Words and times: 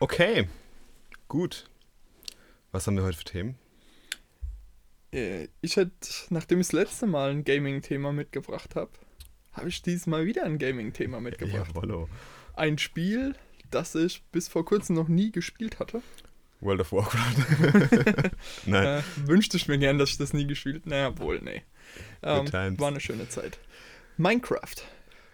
Okay, 0.00 0.48
gut. 1.28 1.68
Was 2.72 2.86
haben 2.86 2.96
wir 2.96 3.04
heute 3.04 3.18
für 3.18 3.24
Themen? 3.24 3.58
Äh, 5.12 5.48
Ich 5.60 5.76
hätte, 5.76 5.90
nachdem 6.30 6.60
ich 6.60 6.68
das 6.68 6.72
letzte 6.72 7.06
Mal 7.06 7.30
ein 7.30 7.44
Gaming-Thema 7.44 8.12
mitgebracht 8.12 8.76
habe, 8.76 8.90
habe 9.52 9.68
ich 9.68 9.82
dieses 9.82 10.06
Mal 10.06 10.24
wieder 10.24 10.44
ein 10.44 10.58
Gaming-Thema 10.58 11.20
mitgebracht. 11.20 11.68
Jawollo. 11.74 12.08
Ein 12.54 12.78
Spiel, 12.78 13.34
das 13.70 13.94
ich 13.94 14.22
bis 14.32 14.48
vor 14.48 14.64
kurzem 14.64 14.96
noch 14.96 15.08
nie 15.08 15.32
gespielt 15.32 15.78
hatte. 15.78 16.02
World 16.60 16.80
of 16.80 16.92
Warcraft. 16.92 18.30
Nein. 18.66 18.86
Äh, 18.98 19.02
wünschte 19.26 19.56
ich 19.56 19.66
mir 19.68 19.78
gern, 19.78 19.98
dass 19.98 20.10
ich 20.10 20.18
das 20.18 20.32
nie 20.34 20.46
gespielt 20.46 20.86
Naja, 20.86 21.16
wohl, 21.18 21.40
nee. 21.40 21.62
Ähm, 22.22 22.50
war 22.78 22.88
eine 22.88 23.00
schöne 23.00 23.28
Zeit. 23.28 23.58
Minecraft 24.18 24.76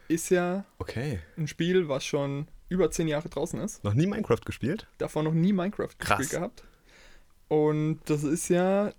ist 0.09 0.30
ja 0.30 0.64
Okay. 0.79 1.19
ein 1.37 1.48
Spiel, 1.48 1.89
was 1.89 2.05
schon 2.05 2.46
über 2.69 2.91
zehn 2.91 3.09
Jahre 3.09 3.29
draußen 3.29 3.61
ist. 3.61 3.84
Noch 3.84 3.95
nie 3.95 4.06
Minecraft 4.06 4.41
gespielt? 4.45 4.87
Davor 4.98 5.23
noch 5.23 5.33
nie 5.33 5.52
Minecraft 5.52 5.88
Krass. 5.98 6.19
gespielt 6.19 6.41
gehabt. 6.41 6.65
Und 7.48 8.01
das 8.06 8.25
ist 8.25 8.48
ja 8.48 8.92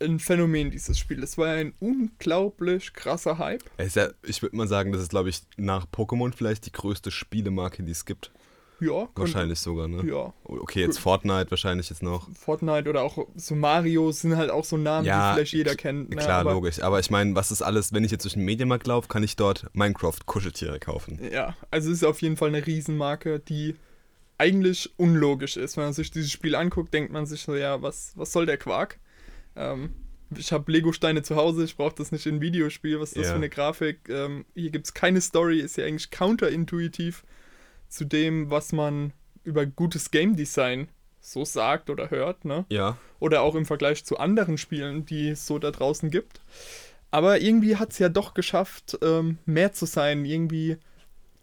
ein 0.00 0.18
Phänomen, 0.18 0.70
dieses 0.70 0.98
Spiel. 0.98 1.20
Das 1.20 1.36
war 1.36 1.48
ja 1.48 1.54
ein 1.60 1.74
unglaublich 1.78 2.94
krasser 2.94 3.38
Hype. 3.38 3.62
Es 3.76 3.88
ist 3.88 3.96
ja, 3.96 4.08
ich 4.22 4.40
würde 4.40 4.56
mal 4.56 4.66
sagen, 4.68 4.92
das 4.92 5.02
ist, 5.02 5.10
glaube 5.10 5.28
ich, 5.28 5.42
nach 5.56 5.86
Pokémon 5.86 6.32
vielleicht 6.34 6.66
die 6.66 6.72
größte 6.72 7.10
Spielemarke, 7.10 7.82
die 7.82 7.92
es 7.92 8.06
gibt. 8.06 8.30
Ja, 8.80 9.08
Wahrscheinlich 9.14 9.58
sogar, 9.58 9.88
ne? 9.88 10.02
Ja. 10.08 10.32
Okay, 10.44 10.80
jetzt 10.80 10.98
Fortnite 10.98 11.50
wahrscheinlich 11.50 11.90
jetzt 11.90 12.02
noch. 12.02 12.30
Fortnite 12.34 12.88
oder 12.88 13.02
auch 13.02 13.26
so 13.36 13.54
Mario 13.54 14.10
sind 14.12 14.36
halt 14.36 14.50
auch 14.50 14.64
so 14.64 14.76
Namen, 14.76 15.06
Ja, 15.06 15.30
die 15.30 15.34
vielleicht 15.36 15.52
jeder 15.52 15.74
kennt. 15.74 16.10
ne? 16.10 16.16
Klar, 16.16 16.40
aber, 16.40 16.52
logisch. 16.52 16.80
Aber 16.82 16.98
ich 17.00 17.10
meine, 17.10 17.34
was 17.34 17.50
ist 17.50 17.62
alles, 17.62 17.92
wenn 17.92 18.04
ich 18.04 18.10
jetzt 18.10 18.24
durch 18.24 18.34
den 18.34 18.44
Medienmarkt 18.44 18.86
laufe, 18.86 19.08
kann 19.08 19.22
ich 19.22 19.36
dort 19.36 19.66
Minecraft-Kuscheltiere 19.74 20.78
kaufen. 20.80 21.20
Ja, 21.32 21.56
also 21.70 21.90
es 21.90 21.98
ist 21.98 22.04
auf 22.04 22.22
jeden 22.22 22.36
Fall 22.36 22.48
eine 22.48 22.66
Riesenmarke, 22.66 23.38
die 23.40 23.76
eigentlich 24.38 24.90
unlogisch 24.96 25.56
ist. 25.58 25.76
Wenn 25.76 25.84
man 25.84 25.92
sich 25.92 26.10
dieses 26.10 26.30
Spiel 26.32 26.54
anguckt, 26.54 26.94
denkt 26.94 27.12
man 27.12 27.26
sich 27.26 27.42
so, 27.42 27.54
ja, 27.54 27.82
was, 27.82 28.12
was 28.16 28.32
soll 28.32 28.46
der 28.46 28.56
Quark? 28.56 28.98
Ähm, 29.56 29.90
ich 30.36 30.52
habe 30.52 30.70
Lego-Steine 30.70 31.22
zu 31.22 31.36
Hause, 31.36 31.64
ich 31.64 31.76
brauche 31.76 31.94
das 31.96 32.12
nicht 32.12 32.24
in 32.24 32.36
ein 32.36 32.40
Videospiel. 32.40 33.00
Was 33.00 33.10
ist 33.10 33.16
das 33.18 33.26
Ja. 33.26 33.30
für 33.32 33.36
eine 33.36 33.48
Grafik? 33.50 34.08
Ähm, 34.08 34.44
hier 34.54 34.70
gibt 34.70 34.86
es 34.86 34.94
keine 34.94 35.20
Story, 35.20 35.58
ist 35.60 35.76
ja 35.76 35.84
eigentlich 35.84 36.10
counterintuitiv 36.10 37.24
zu 37.90 38.04
dem, 38.06 38.50
was 38.50 38.72
man 38.72 39.12
über 39.44 39.66
gutes 39.66 40.10
Game 40.10 40.36
Design 40.36 40.88
so 41.20 41.44
sagt 41.44 41.90
oder 41.90 42.10
hört, 42.10 42.44
ne? 42.46 42.64
Ja. 42.70 42.96
Oder 43.18 43.42
auch 43.42 43.54
im 43.54 43.66
Vergleich 43.66 44.04
zu 44.06 44.18
anderen 44.18 44.56
Spielen, 44.56 45.04
die 45.04 45.28
es 45.30 45.46
so 45.46 45.58
da 45.58 45.70
draußen 45.70 46.10
gibt. 46.10 46.40
Aber 47.10 47.40
irgendwie 47.40 47.76
hat 47.76 47.90
es 47.92 47.98
ja 47.98 48.08
doch 48.08 48.32
geschafft, 48.32 48.98
ähm, 49.02 49.38
mehr 49.44 49.72
zu 49.72 49.84
sein. 49.84 50.24
Irgendwie 50.24 50.78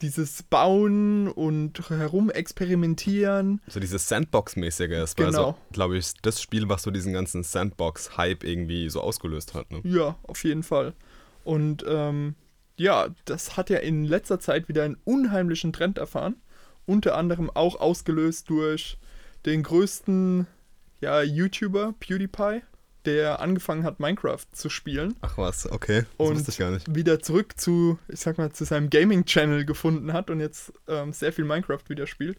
dieses 0.01 0.43
Bauen 0.43 1.27
und 1.27 1.89
herumexperimentieren. 1.89 3.61
So 3.67 3.79
dieses 3.79 4.07
Sandbox-mäßige. 4.07 4.89
Das 4.89 5.17
war 5.17 5.25
Genau. 5.25 5.51
so, 5.51 5.57
glaube 5.73 5.97
ich, 5.97 6.13
das 6.21 6.41
Spiel, 6.41 6.69
was 6.69 6.83
so 6.83 6.91
diesen 6.91 7.13
ganzen 7.13 7.43
Sandbox-Hype 7.43 8.43
irgendwie 8.43 8.89
so 8.89 9.01
ausgelöst 9.01 9.53
hat. 9.53 9.71
Ne? 9.71 9.81
Ja, 9.83 10.15
auf 10.23 10.43
jeden 10.43 10.63
Fall. 10.63 10.93
Und 11.43 11.83
ähm, 11.87 12.35
ja, 12.77 13.09
das 13.25 13.57
hat 13.57 13.69
ja 13.69 13.77
in 13.77 14.03
letzter 14.03 14.39
Zeit 14.39 14.69
wieder 14.69 14.83
einen 14.83 14.97
unheimlichen 15.03 15.73
Trend 15.73 15.97
erfahren. 15.97 16.35
Unter 16.85 17.17
anderem 17.17 17.49
auch 17.49 17.79
ausgelöst 17.79 18.49
durch 18.49 18.97
den 19.45 19.63
größten 19.63 20.47
ja, 21.01 21.21
YouTuber, 21.21 21.93
PewDiePie, 21.99 22.61
der 23.05 23.39
angefangen 23.39 23.83
hat, 23.83 23.99
Minecraft 23.99 24.45
zu 24.51 24.69
spielen. 24.69 25.15
Ach 25.21 25.37
was, 25.37 25.69
okay. 25.69 26.05
Das 26.17 26.27
Und 26.27 26.47
ich 26.47 26.57
gar 26.57 26.71
nicht. 26.71 26.93
wieder 26.93 27.21
zurück 27.21 27.53
zu, 27.57 27.99
ich 28.07 28.19
sag 28.19 28.37
mal, 28.37 28.51
zu 28.51 28.65
seinem 28.65 28.89
Gaming-Channel 28.89 29.65
gefunden 29.65 30.13
hat 30.13 30.29
und 30.29 30.39
jetzt 30.39 30.73
ähm, 30.87 31.13
sehr 31.13 31.33
viel 31.33 31.45
Minecraft 31.45 31.83
wieder 31.87 32.07
spielt. 32.07 32.37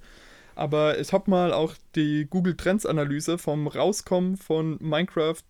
Aber 0.55 0.99
ich 0.99 1.13
habe 1.13 1.31
mal 1.31 1.53
auch 1.53 1.75
die 1.95 2.27
Google 2.29 2.57
Trends-Analyse 2.57 3.39
vom 3.39 3.67
Rauskommen 3.67 4.37
von 4.37 4.77
Minecraft 4.81 5.43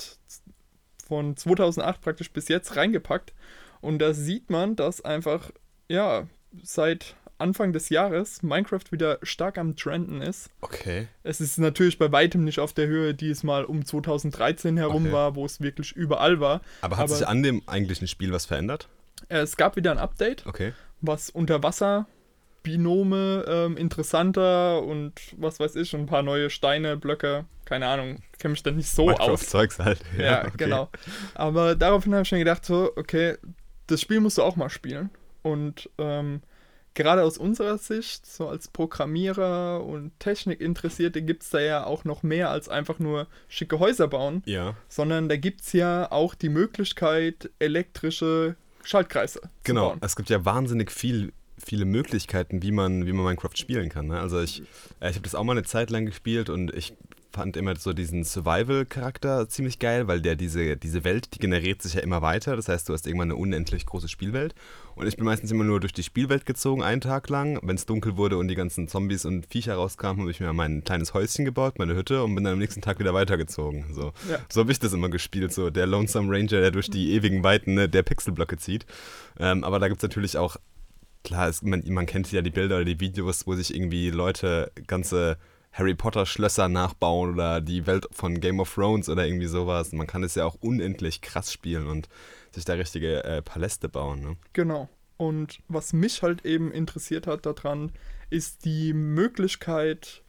von 1.08 1.36
2008 1.36 2.00
praktisch 2.00 2.30
bis 2.30 2.48
jetzt 2.48 2.76
reingepackt. 2.76 3.32
Und 3.80 3.98
da 4.00 4.12
sieht 4.14 4.50
man, 4.50 4.76
dass 4.76 5.04
einfach, 5.04 5.50
ja, 5.88 6.26
seit 6.62 7.14
Anfang 7.38 7.72
des 7.72 7.88
Jahres 7.88 8.42
Minecraft 8.42 8.80
wieder 8.90 9.18
stark 9.22 9.58
am 9.58 9.76
Trenden 9.76 10.20
ist. 10.22 10.50
Okay. 10.60 11.06
Es 11.22 11.40
ist 11.40 11.56
natürlich 11.58 11.96
bei 11.98 12.10
weitem 12.10 12.42
nicht 12.42 12.58
auf 12.58 12.72
der 12.72 12.88
Höhe, 12.88 13.14
die 13.14 13.30
es 13.30 13.44
mal 13.44 13.64
um 13.64 13.84
2013 13.84 14.76
herum 14.76 15.04
Okay. 15.04 15.12
war, 15.12 15.34
wo 15.36 15.44
es 15.46 15.60
wirklich 15.60 15.92
überall 15.92 16.40
war. 16.40 16.60
Aber 16.80 16.96
hat 16.96 17.04
Aber- 17.04 17.14
sich 17.14 17.28
an 17.28 17.42
dem 17.44 17.62
eigentlichen 17.68 18.08
Spiel 18.08 18.32
was 18.32 18.44
verändert? 18.46 18.88
Äh, 19.28 19.38
Es 19.38 19.56
gab 19.56 19.76
wieder 19.76 19.92
ein 19.92 19.98
Update. 19.98 20.46
Okay. 20.46 20.72
was 21.00 21.30
Unterwasser-Binome 22.64 23.44
ähm, 23.46 23.76
interessanter 23.76 24.82
und 24.82 25.12
was 25.36 25.60
weiß 25.60 25.76
ich, 25.76 25.94
ein 25.94 26.06
paar 26.06 26.22
neue 26.22 26.50
Steine, 26.50 26.96
Blöcke, 26.96 27.44
keine 27.64 27.86
Ahnung, 27.86 28.22
kenne 28.38 28.52
mich 28.52 28.62
da 28.62 28.70
nicht 28.70 28.88
so 28.90 29.10
aus. 29.10 29.18
Minecraft-Zeugs 29.18 29.78
halt. 29.78 30.00
Ja, 30.18 30.40
okay. 30.44 30.52
genau. 30.56 30.88
Aber 31.34 31.74
daraufhin 31.76 32.14
habe 32.14 32.22
ich 32.24 32.32
mir 32.32 32.38
gedacht, 32.38 32.64
so, 32.64 32.90
okay, 32.96 33.36
das 33.88 34.00
Spiel 34.00 34.20
musst 34.20 34.38
du 34.38 34.42
auch 34.42 34.56
mal 34.56 34.70
spielen. 34.70 35.10
Und 35.42 35.90
ähm, 35.98 36.42
gerade 36.94 37.22
aus 37.22 37.38
unserer 37.38 37.78
Sicht, 37.78 38.26
so 38.26 38.48
als 38.48 38.68
Programmierer 38.68 39.84
und 39.84 40.12
Technikinteressierte, 40.18 41.22
gibt 41.22 41.42
es 41.42 41.50
da 41.50 41.60
ja 41.60 41.84
auch 41.84 42.04
noch 42.04 42.22
mehr 42.22 42.50
als 42.50 42.68
einfach 42.68 42.98
nur 42.98 43.26
schicke 43.48 43.78
Häuser 43.78 44.08
bauen, 44.08 44.42
Ja, 44.46 44.76
sondern 44.88 45.28
da 45.28 45.36
gibt 45.36 45.62
es 45.62 45.72
ja 45.72 46.10
auch 46.10 46.34
die 46.34 46.48
Möglichkeit, 46.48 47.50
elektrische 47.58 48.56
Schaltkreise 48.84 49.40
zu 49.40 49.48
genau. 49.64 49.90
bauen. 49.90 49.98
Es 50.02 50.16
gibt 50.16 50.28
ja 50.28 50.44
wahnsinnig 50.44 50.90
viel, 50.90 51.32
viele 51.56 51.84
Möglichkeiten, 51.84 52.62
wie 52.62 52.72
man, 52.72 53.06
wie 53.06 53.12
man 53.12 53.24
Minecraft 53.24 53.56
spielen 53.56 53.88
kann. 53.90 54.08
Ne? 54.08 54.20
Also 54.20 54.40
ich, 54.40 54.62
äh, 55.00 55.10
ich 55.10 55.16
habe 55.16 55.22
das 55.22 55.34
auch 55.34 55.44
mal 55.44 55.52
eine 55.52 55.64
Zeit 55.64 55.90
lang 55.90 56.06
gespielt 56.06 56.50
und 56.50 56.74
ich 56.74 56.94
fand 57.30 57.56
immer 57.56 57.76
so 57.76 57.92
diesen 57.92 58.24
Survival-Charakter 58.24 59.48
ziemlich 59.48 59.78
geil, 59.78 60.08
weil 60.08 60.20
der 60.20 60.34
diese, 60.36 60.76
diese 60.76 61.04
Welt, 61.04 61.34
die 61.34 61.38
generiert 61.38 61.82
sich 61.82 61.94
ja 61.94 62.00
immer 62.00 62.22
weiter. 62.22 62.56
Das 62.56 62.68
heißt, 62.68 62.88
du 62.88 62.92
hast 62.92 63.06
irgendwann 63.06 63.30
eine 63.30 63.36
unendlich 63.36 63.86
große 63.86 64.08
Spielwelt. 64.08 64.54
Und 64.94 65.06
ich 65.06 65.16
bin 65.16 65.24
meistens 65.26 65.50
immer 65.50 65.64
nur 65.64 65.78
durch 65.80 65.92
die 65.92 66.02
Spielwelt 66.02 66.46
gezogen, 66.46 66.82
einen 66.82 67.00
Tag 67.00 67.28
lang. 67.28 67.58
Wenn 67.62 67.76
es 67.76 67.86
dunkel 67.86 68.16
wurde 68.16 68.36
und 68.38 68.48
die 68.48 68.54
ganzen 68.54 68.88
Zombies 68.88 69.24
und 69.24 69.46
Viecher 69.46 69.74
rauskamen, 69.74 70.22
habe 70.22 70.30
ich 70.30 70.40
mir 70.40 70.52
mein 70.52 70.82
kleines 70.84 71.14
Häuschen 71.14 71.44
gebaut, 71.44 71.78
meine 71.78 71.94
Hütte 71.94 72.24
und 72.24 72.34
bin 72.34 72.44
dann 72.44 72.54
am 72.54 72.58
nächsten 72.58 72.80
Tag 72.80 72.98
wieder 72.98 73.14
weitergezogen. 73.14 73.92
So, 73.94 74.12
Ja. 74.28 74.38
so 74.50 74.60
habe 74.60 74.72
ich 74.72 74.78
das 74.80 74.92
immer 74.92 75.08
gespielt, 75.08 75.52
so 75.52 75.70
der 75.70 75.86
Lonesome 75.86 76.32
Ranger, 76.34 76.60
der 76.60 76.70
durch 76.70 76.90
die 76.90 77.12
ewigen 77.12 77.44
Weiten 77.44 77.74
ne, 77.74 77.88
der 77.88 78.02
Pixelblöcke 78.02 78.56
zieht. 78.56 78.86
Ähm, 79.38 79.64
aber 79.64 79.78
da 79.78 79.88
gibt 79.88 79.98
es 79.98 80.02
natürlich 80.02 80.36
auch, 80.38 80.56
klar, 81.24 81.48
es, 81.48 81.62
man, 81.62 81.82
man 81.86 82.06
kennt 82.06 82.32
ja 82.32 82.42
die 82.42 82.50
Bilder 82.50 82.76
oder 82.76 82.84
die 82.84 83.00
Videos, 83.00 83.46
wo 83.46 83.54
sich 83.54 83.74
irgendwie 83.74 84.10
Leute 84.10 84.72
ganze 84.86 85.36
Harry 85.78 85.94
Potter 85.94 86.26
Schlösser 86.26 86.68
nachbauen 86.68 87.34
oder 87.34 87.60
die 87.60 87.86
Welt 87.86 88.06
von 88.10 88.40
Game 88.40 88.58
of 88.60 88.74
Thrones 88.74 89.08
oder 89.08 89.26
irgendwie 89.26 89.46
sowas. 89.46 89.92
Man 89.92 90.06
kann 90.08 90.24
es 90.24 90.34
ja 90.34 90.44
auch 90.44 90.56
unendlich 90.60 91.20
krass 91.20 91.52
spielen 91.52 91.86
und 91.86 92.08
sich 92.50 92.64
da 92.64 92.74
richtige 92.74 93.22
äh, 93.24 93.42
Paläste 93.42 93.88
bauen. 93.88 94.20
Ne? 94.20 94.36
Genau. 94.54 94.88
Und 95.16 95.60
was 95.68 95.92
mich 95.92 96.22
halt 96.22 96.44
eben 96.44 96.72
interessiert 96.72 97.26
hat 97.26 97.46
daran, 97.46 97.92
ist 98.30 98.64
die 98.64 98.92
Möglichkeit, 98.92 100.22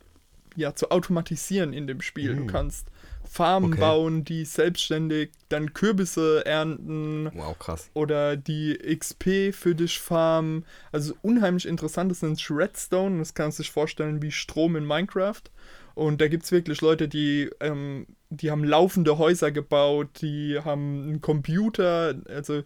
ja, 0.56 0.76
zu 0.76 0.92
automatisieren 0.92 1.74
in 1.74 1.88
dem 1.88 2.02
Spiel. 2.02 2.36
Du 2.36 2.44
Mhm. 2.44 2.48
kannst 2.48 2.88
Farmen 3.32 3.74
Okay. 3.74 3.80
bauen, 3.80 4.26
die 4.26 4.44
selbstständig 4.44 5.30
dann 5.50 5.74
Kürbisse 5.74 6.44
ernten 6.48 7.30
Wow, 7.36 7.58
krass. 7.60 7.92
oder 7.94 8.36
die 8.36 8.76
XP 8.78 9.52
für 9.54 9.76
dich 9.76 10.00
farmen. 10.00 10.66
Also 10.92 11.14
unheimlich 11.22 11.68
interessant, 11.68 12.10
das 12.12 12.22
sich 12.22 12.50
Redstone. 12.50 13.20
Das 13.20 13.36
kannst 13.36 13.60
du 13.60 13.64
sich 13.64 13.72
vorstellen 13.72 14.24
wie 14.24 14.32
Strom 14.32 14.76
in 14.76 14.86
Minecraft. 14.86 15.44
Und 15.94 16.22
da 16.22 16.28
gibt 16.28 16.44
es 16.44 16.52
wirklich 16.52 16.82
Leute, 16.82 17.08
die, 17.08 17.50
ähm, 17.60 18.08
die 18.32 18.50
haben 18.50 18.64
laufende 18.64 19.20
Häuser 19.20 19.52
gebaut, 19.52 20.22
die 20.22 20.60
haben 20.60 21.04
einen 21.04 21.22
Computer, 21.22 22.16
also 22.30 22.64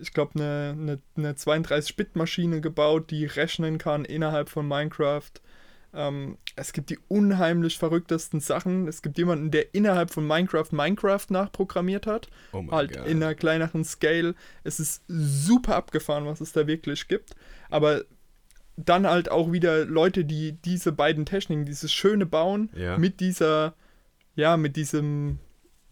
ich 0.00 0.12
glaube 0.12 0.32
eine, 0.34 0.74
eine, 0.76 0.98
eine 1.16 1.34
32-Bit-Maschine 1.34 2.60
gebaut, 2.60 3.10
die 3.10 3.26
rechnen 3.26 3.78
kann 3.78 4.04
innerhalb 4.04 4.48
von 4.48 4.66
Minecraft. 4.66 5.30
Ähm, 5.94 6.38
es 6.56 6.72
gibt 6.72 6.88
die 6.90 6.98
unheimlich 7.08 7.76
verrücktesten 7.78 8.40
Sachen. 8.40 8.88
Es 8.88 9.02
gibt 9.02 9.18
jemanden, 9.18 9.50
der 9.50 9.74
innerhalb 9.74 10.10
von 10.10 10.26
Minecraft 10.26 10.68
Minecraft 10.70 11.26
nachprogrammiert 11.28 12.06
hat 12.06 12.28
Oh 12.52 12.62
mein 12.62 12.70
halt 12.74 12.96
Gott. 12.96 13.06
in 13.06 13.22
einer 13.22 13.34
kleineren 13.34 13.84
Scale. 13.84 14.34
Es 14.64 14.80
ist 14.80 15.02
super 15.08 15.76
abgefahren, 15.76 16.24
was 16.26 16.40
es 16.40 16.52
da 16.52 16.66
wirklich 16.66 17.08
gibt. 17.08 17.34
Aber 17.68 18.04
dann 18.76 19.06
halt 19.06 19.30
auch 19.30 19.52
wieder 19.52 19.84
Leute, 19.84 20.24
die 20.24 20.52
diese 20.52 20.92
beiden 20.92 21.26
Techniken, 21.26 21.66
dieses 21.66 21.92
schöne 21.92 22.24
Bauen 22.24 22.70
Ja. 22.74 22.96
mit 22.96 23.20
dieser, 23.20 23.74
ja, 24.34 24.56
mit 24.56 24.76
diesem, 24.76 25.38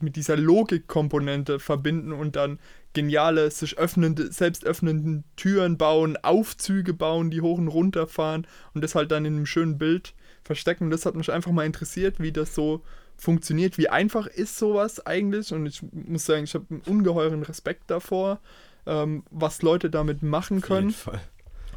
mit 0.00 0.17
dieser 0.17 0.38
Logikkomponente 0.38 1.58
verbinden 1.61 2.12
und 2.12 2.37
dann 2.37 2.58
geniale, 2.92 3.50
sich 3.50 3.78
öffnende, 3.78 4.32
selbst 4.32 4.64
öffnenden 4.64 5.25
Türen 5.37 5.78
bauen, 5.78 6.16
Aufzüge 6.22 6.92
bauen, 6.92 7.31
die 7.31 7.40
hoch 7.40 7.58
und 7.58 7.69
runter 7.69 8.06
fahren 8.06 8.46
und 8.75 8.82
das 8.82 8.94
halt 8.94 9.10
dann 9.12 9.25
in 9.25 9.37
einem 9.37 9.46
schönen 9.46 9.78
Bild 9.78 10.14
verstecken. 10.42 10.90
Das 10.90 11.06
hat 11.06 11.14
mich 11.14 11.31
einfach 11.31 11.52
mal 11.52 11.66
interessiert, 11.66 12.19
wie 12.19 12.32
das 12.32 12.54
so 12.54 12.82
funktioniert. 13.16 13.78
Wie 13.78 13.88
einfach 13.88 14.26
ist 14.26 14.56
sowas 14.58 15.06
eigentlich? 15.06 15.52
Und 15.52 15.66
ich 15.66 15.82
muss 15.92 16.26
sagen, 16.26 16.44
ich 16.44 16.54
habe 16.54 16.66
einen 16.70 16.81
ungeheuren 16.81 17.42
Respekt 17.42 17.90
davor, 17.90 18.40
ähm, 18.87 19.25
was 19.31 19.62
Leute 19.62 19.90
damit 19.90 20.22
machen 20.22 20.58
Auf 20.58 20.69
jeden 20.69 20.76
können. 20.76 20.90
Fall. 20.90 21.20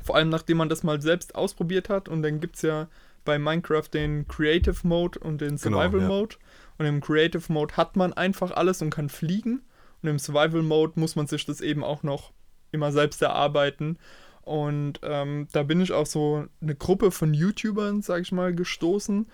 Vor 0.02 0.16
allem, 0.16 0.30
nachdem 0.30 0.58
man 0.58 0.70
das 0.70 0.84
mal 0.84 1.02
selbst 1.02 1.36
ausprobiert 1.36 1.90
hat. 1.90 2.10
Und 2.10 2.24
dann 2.24 2.40
gibt 2.40 2.56
es 2.56 2.62
ja 2.64 2.88
bei 3.26 3.40
Minecraft 3.40 3.88
den 3.94 4.28
Creative 4.28 4.76
Mode 4.84 5.20
und 5.20 5.42
den 5.42 5.58
Genau, 5.58 5.78
Survival 5.82 6.02
ja. 6.02 6.08
Mode. 6.08 6.36
Und 6.78 6.86
im 6.86 7.02
Creative 7.02 7.52
Mode 7.52 7.78
hat 7.78 7.96
man 7.96 8.14
einfach 8.14 8.52
alles 8.52 8.82
und 8.82 8.90
kann 8.90 9.10
fliegen. 9.10 9.62
Und 10.04 10.10
im 10.10 10.20
Survival 10.20 10.62
Mode 10.62 10.94
muss 11.00 11.16
man 11.16 11.28
sich 11.28 11.46
das 11.46 11.62
eben 11.62 11.84
auch 11.84 12.04
noch 12.04 12.34
immer 12.72 12.92
selbst 12.92 13.22
erarbeiten. 13.22 13.98
Und 14.42 15.00
ähm, 15.04 15.48
da 15.54 15.64
bin 15.64 15.80
ich 15.80 15.94
auf 15.94 16.08
so 16.08 16.46
eine 16.62 16.76
Gruppe 16.76 17.12
von 17.12 17.34
YouTubern, 17.34 18.02
sag 18.02 18.22
ich 18.22 18.32
mal, 18.34 18.54
gestoßen. 18.54 19.28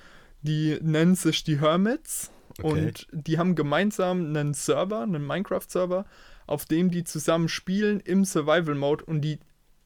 Die 0.43 0.77
nennen 0.81 1.15
sich 1.15 1.43
die 1.43 1.59
Hermits. 1.59 2.31
Okay. 2.61 2.87
Und 2.87 3.07
die 3.11 3.39
haben 3.39 3.55
gemeinsam 3.55 4.25
einen 4.25 4.53
Server, 4.53 5.01
einen 5.01 5.25
Minecraft-Server, 5.25 6.05
auf 6.45 6.65
dem 6.65 6.91
die 6.91 7.03
zusammen 7.03 7.47
spielen 7.47 7.99
im 7.99 8.25
Survival-Mode 8.25 9.05
und 9.05 9.21
die 9.21 9.39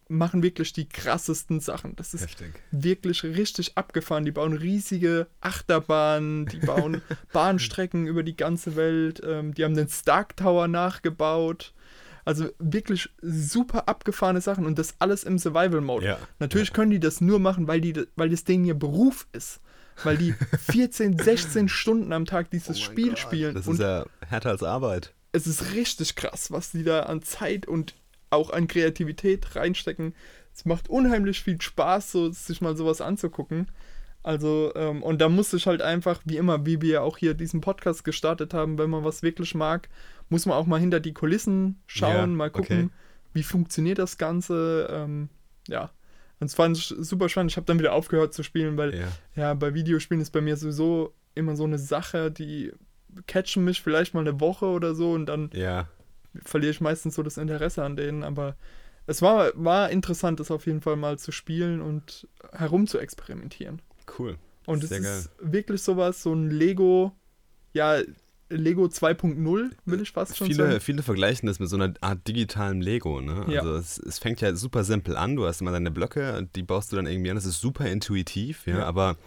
machen 0.10 0.44
wirklich 0.44 0.74
die 0.74 0.88
krassesten 0.88 1.60
Sachen. 1.60 1.96
Das 1.96 2.14
ist 2.14 2.24
Heftig. 2.24 2.54
wirklich 2.72 3.24
richtig 3.24 3.78
abgefahren. 3.78 4.26
Die 4.26 4.32
bauen 4.32 4.54
riesige 4.54 5.28
Achterbahnen, 5.42 6.46
die 6.48 6.58
bauen 6.60 7.02
Bahnstrecken 7.34 8.06
über 8.08 8.24
die 8.24 8.36
ganze 8.36 8.76
Welt. 8.76 9.22
Ähm, 9.26 9.54
die 9.54 9.64
haben 9.64 9.76
den 9.76 9.90
Stark 9.90 10.38
Tower 10.38 10.68
nachgebaut. 10.68 11.74
Also 12.26 12.50
wirklich 12.58 13.10
super 13.22 13.90
abgefahrene 13.90 14.40
Sachen 14.40 14.66
und 14.66 14.80
das 14.80 14.96
alles 15.00 15.24
im 15.26 15.38
Survival-Mode. 15.38 16.06
Ja. 16.06 16.18
Natürlich 16.40 16.72
können 16.72 16.92
die 16.92 17.00
das 17.00 17.20
nur 17.20 17.40
machen, 17.40 17.68
weil, 17.68 17.82
die, 17.82 17.94
weil 18.16 18.30
das 18.30 18.46
denen 18.46 18.64
ihr 18.66 18.76
Beruf 18.76 19.28
ist. 19.34 19.60
Weil 20.04 20.18
die 20.18 20.34
14, 20.72 21.20
16 21.20 21.68
Stunden 21.70 22.14
am 22.14 22.26
Tag 22.26 22.50
dieses 22.52 22.78
Oh 22.78 22.82
Spiel 22.82 23.10
Gott, 23.10 23.20
spielen. 23.20 23.56
Das 23.56 23.68
ist 23.68 23.80
ja 23.80 24.06
härter 24.28 24.50
als 24.52 24.64
Arbeit. 24.64 25.14
es 25.34 25.48
ist 25.48 25.74
richtig 25.74 26.16
krass, 26.16 26.50
was 26.52 26.72
die 26.72 26.84
da 26.84 27.02
an 27.02 27.22
Zeit 27.24 27.68
und 27.68 27.94
auch 28.34 28.50
an 28.50 28.68
Kreativität 28.68 29.56
reinstecken. 29.56 30.14
Es 30.54 30.66
macht 30.66 30.90
unheimlich 30.90 31.42
viel 31.42 31.62
Spaß, 31.62 32.12
so, 32.12 32.32
sich 32.32 32.62
mal 32.62 32.76
sowas 32.78 33.02
anzugucken. 33.02 33.68
Also, 34.22 34.72
ähm, 34.76 35.04
und 35.04 35.20
da 35.20 35.28
musste 35.30 35.58
ich 35.58 35.68
halt 35.68 35.82
einfach, 35.82 36.22
wie 36.26 36.38
immer, 36.38 36.66
wie 36.66 36.82
wir 36.82 37.04
auch 37.04 37.18
hier 37.18 37.34
diesen 37.34 37.60
Podcast 37.62 38.04
gestartet 38.06 38.54
haben, 38.54 38.78
wenn 38.78 38.90
man 38.90 39.04
was 39.04 39.22
wirklich 39.22 39.54
mag, 39.54 39.90
muss 40.30 40.46
man 40.46 40.58
auch 40.58 40.66
mal 40.66 40.80
hinter 40.80 41.00
die 41.02 41.14
Kulissen 41.14 41.82
schauen, 41.88 42.14
Ja, 42.16 42.28
mal 42.28 42.50
gucken, 42.50 42.86
okay. 42.86 42.90
wie 43.34 43.44
funktioniert 43.44 44.00
das 44.00 44.18
Ganze. 44.18 44.88
Ähm, 44.90 45.30
ja, 45.68 45.92
und 46.40 46.50
das 46.50 46.56
fand 46.56 46.78
ich 46.78 46.94
super 46.98 47.28
spannend. 47.28 47.52
Ich 47.52 47.58
habe 47.58 47.66
dann 47.66 47.80
wieder 47.80 47.94
aufgehört 47.94 48.34
zu 48.34 48.44
spielen, 48.44 48.78
weil 48.78 48.96
Ja. 48.96 49.08
ja, 49.36 49.54
bei 49.56 49.74
Videospielen 49.74 50.22
ist 50.22 50.32
bei 50.32 50.42
mir 50.42 50.56
sowieso 50.56 51.14
immer 51.36 51.56
so 51.58 51.66
eine 51.66 51.78
Sache, 51.80 52.32
die 52.32 52.72
catchen 53.28 53.66
mich 53.66 53.82
vielleicht 53.82 54.14
mal 54.14 54.22
eine 54.22 54.40
Woche 54.40 54.66
oder 54.68 54.96
so 54.96 55.12
und 55.12 55.26
dann 55.26 55.50
Ja. 55.54 55.90
Verliere 56.44 56.72
ich 56.72 56.82
meistens 56.82 57.16
so 57.16 57.24
das 57.24 57.38
Interesse 57.38 57.84
an 57.84 57.96
denen, 57.96 58.24
aber 58.24 58.56
es 59.06 59.22
war, 59.22 59.52
war 59.56 59.90
interessant, 59.90 60.40
das 60.40 60.50
auf 60.52 60.66
jeden 60.66 60.82
Fall 60.82 60.96
mal 60.96 61.20
zu 61.20 61.32
spielen 61.32 61.82
und 61.82 62.28
herum 62.54 62.88
zu 62.88 63.00
experimentieren. 63.00 63.82
Cool. 64.18 64.38
Und 64.66 64.84
es 64.84 64.92
ist 64.92 65.30
wirklich 65.42 65.82
sowas, 65.82 66.24
so 66.24 66.34
ein 66.34 66.50
Lego, 66.50 67.12
ja, 67.74 68.00
Lego 68.50 68.86
2.0, 68.86 69.72
will 69.86 70.02
ich 70.02 70.12
fast 70.12 70.38
schon 70.38 70.48
Viele, 70.48 70.68
sagen. 70.68 70.80
viele 70.80 71.02
vergleichen 71.04 71.48
das 71.48 71.60
mit 71.60 71.70
so 71.70 71.76
einer 71.76 71.94
Art 72.02 72.28
digitalem 72.28 72.82
Lego, 72.82 73.20
ne? 73.20 73.46
Ja. 73.50 73.62
Also 73.62 73.76
es, 73.76 73.98
es 73.98 74.20
fängt 74.20 74.42
ja 74.42 74.56
super 74.56 74.84
simpel 74.84 75.18
an, 75.18 75.36
du 75.36 75.46
hast 75.46 75.60
immer 75.62 75.72
deine 75.72 75.92
Blöcke, 75.92 76.48
die 76.56 76.64
baust 76.64 76.92
du 76.92 76.96
dann 76.96 77.08
irgendwie 77.08 77.30
an, 77.32 77.36
das 77.36 77.46
ist 77.46 77.60
super 77.60 77.88
intuitiv, 77.90 78.68
ja, 78.68 78.80
Ja. 78.80 78.86
aber 78.86 79.18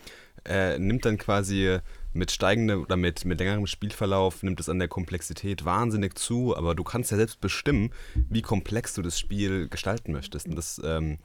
äh, 0.44 0.78
nimmt 0.78 1.04
dann 1.04 1.18
quasi 1.18 1.78
mit 2.16 2.30
steigendem 2.30 2.82
oder 2.82 2.96
mit, 2.96 3.24
mit 3.24 3.38
längerem 3.38 3.66
Spielverlauf, 3.66 4.42
nimmt 4.42 4.58
es 4.60 4.68
an 4.68 4.78
der 4.78 4.88
Komplexität 4.88 5.64
wahnsinnig 5.64 6.18
zu, 6.18 6.56
aber 6.56 6.74
du 6.74 6.82
kannst 6.84 7.10
ja 7.10 7.16
selbst 7.16 7.40
bestimmen, 7.40 7.90
wie 8.28 8.42
komplex 8.42 8.94
du 8.94 9.02
das 9.02 9.18
Spiel 9.18 9.68
gestalten 9.68 10.12
möchtest. 10.12 10.46
Und 10.48 10.56
das 10.56 10.80
ähm, 10.84 11.18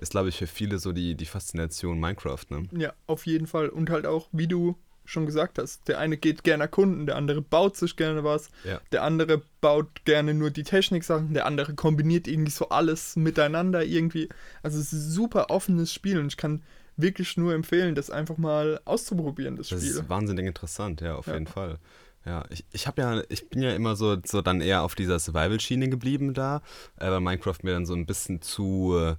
ist, 0.00 0.12
glaube 0.12 0.28
ich, 0.28 0.36
für 0.38 0.46
viele 0.46 0.78
so 0.78 0.92
die, 0.92 1.14
die 1.14 1.26
Faszination 1.26 1.98
Minecraft, 2.00 2.44
ne? 2.50 2.68
Ja, 2.72 2.92
auf 3.06 3.26
jeden 3.26 3.46
Fall. 3.46 3.68
Und 3.68 3.90
halt 3.90 4.06
auch, 4.06 4.28
wie 4.32 4.46
du 4.46 4.76
schon 5.04 5.24
gesagt 5.24 5.58
hast, 5.58 5.86
der 5.86 5.98
eine 6.00 6.16
geht 6.16 6.42
gerne 6.42 6.64
erkunden, 6.64 7.06
der 7.06 7.14
andere 7.16 7.40
baut 7.40 7.76
sich 7.76 7.94
gerne 7.96 8.24
was, 8.24 8.50
Ja. 8.64 8.80
der 8.90 9.04
andere 9.04 9.40
baut 9.60 10.04
gerne 10.04 10.34
nur 10.34 10.50
die 10.50 10.64
Technik-Sachen, 10.64 11.32
der 11.32 11.46
andere 11.46 11.74
kombiniert 11.74 12.26
irgendwie 12.26 12.50
so 12.50 12.70
alles 12.70 13.14
miteinander 13.14 13.84
irgendwie. 13.84 14.28
Also 14.64 14.80
es 14.80 14.92
ist 14.92 15.06
ein 15.06 15.10
super 15.12 15.50
offenes 15.50 15.94
Spiel 15.94 16.18
und 16.18 16.26
ich 16.26 16.36
kann 16.36 16.62
wirklich 16.96 17.36
nur 17.36 17.54
empfehlen, 17.54 17.94
das 17.94 18.10
einfach 18.10 18.36
mal 18.38 18.80
auszuprobieren, 18.84 19.56
das, 19.56 19.68
Das 19.68 19.80
Spiel. 19.82 19.92
ist 19.96 20.08
wahnsinnig 20.08 20.46
interessant, 20.46 21.00
ja, 21.00 21.14
auf 21.16 21.26
Ja. 21.26 21.34
jeden 21.34 21.46
Fall. 21.46 21.78
Ja, 22.24 22.44
ich, 22.50 22.64
ich 22.72 22.86
habe 22.88 23.00
ja, 23.02 23.22
ich 23.28 23.48
bin 23.48 23.62
ja 23.62 23.72
immer 23.74 23.94
so, 23.94 24.16
so 24.24 24.42
dann 24.42 24.60
eher 24.60 24.82
auf 24.82 24.96
dieser 24.96 25.18
Survival-Schiene 25.18 25.88
geblieben 25.88 26.34
da, 26.34 26.60
äh, 26.98 27.08
weil 27.10 27.20
Minecraft 27.20 27.58
mir 27.62 27.72
dann 27.72 27.86
so 27.86 27.94
ein 27.94 28.04
bisschen 28.06 28.42
zu, 28.42 28.96
äh, 28.98 29.14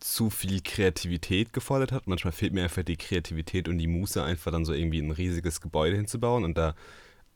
zu 0.00 0.30
viel 0.30 0.62
Kreativität 0.62 1.52
gefordert 1.52 1.92
hat. 1.92 2.08
Manchmal 2.08 2.32
fehlt 2.32 2.52
mir 2.54 2.64
einfach 2.64 2.82
die 2.82 2.96
Kreativität 2.96 3.68
und 3.68 3.78
die 3.78 3.86
Muße, 3.86 4.20
einfach 4.22 4.50
dann 4.50 4.64
so 4.64 4.72
irgendwie 4.72 4.98
ein 4.98 5.12
riesiges 5.12 5.60
Gebäude 5.60 5.94
hinzubauen 5.96 6.42
und 6.44 6.58
da 6.58 6.74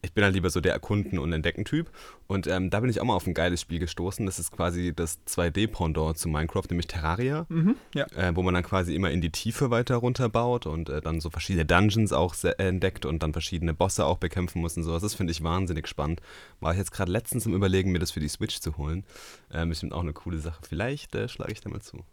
ich 0.07 0.13
bin 0.15 0.25
halt 0.25 0.35
lieber 0.35 0.49
so 0.51 0.61
der 0.61 0.73
Erkunden- 0.73 1.19
und 1.19 1.33
Entdecken-Typ. 1.33 1.91
Und 2.27 2.47
ähm, 2.47 2.71
da 2.71 2.81
bin 2.81 2.89
ich 2.89 3.01
auch 3.01 3.05
mal 3.05 3.15
auf 3.15 3.27
ein 3.27 3.35
geiles 3.35 3.61
Spiel 3.61 3.79
gestoßen. 3.79 4.25
Das 4.25 4.39
ist 4.39 4.53
quasi 4.53 4.93
das 4.95 5.19
2D-Pendant 5.27 6.17
zu 6.17 6.29
Minecraft, 6.29 6.65
nämlich 6.71 6.87
Terraria 6.87 7.47
Mhm, 7.49 7.77
ja. 7.95 8.07
äh, 8.15 8.35
wo 8.35 8.43
man 8.43 8.55
dann 8.55 8.63
quasi 8.63 8.95
immer 8.95 9.11
in 9.11 9.21
die 9.21 9.31
Tiefe 9.31 9.71
weiter 9.71 9.97
runterbaut 9.97 10.67
und 10.67 10.89
äh, 10.89 11.01
dann 11.01 11.21
so 11.21 11.29
verschiedene 11.31 11.67
Dungeons 11.67 12.13
auch 12.13 12.35
äh, 12.45 12.51
entdeckt 12.59 13.05
und 13.05 13.23
dann 13.23 13.33
verschiedene 13.33 13.75
Bosse 13.75 14.07
auch 14.07 14.19
bekämpfen 14.19 14.61
muss 14.61 14.77
und 14.77 14.85
sowas. 14.85 15.03
Das 15.03 15.15
finde 15.15 15.33
ich 15.33 15.43
wahnsinnig 15.43 15.89
spannend. 15.89 16.21
War 16.61 16.73
ich 16.73 16.79
jetzt 16.79 16.93
gerade 16.93 17.11
letztens 17.13 17.47
im 17.47 17.55
Überlegen, 17.55 17.93
mir 17.93 17.99
das 17.99 18.13
für 18.13 18.21
die 18.21 18.29
Switch 18.29 18.61
zu 18.61 18.77
holen. 18.77 19.05
Äh, 19.51 19.67
bestimmt 19.67 19.93
auch 19.93 20.01
eine 20.03 20.13
coole 20.13 20.39
Sache. 20.39 20.61
Vielleicht 20.69 21.15
äh, 21.15 21.29
schlage 21.29 21.53
ich 21.53 21.61
da 21.61 21.69
mal 21.69 21.83
zu. 21.83 22.05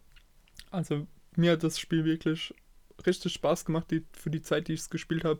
Also 0.72 1.06
mir 1.36 1.52
hat 1.54 1.64
das 1.64 1.80
Spiel 1.80 2.06
wirklich 2.06 2.54
richtig 3.06 3.34
Spaß 3.34 3.66
gemacht 3.66 3.92
die, 3.92 4.06
für 4.14 4.30
die 4.30 4.42
Zeit, 4.42 4.68
die 4.68 4.74
ich 4.74 4.82
es 4.82 4.90
gespielt 4.90 5.24
habe. 5.24 5.40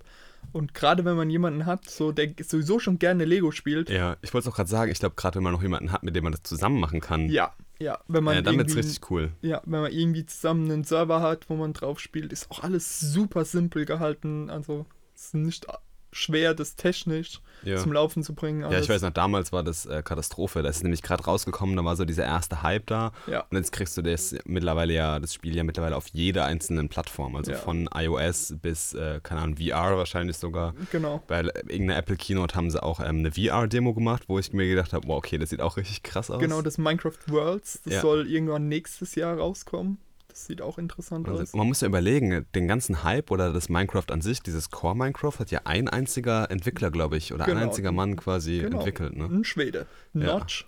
Und 0.52 0.74
gerade 0.74 1.06
wenn 1.06 1.16
man 1.16 1.30
jemanden 1.30 1.66
hat, 1.66 1.90
so 1.90 2.12
der 2.12 2.34
sowieso 2.42 2.80
schon 2.80 3.00
gerne 3.00 3.26
Lego 3.26 3.52
spielt, 3.52 3.90
Ja, 3.90 4.18
ich 4.22 4.34
wollte 4.34 4.48
es 4.48 4.52
auch 4.52 4.56
gerade 4.58 4.70
sagen, 4.70 4.92
ich 4.92 5.00
glaube, 5.00 5.16
gerade 5.16 5.36
wenn 5.36 5.44
man 5.44 5.54
noch 5.54 5.64
jemanden 5.64 5.92
hat, 5.92 6.04
mit 6.04 6.16
dem 6.16 6.24
man 6.24 6.34
das 6.34 6.44
zusammen 6.44 6.80
machen 6.80 7.00
kann, 7.00 7.30
ja, 7.30 7.54
ja, 7.80 8.00
wenn 8.08 8.24
man 8.24 8.38
äh, 8.38 8.44
dann 8.44 8.58
wird 8.58 8.70
es 8.70 8.76
richtig 8.76 9.10
cool. 9.10 9.32
Ja, 9.42 9.62
wenn 9.66 9.82
man 9.82 9.92
irgendwie 9.92 10.26
zusammen 10.26 10.72
einen 10.72 10.84
Server 10.84 11.22
hat, 11.22 11.50
wo 11.50 11.56
man 11.56 11.74
drauf 11.74 12.00
spielt, 12.00 12.32
ist 12.32 12.50
auch 12.52 12.64
alles 12.64 13.00
super 13.00 13.46
simpel 13.46 13.86
gehalten. 13.86 14.50
Also 14.50 14.86
es 15.16 15.26
ist 15.26 15.36
nicht 15.36 15.68
schwer, 16.14 16.54
das 16.54 16.76
technisch 16.76 17.42
Ja. 17.64 17.78
zum 17.78 17.92
Laufen 17.94 18.24
zu 18.24 18.34
bringen. 18.34 18.62
Ja, 18.62 18.70
ich 18.70 18.76
alles. 18.76 18.90
weiß 18.90 19.02
noch, 19.02 19.10
damals 19.12 19.52
war 19.52 19.64
das 19.64 19.86
äh, 19.86 20.02
Katastrophe. 20.04 20.62
Da 20.64 20.70
ist 20.70 20.84
nämlich 20.84 21.02
gerade 21.02 21.24
rausgekommen, 21.24 21.76
da 21.76 21.84
war 21.84 21.96
so 21.96 22.06
dieser 22.06 22.24
erste 22.26 22.62
Hype 22.64 22.86
da. 22.88 23.12
Ja. 23.28 23.42
Und 23.50 23.58
jetzt 23.58 23.72
kriegst 23.72 23.98
du 23.98 24.02
das 24.02 24.36
mittlerweile 24.46 24.94
ja, 24.94 25.20
das 25.20 25.34
Spiel 25.34 25.56
ja 25.56 25.64
mittlerweile 25.64 25.96
auf 25.98 26.08
jeder 26.14 26.46
einzelnen 26.46 26.90
Plattform. 26.90 27.36
Also 27.36 27.52
Ja. 27.52 27.58
von 27.58 27.90
iOS 27.94 28.56
bis, 28.62 28.94
äh, 28.94 29.20
keine 29.24 29.42
Ahnung, 29.42 29.58
VR 29.58 29.98
wahrscheinlich 29.98 30.38
sogar. 30.38 30.74
Genau. 30.92 31.22
Bei 31.28 31.42
irgendeiner 31.42 31.98
Apple 31.98 32.16
Keynote 32.16 32.56
haben 32.56 32.70
sie 32.70 32.82
auch 32.82 33.00
ähm, 33.00 33.20
eine 33.20 33.32
VR-Demo 33.32 33.94
gemacht, 33.94 34.24
wo 34.28 34.40
ich 34.40 34.54
mir 34.54 34.68
gedacht 34.68 34.94
habe, 34.94 35.08
wow, 35.08 35.18
okay, 35.18 35.38
das 35.38 35.50
sieht 35.50 35.62
auch 35.62 35.78
richtig 35.78 36.04
krass 36.04 36.30
aus. 36.30 36.40
Genau, 36.40 36.62
das 36.62 36.78
Minecraft 36.78 37.18
Worlds, 37.28 37.82
das 37.86 38.02
soll 38.02 38.28
irgendwann 38.30 38.68
nächstes 38.68 39.16
Jahr 39.16 39.38
rauskommen. 39.38 39.98
Das 40.34 40.48
sieht 40.48 40.64
auch 40.64 40.80
interessant 40.80 41.30
aus. 41.30 41.40
Also, 41.40 41.56
man 41.58 41.68
muss 41.68 41.82
ja 41.82 41.88
überlegen, 41.88 42.48
den 42.56 42.68
ganzen 42.68 43.04
Hype 43.04 43.30
oder 43.30 43.54
das 43.54 43.70
Minecraft 43.70 44.06
an 44.10 44.22
sich, 44.22 44.42
dieses 44.42 44.72
Core 44.72 44.96
Minecraft, 44.96 45.38
hat 45.38 45.52
ja 45.52 45.62
ein 45.66 45.88
einziger 45.88 46.50
Entwickler, 46.50 46.90
glaube 46.90 47.18
ich, 47.18 47.34
oder 47.36 47.44
ein 47.46 47.52
Genau. 47.52 47.62
einziger 47.62 47.92
Mann 47.92 48.16
quasi 48.16 48.58
Genau. 48.58 48.80
entwickelt. 48.80 49.16
Ne? 49.16 49.26
Ein 49.26 49.44
Schwede, 49.44 49.86
Ja. 50.16 50.40
Notch, 50.40 50.66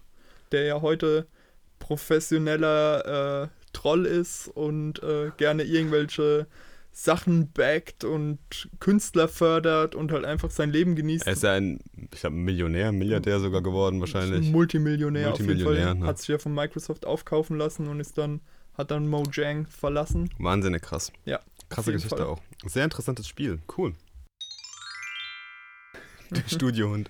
der 0.52 0.66
ja 0.66 0.82
heute 0.82 1.26
professioneller 1.80 3.44
äh, 3.44 3.48
Troll 3.74 4.06
ist 4.06 4.50
und 4.50 5.02
äh, 5.02 5.32
gerne 5.38 5.64
irgendwelche 5.64 6.46
Sachen 6.92 7.52
backt 7.52 8.04
und 8.04 8.38
Künstler 8.80 9.28
fördert 9.28 9.96
und 9.96 10.12
halt 10.12 10.26
einfach 10.26 10.52
sein 10.52 10.70
Leben 10.72 10.96
genießt. 10.96 11.26
Er 11.26 11.34
ist 11.34 11.44
ja 11.44 11.54
ein, 11.54 11.80
ich 12.14 12.22
glaube, 12.22 12.36
Millionär, 12.36 12.92
Milliardär 12.92 13.40
sogar 13.40 13.62
geworden 13.64 14.00
wahrscheinlich. 14.00 14.50
Multimillionär, 14.52 15.32
auf 15.34 15.40
jeden 15.40 15.48
Multimillionär, 15.48 15.88
Fall. 15.88 15.96
ne? 15.96 16.06
Hat 16.06 16.20
sich 16.20 16.28
ja 16.30 16.38
von 16.38 16.54
Microsoft 16.54 17.06
aufkaufen 17.06 17.58
lassen 17.58 17.88
und 17.88 18.00
ist 18.00 18.18
dann, 18.18 18.40
hat 18.78 18.92
dann 18.92 19.08
Mojang 19.08 19.66
verlassen. 19.68 20.30
Wahnsinnig 20.38 20.82
krass. 20.82 21.12
Ja. 21.26 21.40
Krasse 21.70 21.92
Geschichte 21.94 22.18
Fall. 22.18 22.26
auch. 22.28 22.42
Sehr 22.66 22.84
interessantes 22.84 23.28
Spiel. 23.28 23.60
Cool. 23.78 23.94
Der 26.32 26.44
Studiohund. 26.48 27.10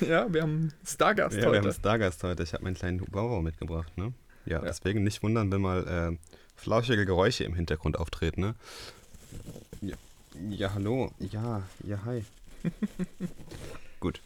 ja, 0.00 0.32
wir 0.32 0.42
haben 0.42 0.72
Stargast 0.84 1.36
Ja, 1.36 1.42
wir 1.50 1.58
haben 1.58 1.66
heute. 1.66 1.74
Stargast 1.74 2.22
heute. 2.22 2.42
Ich 2.42 2.52
habe 2.54 2.64
meinen 2.64 2.74
kleinen 2.74 3.04
Wow 3.12 3.42
mitgebracht. 3.42 3.96
Ne? 3.96 4.12
Ja, 4.46 4.58
Ja. 4.58 4.60
deswegen 4.64 5.02
nicht 5.04 5.22
wundern, 5.22 5.50
wenn 5.52 5.60
mal 5.60 5.86
äh, 6.14 6.16
flauschige 6.56 7.04
Geräusche 7.06 7.44
im 7.44 7.54
Hintergrund 7.54 7.98
auftreten. 7.98 8.40
Ne? 8.40 8.54
Ja, 9.80 9.96
ja, 10.50 10.74
hallo. 10.74 11.12
Ja, 11.18 11.62
ja, 11.84 11.98
hi. 12.04 12.24
Gut. 14.00 14.20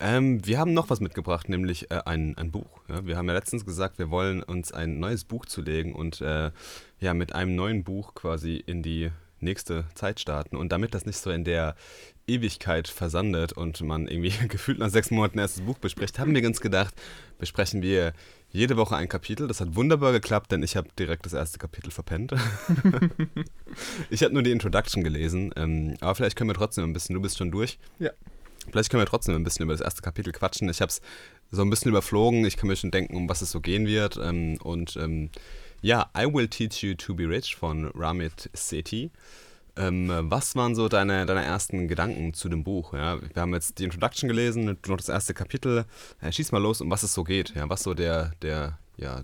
Ähm, 0.00 0.46
wir 0.46 0.58
haben 0.58 0.74
noch 0.74 0.90
was 0.90 1.00
mitgebracht, 1.00 1.48
nämlich 1.48 1.90
äh, 1.90 2.00
ein, 2.04 2.36
ein 2.38 2.52
Buch. 2.52 2.80
Ja? 2.88 3.04
Wir 3.04 3.16
haben 3.16 3.26
ja 3.26 3.34
letztens 3.34 3.64
gesagt, 3.64 3.98
wir 3.98 4.10
wollen 4.10 4.42
uns 4.42 4.72
ein 4.72 5.00
neues 5.00 5.24
Buch 5.24 5.46
zulegen 5.46 5.94
und 5.94 6.20
äh, 6.20 6.52
ja, 7.00 7.14
mit 7.14 7.34
einem 7.34 7.56
neuen 7.56 7.82
Buch 7.84 8.14
quasi 8.14 8.62
in 8.64 8.82
die 8.82 9.10
nächste 9.40 9.84
Zeit 9.94 10.20
starten. 10.20 10.56
Und 10.56 10.70
damit 10.70 10.94
das 10.94 11.06
nicht 11.06 11.18
so 11.18 11.30
in 11.30 11.44
der 11.44 11.74
Ewigkeit 12.26 12.88
versandet 12.88 13.52
und 13.52 13.80
man 13.80 14.06
irgendwie 14.06 14.32
gefühlt 14.48 14.78
nach 14.78 14.90
sechs 14.90 15.10
Monaten 15.10 15.38
erst 15.38 15.58
das 15.58 15.64
Buch 15.64 15.78
bespricht, 15.78 16.18
haben 16.18 16.34
wir 16.34 16.46
uns 16.46 16.60
gedacht, 16.60 16.94
besprechen 17.38 17.82
wir 17.82 18.12
jede 18.50 18.76
Woche 18.76 18.96
ein 18.96 19.08
Kapitel. 19.08 19.48
Das 19.48 19.60
hat 19.60 19.74
wunderbar 19.74 20.12
geklappt, 20.12 20.52
denn 20.52 20.62
ich 20.62 20.76
habe 20.76 20.88
direkt 20.98 21.26
das 21.26 21.32
erste 21.32 21.58
Kapitel 21.58 21.90
verpennt. 21.90 22.34
ich 24.10 24.22
habe 24.22 24.32
nur 24.32 24.42
die 24.42 24.52
Introduction 24.52 25.02
gelesen, 25.02 25.52
ähm, 25.56 25.96
aber 26.00 26.14
vielleicht 26.14 26.36
können 26.36 26.50
wir 26.50 26.54
trotzdem 26.54 26.84
ein 26.84 26.92
bisschen, 26.92 27.14
du 27.14 27.20
bist 27.20 27.38
schon 27.38 27.50
durch. 27.50 27.78
Ja. 27.98 28.10
Vielleicht 28.70 28.90
können 28.90 29.02
wir 29.02 29.06
trotzdem 29.06 29.34
ein 29.34 29.44
bisschen 29.44 29.64
über 29.64 29.72
das 29.72 29.80
erste 29.80 30.02
Kapitel 30.02 30.32
quatschen. 30.32 30.68
Ich 30.68 30.80
habe 30.80 30.90
es 30.90 31.00
so 31.50 31.62
ein 31.62 31.70
bisschen 31.70 31.90
überflogen, 31.90 32.44
ich 32.44 32.56
kann 32.56 32.68
mir 32.68 32.76
schon 32.76 32.90
denken, 32.90 33.16
um 33.16 33.28
was 33.28 33.42
es 33.42 33.50
so 33.50 33.60
gehen 33.60 33.86
wird. 33.86 34.18
Ähm, 34.22 34.58
und 34.62 34.96
ähm, 34.96 35.30
ja, 35.80 36.10
I 36.16 36.24
Will 36.32 36.48
Teach 36.48 36.82
You 36.82 36.94
to 36.94 37.14
Be 37.14 37.28
Rich 37.28 37.56
von 37.56 37.90
Ramit 37.94 38.50
Sethi. 38.52 39.10
Ähm, 39.76 40.10
was 40.24 40.56
waren 40.56 40.74
so 40.74 40.88
deine, 40.88 41.24
deine 41.24 41.44
ersten 41.44 41.86
Gedanken 41.86 42.34
zu 42.34 42.48
dem 42.48 42.64
Buch? 42.64 42.94
Ja? 42.94 43.20
Wir 43.22 43.42
haben 43.42 43.54
jetzt 43.54 43.78
die 43.78 43.84
Introduction 43.84 44.28
gelesen, 44.28 44.76
noch 44.86 44.96
das 44.96 45.08
erste 45.08 45.34
Kapitel. 45.34 45.84
Äh, 46.20 46.32
schieß 46.32 46.50
mal 46.50 46.60
los, 46.60 46.80
um 46.80 46.90
was 46.90 47.04
es 47.04 47.14
so 47.14 47.22
geht. 47.22 47.54
Ja? 47.54 47.68
Was 47.68 47.84
so 47.84 47.94
der, 47.94 48.32
der, 48.42 48.78
ja, 48.96 49.22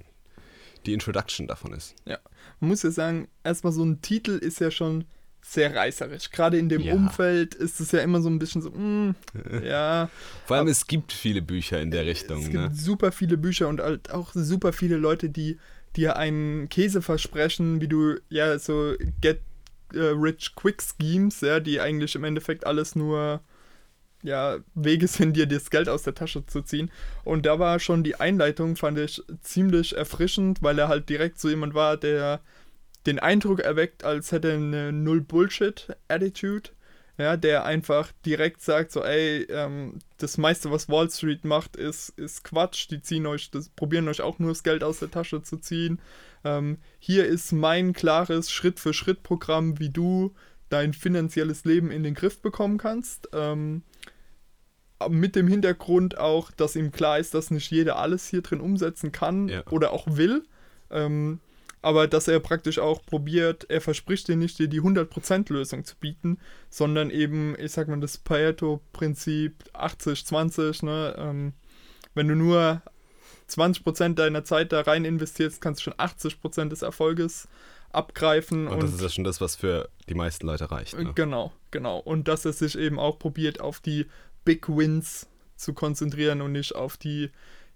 die 0.86 0.92
Introduction 0.92 1.48
davon 1.48 1.72
ist. 1.72 1.94
Ja, 2.04 2.18
man 2.60 2.70
muss 2.70 2.82
ja 2.82 2.90
sagen, 2.90 3.28
erstmal 3.42 3.72
so 3.72 3.84
ein 3.84 4.00
Titel 4.00 4.32
ist 4.32 4.60
ja 4.60 4.70
schon 4.70 5.04
sehr 5.44 5.74
reißerisch. 5.74 6.30
Gerade 6.30 6.58
in 6.58 6.68
dem 6.68 6.80
ja. 6.80 6.94
Umfeld 6.94 7.54
ist 7.54 7.78
es 7.78 7.92
ja 7.92 8.00
immer 8.00 8.22
so 8.22 8.30
ein 8.30 8.38
bisschen 8.38 8.62
so, 8.62 8.70
mm, 8.70 9.14
ja. 9.62 10.08
Vor 10.46 10.56
allem, 10.56 10.68
es 10.68 10.86
gibt 10.86 11.12
viele 11.12 11.42
Bücher 11.42 11.80
in 11.80 11.90
der 11.90 12.06
Richtung. 12.06 12.38
Es 12.38 12.50
gibt 12.50 12.54
ne? 12.54 12.74
super 12.74 13.12
viele 13.12 13.36
Bücher 13.36 13.68
und 13.68 13.80
halt 13.80 14.10
auch 14.10 14.32
super 14.32 14.72
viele 14.72 14.96
Leute, 14.96 15.28
die 15.28 15.58
dir 15.96 16.16
einen 16.16 16.68
Käse 16.70 17.02
versprechen, 17.02 17.80
wie 17.80 17.88
du, 17.88 18.16
ja, 18.30 18.58
so 18.58 18.94
Get 19.20 19.40
äh, 19.92 19.98
Rich 19.98 20.54
Quick 20.56 20.82
Schemes, 20.82 21.42
ja, 21.42 21.60
die 21.60 21.78
eigentlich 21.78 22.14
im 22.14 22.24
Endeffekt 22.24 22.66
alles 22.66 22.96
nur 22.96 23.40
ja, 24.22 24.56
Wege 24.74 25.06
sind, 25.06 25.36
dir 25.36 25.46
das 25.46 25.68
Geld 25.68 25.90
aus 25.90 26.04
der 26.04 26.14
Tasche 26.14 26.46
zu 26.46 26.62
ziehen. 26.62 26.90
Und 27.22 27.44
da 27.44 27.58
war 27.58 27.78
schon 27.78 28.02
die 28.02 28.18
Einleitung, 28.18 28.76
fand 28.76 28.98
ich 28.98 29.22
ziemlich 29.42 29.94
erfrischend, 29.94 30.62
weil 30.62 30.78
er 30.78 30.88
halt 30.88 31.10
direkt 31.10 31.38
so 31.38 31.50
jemand 31.50 31.74
war, 31.74 31.98
der 31.98 32.40
den 33.06 33.18
Eindruck 33.18 33.60
erweckt, 33.60 34.04
als 34.04 34.32
hätte 34.32 34.48
er 34.48 34.56
eine 34.56 34.92
Null-Bullshit-Attitude. 34.92 36.70
Ja, 37.16 37.36
der 37.36 37.64
einfach 37.64 38.10
direkt 38.26 38.60
sagt, 38.60 38.90
so, 38.90 39.04
ey, 39.04 39.42
ähm, 39.48 40.00
das 40.18 40.36
meiste, 40.36 40.72
was 40.72 40.88
Wall 40.88 41.08
Street 41.08 41.44
macht, 41.44 41.76
ist, 41.76 42.08
ist 42.16 42.42
Quatsch. 42.42 42.90
Die 42.90 43.02
ziehen 43.02 43.26
euch, 43.26 43.52
das, 43.52 43.68
probieren 43.68 44.08
euch 44.08 44.20
auch 44.20 44.40
nur 44.40 44.50
das 44.50 44.64
Geld 44.64 44.82
aus 44.82 44.98
der 44.98 45.12
Tasche 45.12 45.40
zu 45.42 45.58
ziehen. 45.58 46.00
Ähm, 46.42 46.78
hier 46.98 47.24
ist 47.24 47.52
mein 47.52 47.92
klares 47.92 48.50
Schritt-für-Schritt-Programm, 48.50 49.78
wie 49.78 49.90
du 49.90 50.34
dein 50.70 50.92
finanzielles 50.92 51.64
Leben 51.64 51.92
in 51.92 52.02
den 52.02 52.14
Griff 52.14 52.40
bekommen 52.40 52.78
kannst. 52.78 53.28
Ähm, 53.32 53.82
mit 55.08 55.36
dem 55.36 55.46
Hintergrund 55.46 56.18
auch, 56.18 56.50
dass 56.50 56.74
ihm 56.74 56.90
klar 56.90 57.20
ist, 57.20 57.34
dass 57.34 57.50
nicht 57.52 57.70
jeder 57.70 57.96
alles 57.96 58.26
hier 58.26 58.42
drin 58.42 58.60
umsetzen 58.60 59.12
kann 59.12 59.48
ja. 59.48 59.62
oder 59.70 59.92
auch 59.92 60.06
will. 60.08 60.44
Ähm, 60.90 61.38
aber 61.84 62.08
dass 62.08 62.28
er 62.28 62.40
praktisch 62.40 62.78
auch 62.78 63.04
probiert, 63.04 63.66
er 63.68 63.82
verspricht 63.82 64.28
dir 64.28 64.36
nicht, 64.36 64.58
dir 64.58 64.68
die 64.68 64.80
100% 64.80 65.52
Lösung 65.52 65.84
zu 65.84 65.96
bieten, 65.96 66.38
sondern 66.70 67.10
eben, 67.10 67.54
ich 67.58 67.72
sag 67.72 67.88
mal, 67.88 68.00
das 68.00 68.16
Pareto-Prinzip 68.16 69.64
80-20, 69.74 70.84
ne? 70.84 71.14
Ähm, 71.18 71.52
wenn 72.14 72.28
du 72.28 72.36
nur 72.36 72.80
20% 73.50 74.14
deiner 74.14 74.44
Zeit 74.44 74.72
da 74.72 74.80
rein 74.80 75.04
investierst, 75.04 75.60
kannst 75.60 75.80
du 75.80 75.90
schon 75.90 75.94
80% 75.94 76.70
des 76.70 76.80
Erfolges 76.80 77.48
abgreifen. 77.92 78.66
Und, 78.66 78.74
und 78.74 78.82
das 78.82 78.94
ist 78.94 79.02
ja 79.02 79.08
schon 79.10 79.24
das, 79.24 79.42
was 79.42 79.54
für 79.54 79.90
die 80.08 80.14
meisten 80.14 80.46
Leute 80.46 80.70
reicht. 80.70 80.98
Ne? 80.98 81.12
Genau, 81.14 81.52
genau. 81.70 81.98
Und 81.98 82.28
dass 82.28 82.46
er 82.46 82.54
sich 82.54 82.78
eben 82.78 82.98
auch 82.98 83.18
probiert, 83.18 83.60
auf 83.60 83.80
die 83.80 84.06
Big 84.44 84.68
Wins 84.68 85.26
zu 85.56 85.74
konzentrieren 85.74 86.40
und 86.40 86.52
nicht 86.52 86.74
auf 86.74 86.96
die, 86.96 87.30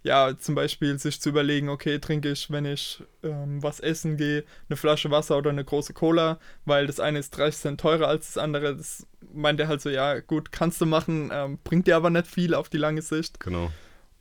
ja, 0.08 0.36
zum 0.38 0.54
Beispiel 0.54 0.98
sich 0.98 1.20
zu 1.20 1.28
überlegen, 1.28 1.68
okay, 1.68 1.98
trinke 1.98 2.30
ich, 2.30 2.50
wenn 2.50 2.64
ich 2.64 3.02
ähm, 3.22 3.62
was 3.62 3.78
essen 3.78 4.16
gehe, 4.16 4.44
eine 4.68 4.76
Flasche 4.78 5.10
Wasser 5.10 5.36
oder 5.36 5.50
eine 5.50 5.64
große 5.64 5.92
Cola, 5.92 6.38
weil 6.64 6.86
das 6.86 6.98
eine 6.98 7.18
ist 7.18 7.36
30 7.36 7.60
Cent 7.60 7.80
teurer 7.80 8.08
als 8.08 8.32
das 8.32 8.42
andere. 8.42 8.74
Das 8.74 9.06
meint 9.34 9.60
er 9.60 9.68
halt 9.68 9.82
so, 9.82 9.90
ja, 9.90 10.20
gut, 10.20 10.50
kannst 10.50 10.80
du 10.80 10.86
machen, 10.86 11.30
ähm, 11.30 11.58
bringt 11.62 11.86
dir 11.86 11.96
aber 11.96 12.08
nicht 12.08 12.26
viel 12.26 12.54
auf 12.54 12.70
die 12.70 12.78
lange 12.78 13.02
Sicht. 13.02 13.38
Genau. 13.38 13.70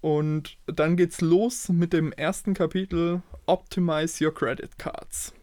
Und 0.01 0.57
dann 0.65 0.97
geht's 0.97 1.21
los 1.21 1.69
mit 1.69 1.93
dem 1.93 2.11
ersten 2.11 2.53
Kapitel 2.53 3.21
Optimize 3.45 4.23
Your 4.23 4.33
Credit 4.33 4.77
Cards. 4.77 5.33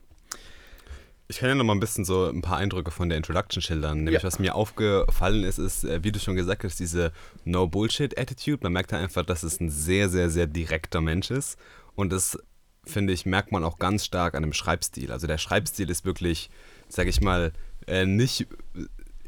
Ich 1.34 1.40
kann 1.40 1.48
ja 1.48 1.56
noch 1.56 1.64
mal 1.64 1.72
ein 1.72 1.80
bisschen 1.80 2.04
so 2.04 2.28
ein 2.28 2.42
paar 2.42 2.58
Eindrücke 2.58 2.92
von 2.92 3.08
der 3.08 3.18
Introduction 3.18 3.60
schildern. 3.60 4.04
Nämlich, 4.04 4.22
ja. 4.22 4.26
was 4.26 4.38
mir 4.38 4.54
aufgefallen 4.54 5.42
ist, 5.42 5.58
ist, 5.58 5.82
äh, 5.82 6.04
wie 6.04 6.12
du 6.12 6.20
schon 6.20 6.36
gesagt 6.36 6.62
hast, 6.62 6.78
diese 6.78 7.10
No-Bullshit-Attitude. 7.44 8.60
Man 8.62 8.72
merkt 8.72 8.92
da 8.92 8.98
einfach, 8.98 9.26
dass 9.26 9.42
es 9.42 9.58
ein 9.58 9.68
sehr, 9.68 10.08
sehr, 10.08 10.30
sehr 10.30 10.46
direkter 10.46 11.00
Mensch 11.00 11.32
ist. 11.32 11.58
Und 11.96 12.12
das, 12.12 12.38
finde 12.84 13.12
ich, 13.12 13.26
merkt 13.26 13.50
man 13.50 13.64
auch 13.64 13.80
ganz 13.80 14.04
stark 14.04 14.36
an 14.36 14.44
dem 14.44 14.52
Schreibstil. 14.52 15.10
Also 15.10 15.26
der 15.26 15.38
Schreibstil 15.38 15.90
ist 15.90 16.04
wirklich, 16.04 16.50
sage 16.88 17.10
ich 17.10 17.20
mal, 17.20 17.52
äh, 17.88 18.06
nicht 18.06 18.46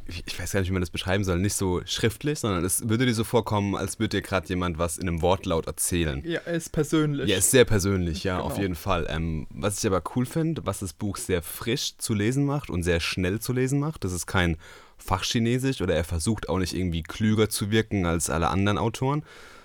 ich 0.08 0.38
weiß 0.38 0.52
gar 0.52 0.60
nicht, 0.60 0.68
wie 0.68 0.72
man 0.72 0.82
das 0.82 0.90
beschreiben 0.90 1.24
soll, 1.24 1.38
nicht 1.38 1.54
so 1.54 1.82
schriftlich, 1.84 2.38
sondern 2.38 2.64
es 2.64 2.88
würde 2.88 3.06
dir 3.06 3.14
so 3.14 3.24
vorkommen, 3.24 3.74
als 3.74 3.98
würde 3.98 4.18
dir 4.18 4.22
gerade 4.22 4.48
jemand 4.48 4.78
was 4.78 4.98
in 4.98 5.08
einem 5.08 5.22
Wortlaut 5.22 5.66
erzählen. 5.66 6.22
Ja, 6.24 6.40
er 6.44 6.54
ist 6.54 6.70
persönlich. 6.70 7.28
Ja, 7.28 7.38
ist 7.38 7.50
sehr 7.50 7.64
persönlich, 7.64 8.22
ja, 8.24 8.36
genau. 8.36 8.48
auf 8.48 8.58
jeden 8.58 8.76
Fall. 8.76 9.06
Ähm, 9.08 9.46
was 9.50 9.78
ich 9.78 9.86
aber 9.86 10.02
cool 10.14 10.26
finde, 10.26 10.64
was 10.64 10.80
das 10.80 10.92
Buch 10.92 11.16
sehr 11.16 11.42
frisch 11.42 11.96
zu 11.98 12.14
lesen 12.14 12.44
macht 12.44 12.70
und 12.70 12.82
sehr 12.82 13.00
schnell 13.00 13.40
zu 13.40 13.52
lesen 13.52 13.80
macht, 13.80 14.04
das 14.04 14.12
ist 14.12 14.26
kein 14.26 14.56
Fachchinesisch 14.98 15.80
oder 15.82 15.94
er 15.94 16.04
versucht 16.04 16.48
auch 16.48 16.58
nicht 16.58 16.74
irgendwie 16.74 17.02
klüger 17.02 17.48
zu 17.48 17.70
wirken 17.70 18.06
als 18.06 18.30
alle 18.30 18.48
anderen 18.48 18.78
Autoren, 18.78 19.24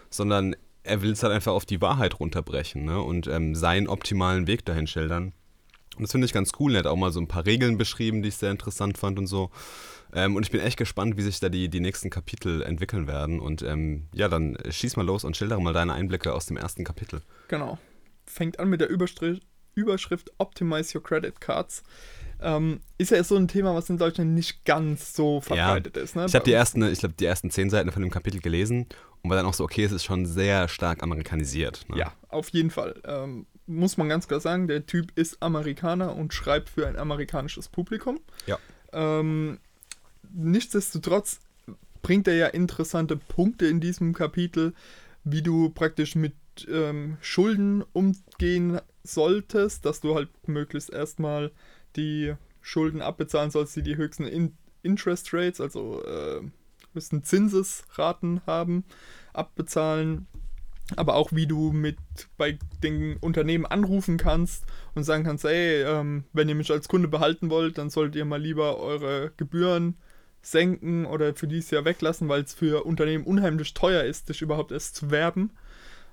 sondern 0.09 0.55
er 0.83 1.01
will 1.01 1.11
es 1.11 1.23
halt 1.23 1.33
einfach 1.33 1.53
auf 1.53 1.65
die 1.65 1.81
Wahrheit 1.81 2.19
runterbrechen 2.19 2.85
ne? 2.85 3.01
und 3.01 3.27
ähm, 3.27 3.55
seinen 3.55 3.87
optimalen 3.87 4.47
Weg 4.47 4.65
dahin 4.65 4.87
schildern. 4.87 5.33
Und 5.97 6.03
das 6.03 6.11
finde 6.11 6.25
ich 6.25 6.33
ganz 6.33 6.53
cool. 6.59 6.73
Er 6.73 6.79
hat 6.79 6.87
auch 6.87 6.95
mal 6.95 7.11
so 7.11 7.19
ein 7.19 7.27
paar 7.27 7.45
Regeln 7.45 7.77
beschrieben, 7.77 8.21
die 8.21 8.29
ich 8.29 8.37
sehr 8.37 8.51
interessant 8.51 8.97
fand 8.97 9.19
und 9.19 9.27
so. 9.27 9.51
Ähm, 10.13 10.35
und 10.35 10.43
ich 10.43 10.51
bin 10.51 10.61
echt 10.61 10.77
gespannt, 10.77 11.17
wie 11.17 11.21
sich 11.21 11.39
da 11.39 11.49
die, 11.49 11.69
die 11.69 11.79
nächsten 11.79 12.09
Kapitel 12.09 12.61
entwickeln 12.61 13.07
werden. 13.07 13.39
Und 13.39 13.61
ähm, 13.61 14.07
ja, 14.13 14.27
dann 14.27 14.57
schieß 14.69 14.97
mal 14.97 15.05
los 15.05 15.23
und 15.23 15.37
schildere 15.37 15.61
mal 15.61 15.73
deine 15.73 15.93
Einblicke 15.93 16.33
aus 16.33 16.45
dem 16.45 16.57
ersten 16.57 16.83
Kapitel. 16.83 17.21
Genau. 17.47 17.77
Fängt 18.25 18.59
an 18.59 18.69
mit 18.69 18.81
der 18.81 18.89
Überschrift, 18.89 19.43
Überschrift 19.75 20.31
Optimize 20.37 20.97
Your 20.97 21.03
Credit 21.03 21.39
Cards. 21.39 21.83
Ähm, 22.41 22.81
ist 22.97 23.11
ja 23.11 23.23
so 23.23 23.35
ein 23.35 23.47
Thema, 23.47 23.75
was 23.75 23.89
in 23.89 23.97
Deutschland 23.97 24.31
nicht 24.31 24.65
ganz 24.65 25.13
so 25.13 25.41
verbreitet 25.41 25.95
ja. 25.95 26.03
ist. 26.03 26.15
Ne? 26.15 26.25
Ich 26.25 26.33
habe 26.33 26.45
die 26.45 26.53
ersten, 26.53 26.81
ich 26.83 26.99
glaube, 26.99 27.15
die 27.17 27.25
ersten 27.25 27.51
zehn 27.51 27.69
Seiten 27.69 27.91
von 27.91 28.01
dem 28.01 28.11
Kapitel 28.11 28.41
gelesen 28.41 28.87
und 29.21 29.29
war 29.29 29.37
dann 29.37 29.45
auch 29.45 29.53
so, 29.53 29.63
okay, 29.63 29.83
es 29.83 29.91
ist 29.91 30.03
schon 30.03 30.25
sehr 30.25 30.67
stark 30.67 31.03
amerikanisiert. 31.03 31.85
Ne? 31.87 31.99
Ja, 31.99 32.13
auf 32.29 32.49
jeden 32.49 32.71
Fall. 32.71 32.99
Ähm, 33.05 33.45
muss 33.67 33.97
man 33.97 34.09
ganz 34.09 34.27
klar 34.27 34.39
sagen, 34.39 34.67
der 34.67 34.85
Typ 34.85 35.11
ist 35.17 35.41
Amerikaner 35.41 36.15
und 36.15 36.33
schreibt 36.33 36.69
für 36.69 36.87
ein 36.87 36.97
amerikanisches 36.97 37.69
Publikum. 37.69 38.19
Ja. 38.47 38.57
Ähm, 38.91 39.59
nichtsdestotrotz 40.33 41.39
bringt 42.01 42.27
er 42.27 42.35
ja 42.35 42.47
interessante 42.47 43.15
Punkte 43.15 43.67
in 43.67 43.79
diesem 43.79 44.13
Kapitel, 44.13 44.73
wie 45.23 45.41
du 45.41 45.69
praktisch 45.69 46.15
mit 46.15 46.33
ähm, 46.67 47.17
Schulden 47.21 47.83
umgehen 47.93 48.79
solltest, 49.03 49.85
dass 49.85 50.01
du 50.01 50.15
halt 50.15 50.29
möglichst 50.47 50.91
erstmal 50.91 51.51
die 51.95 52.33
Schulden 52.61 53.01
abbezahlen 53.01 53.51
sollst, 53.51 53.75
die 53.75 53.83
die 53.83 53.97
höchsten 53.97 54.25
in 54.25 54.55
Interest 54.83 55.33
Rates, 55.33 55.61
also 55.61 56.03
äh, 56.03 56.41
müssen 56.93 57.23
Zinsesraten 57.23 58.41
haben, 58.45 58.83
abbezahlen. 59.33 60.27
Aber 60.97 61.15
auch 61.15 61.31
wie 61.31 61.47
du 61.47 61.71
mit 61.71 61.97
bei 62.37 62.57
den 62.83 63.15
Unternehmen 63.17 63.65
anrufen 63.65 64.17
kannst 64.17 64.65
und 64.93 65.03
sagen 65.03 65.23
kannst, 65.23 65.45
ey, 65.45 65.83
ähm, 65.83 66.25
wenn 66.33 66.49
ihr 66.49 66.55
mich 66.55 66.71
als 66.71 66.89
Kunde 66.89 67.07
behalten 67.07 67.49
wollt, 67.49 67.77
dann 67.77 67.89
solltet 67.89 68.15
ihr 68.15 68.25
mal 68.25 68.41
lieber 68.41 68.77
eure 68.77 69.31
Gebühren 69.37 69.95
senken 70.41 71.05
oder 71.05 71.35
für 71.35 71.47
dieses 71.47 71.71
Jahr 71.71 71.85
weglassen, 71.85 72.29
weil 72.29 72.41
es 72.41 72.53
für 72.53 72.85
Unternehmen 72.85 73.23
unheimlich 73.23 73.73
teuer 73.73 74.03
ist, 74.03 74.29
dich 74.29 74.41
überhaupt 74.41 74.71
erst 74.71 74.95
zu 74.95 75.11
werben. 75.11 75.51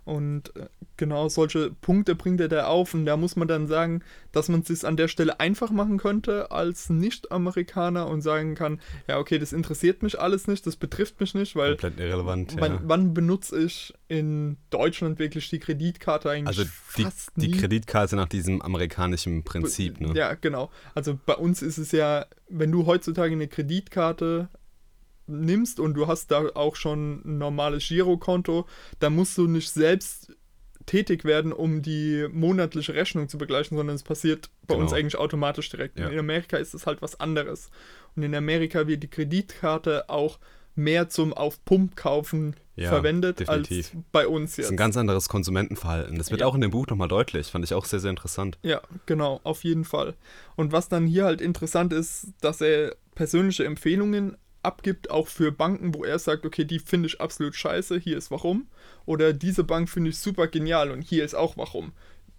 Und 0.09 0.57
äh, 0.57 0.69
genau 0.97 1.29
solche 1.29 1.71
Punkte 1.71 2.15
bringt 2.15 2.41
er 2.41 2.49
da 2.49 2.67
auf. 2.67 2.95
Und 2.95 3.05
da 3.05 3.19
muss 3.19 3.37
man 3.37 3.47
dann 3.47 3.67
sagen, 3.67 4.03
dass 4.33 4.49
man 4.49 4.61
es 4.61 4.69
sich 4.69 4.87
an 4.87 4.97
der 4.97 5.07
Stelle 5.07 5.39
einfach 5.39 5.71
machen 5.71 5.99
könnte 5.99 6.51
als 6.51 6.89
Nicht-Amerikaner 6.89 8.07
und 8.07 8.23
sagen 8.23 8.55
kann, 8.55 8.81
ja, 9.07 9.19
okay, 9.19 9.39
das 9.39 9.53
interessiert 9.53 10.03
mich 10.03 10.19
alles 10.19 10.47
nicht, 10.47 10.67
das 10.67 10.77
betrifft 10.77 11.21
mich 11.21 11.35
nicht, 11.35 11.57
weil 11.57 11.77
komplett 11.77 12.01
irrelevant. 12.01 12.57
Wann, 12.59 12.73
ja. 12.73 12.81
wann 12.85 13.13
benutze 13.13 13.63
ich 13.63 13.93
in 14.09 14.57
Deutschland 14.71 15.19
wirklich 15.19 15.51
die 15.51 15.59
Kreditkarte 15.59 16.31
eigentlich? 16.31 16.59
Also 16.59 16.65
die, 16.65 17.03
fast 17.03 17.33
die 17.37 17.51
Kreditkarte 17.51 18.17
nach 18.17 18.29
diesem 18.29 18.63
amerikanischen 18.63 19.45
Prinzip, 19.45 20.01
ne? 20.01 20.15
Ja, 20.15 20.33
genau. 20.33 20.71
Also 20.95 21.19
bei 21.27 21.35
uns 21.35 21.61
ist 21.61 21.77
es 21.77 21.93
ja, 21.93 22.25
wenn 22.49 22.73
du 22.73 22.87
heutzutage 22.87 23.35
eine 23.35 23.47
Kreditkarte 23.47 24.49
nimmst 25.29 25.79
und 25.81 25.95
du 25.95 26.07
hast 26.07 26.31
da 26.31 26.47
auch 26.55 26.77
schon 26.77 27.23
ein 27.25 27.39
normales 27.39 27.87
Girokonto, 27.89 28.67
dann 28.99 29.15
musst 29.15 29.37
du 29.39 29.47
nicht 29.47 29.71
selbst 29.71 30.33
tätig 30.87 31.25
werden, 31.25 31.53
um 31.53 31.83
die 31.83 32.27
monatliche 32.33 32.95
Rechnung 32.95 33.29
zu 33.29 33.37
begleichen, 33.37 33.77
sondern 33.77 33.95
es 33.97 34.03
passiert 34.03 34.49
bei 34.67 34.75
genau. 34.75 34.85
uns 34.85 34.93
eigentlich 34.95 35.17
automatisch 35.19 35.69
direkt. 35.69 35.99
Ja. 35.99 36.09
In 36.09 36.19
Amerika 36.19 36.57
ist 36.57 36.73
es 36.75 36.87
halt 36.87 37.03
was 37.03 37.21
anderes. 37.21 37.71
Und 38.17 38.23
in 38.23 38.35
Amerika 38.35 38.87
wird 38.87 39.03
die 39.03 39.09
Kreditkarte 39.09 40.09
auch 40.09 40.39
mehr 40.75 41.09
zum 41.09 41.35
auf 41.35 41.63
Pump 41.65 41.97
kaufen 41.97 42.55
Ja, 42.77 42.89
verwendet 42.89 43.41
definitiv. 43.41 43.91
als 43.95 44.03
bei 44.13 44.27
uns 44.29 44.53
Das 44.53 44.57
jetzt. 44.59 44.65
ist 44.67 44.71
ein 44.71 44.77
ganz 44.77 44.97
anderes 44.97 45.29
Konsumentenverhalten. 45.29 46.17
Das 46.17 46.31
wird 46.31 46.41
Ja. 46.41 46.47
auch 46.47 46.55
in 46.55 46.61
dem 46.63 46.71
Buch 46.71 46.87
nochmal 46.87 47.09
deutlich. 47.09 47.49
Fand 47.49 47.65
ich 47.65 47.75
auch 47.75 47.85
sehr, 47.85 47.99
sehr 48.01 48.11
interessant. 48.11 48.59
Ja, 48.63 48.81
genau, 49.05 49.41
auf 49.43 49.65
jeden 49.65 49.85
Fall. 49.85 50.15
Und 50.57 50.73
was 50.73 50.89
dann 50.89 51.07
hier 51.07 51.25
halt 51.25 51.41
interessant 51.41 51.93
ist, 51.93 52.29
dass 52.41 52.61
er 52.61 52.95
persönliche 53.17 53.65
Empfehlungen 53.65 54.37
abgibt, 54.63 55.11
auch 55.11 55.29
für 55.29 55.53
Banken, 55.53 55.95
wo 55.95 56.05
er 56.05 56.19
sagt, 56.19 56.45
okay, 56.45 56.65
die 56.65 56.79
finde 56.79 57.07
ich 57.09 57.21
absolut 57.21 57.55
scheiße, 57.55 57.99
hier 57.99 58.19
ist 58.19 58.31
warum. 58.31 58.67
Oder 59.07 59.33
diese 59.33 59.65
Bank 59.65 59.89
finde 59.89 60.11
ich 60.11 60.19
super 60.19 60.47
genial 60.49 60.91
und 60.91 61.03
hier 61.03 61.25
ist 61.25 61.35
auch 61.35 61.57
warum. 61.57 61.93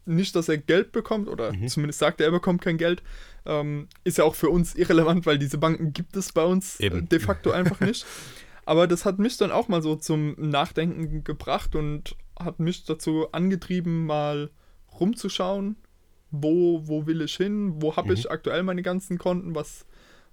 Nicht, 0.06 0.36
dass 0.36 0.50
er 0.50 0.58
Geld 0.58 0.92
bekommt, 0.92 1.28
oder 1.28 1.54
Mhm. 1.54 1.68
zumindest 1.68 2.00
sagt 2.00 2.20
er, 2.20 2.28
er 2.28 2.32
bekommt 2.32 2.62
kein 2.62 2.78
Geld. 2.78 3.04
Ähm, 3.46 3.88
ist 4.04 4.18
ja 4.18 4.24
auch 4.24 4.36
für 4.36 4.50
uns 4.50 4.76
irrelevant, 4.76 5.26
weil 5.26 5.38
diese 5.40 5.58
Banken 5.58 5.94
gibt 5.94 6.16
es 6.18 6.32
bei 6.32 6.44
uns 6.44 6.80
äh, 6.80 6.90
de 7.02 7.20
facto 7.20 7.52
einfach 7.52 7.80
nicht. 7.80 8.06
Aber 8.66 8.86
das 8.88 9.06
hat 9.06 9.18
mich 9.20 9.38
dann 9.38 9.52
auch 9.52 9.68
mal 9.68 9.82
so 9.82 9.96
zum 9.96 10.36
Nachdenken 10.38 11.24
gebracht 11.24 11.76
und 11.76 12.16
hat 12.40 12.60
mich 12.60 12.86
dazu 12.86 13.32
angetrieben, 13.32 14.06
mal 14.06 14.52
rumzuschauen, 15.00 15.76
wo, 16.32 16.88
wo 16.88 17.08
will 17.08 17.22
ich 17.22 17.36
hin, 17.36 17.82
wo 17.82 17.96
habe 17.96 18.14
ich 18.14 18.30
aktuell 18.30 18.64
meine 18.64 18.82
ganzen 18.84 19.18
Konten, 19.18 19.56
was, 19.56 19.86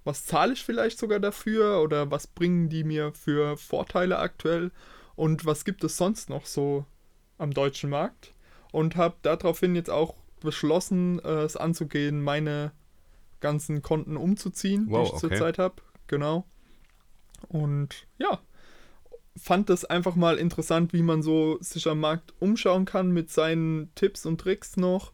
was 0.07 0.25
zahle 0.25 0.53
ich 0.53 0.63
vielleicht 0.63 0.97
sogar 0.97 1.19
dafür 1.19 1.81
oder 1.81 2.09
was 2.09 2.25
bringen 2.25 2.69
die 2.69 2.83
mir 2.83 3.13
für 3.13 3.57
Vorteile 3.57 4.17
aktuell 4.17 4.71
und 5.15 5.45
was 5.45 5.65
gibt 5.65 5.83
es 5.83 5.97
sonst 5.97 6.29
noch 6.29 6.45
so 6.45 6.85
am 7.37 7.51
deutschen 7.51 7.89
Markt 7.89 8.33
und 8.71 8.95
habe 8.95 9.17
daraufhin 9.21 9.75
jetzt 9.75 9.89
auch 9.89 10.15
beschlossen, 10.39 11.19
äh, 11.19 11.43
es 11.43 11.57
anzugehen, 11.57 12.23
meine 12.23 12.71
ganzen 13.39 13.81
Konten 13.81 14.17
umzuziehen, 14.17 14.87
Wow, 14.89 15.01
die 15.01 15.07
ich 15.07 15.23
okay. 15.23 15.35
zurzeit 15.35 15.57
habe. 15.59 15.75
Genau. 16.07 16.45
Und 17.49 18.07
ja, 18.17 18.39
fand 19.35 19.69
das 19.69 19.85
einfach 19.85 20.15
mal 20.15 20.37
interessant, 20.37 20.93
wie 20.93 21.03
man 21.03 21.21
so 21.21 21.57
sich 21.61 21.87
am 21.87 21.99
Markt 21.99 22.33
umschauen 22.39 22.85
kann 22.85 23.11
mit 23.11 23.29
seinen 23.29 23.93
Tipps 23.95 24.25
und 24.25 24.39
Tricks 24.41 24.77
noch. 24.77 25.11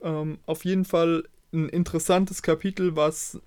Ähm, 0.00 0.38
auf 0.46 0.64
jeden 0.64 0.84
Fall 0.84 1.28
ein 1.52 1.68
interessantes 1.68 2.42
Kapitel, 2.42 2.96
was 2.96 3.40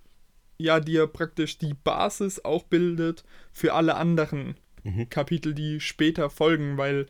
ja 0.58 0.80
dir 0.80 1.08
praktisch 1.08 1.58
die 1.58 1.74
Basis 1.74 2.44
auch 2.44 2.64
bildet 2.64 3.24
für 3.52 3.74
alle 3.74 3.96
anderen 3.96 4.56
Mhm. 4.86 5.10
Kapitel, 5.10 5.56
die 5.56 5.80
später 5.80 6.30
folgen, 6.30 6.78
weil 6.78 7.08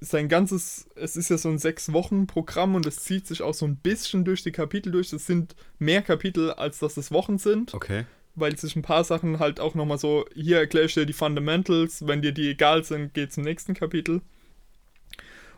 sein 0.00 0.28
ganzes, 0.28 0.88
es 0.94 1.16
ist 1.16 1.28
ja 1.28 1.36
so 1.36 1.50
ein 1.50 1.58
sechs 1.58 1.92
Wochen 1.92 2.26
Programm 2.26 2.74
und 2.74 2.86
es 2.86 3.00
zieht 3.00 3.26
sich 3.26 3.42
auch 3.42 3.52
so 3.54 3.66
ein 3.66 3.76
bisschen 3.76 4.24
durch 4.24 4.42
die 4.42 4.52
Kapitel 4.52 4.92
durch. 4.92 5.12
Es 5.12 5.26
sind 5.26 5.54
mehr 5.78 6.00
Kapitel, 6.02 6.52
als 6.52 6.78
dass 6.78 6.96
es 6.96 7.12
Wochen 7.12 7.36
sind 7.38 7.74
Okay. 7.74 8.06
weil 8.34 8.56
sich 8.56 8.76
ein 8.76 8.82
paar 8.82 9.04
Sachen 9.04 9.38
halt 9.40 9.60
auch 9.60 9.74
nochmal 9.74 9.98
so, 9.98 10.24
hier 10.34 10.58
erkläre 10.58 10.86
ich 10.86 10.94
dir 10.94 11.04
die 11.06 11.12
Fundamentals, 11.12 12.06
wenn 12.06 12.22
dir 12.22 12.32
die 12.32 12.48
egal 12.48 12.82
sind, 12.84 13.12
geht 13.14 13.32
zum 13.32 13.44
nächsten 13.44 13.74
Kapitel. 13.74 14.22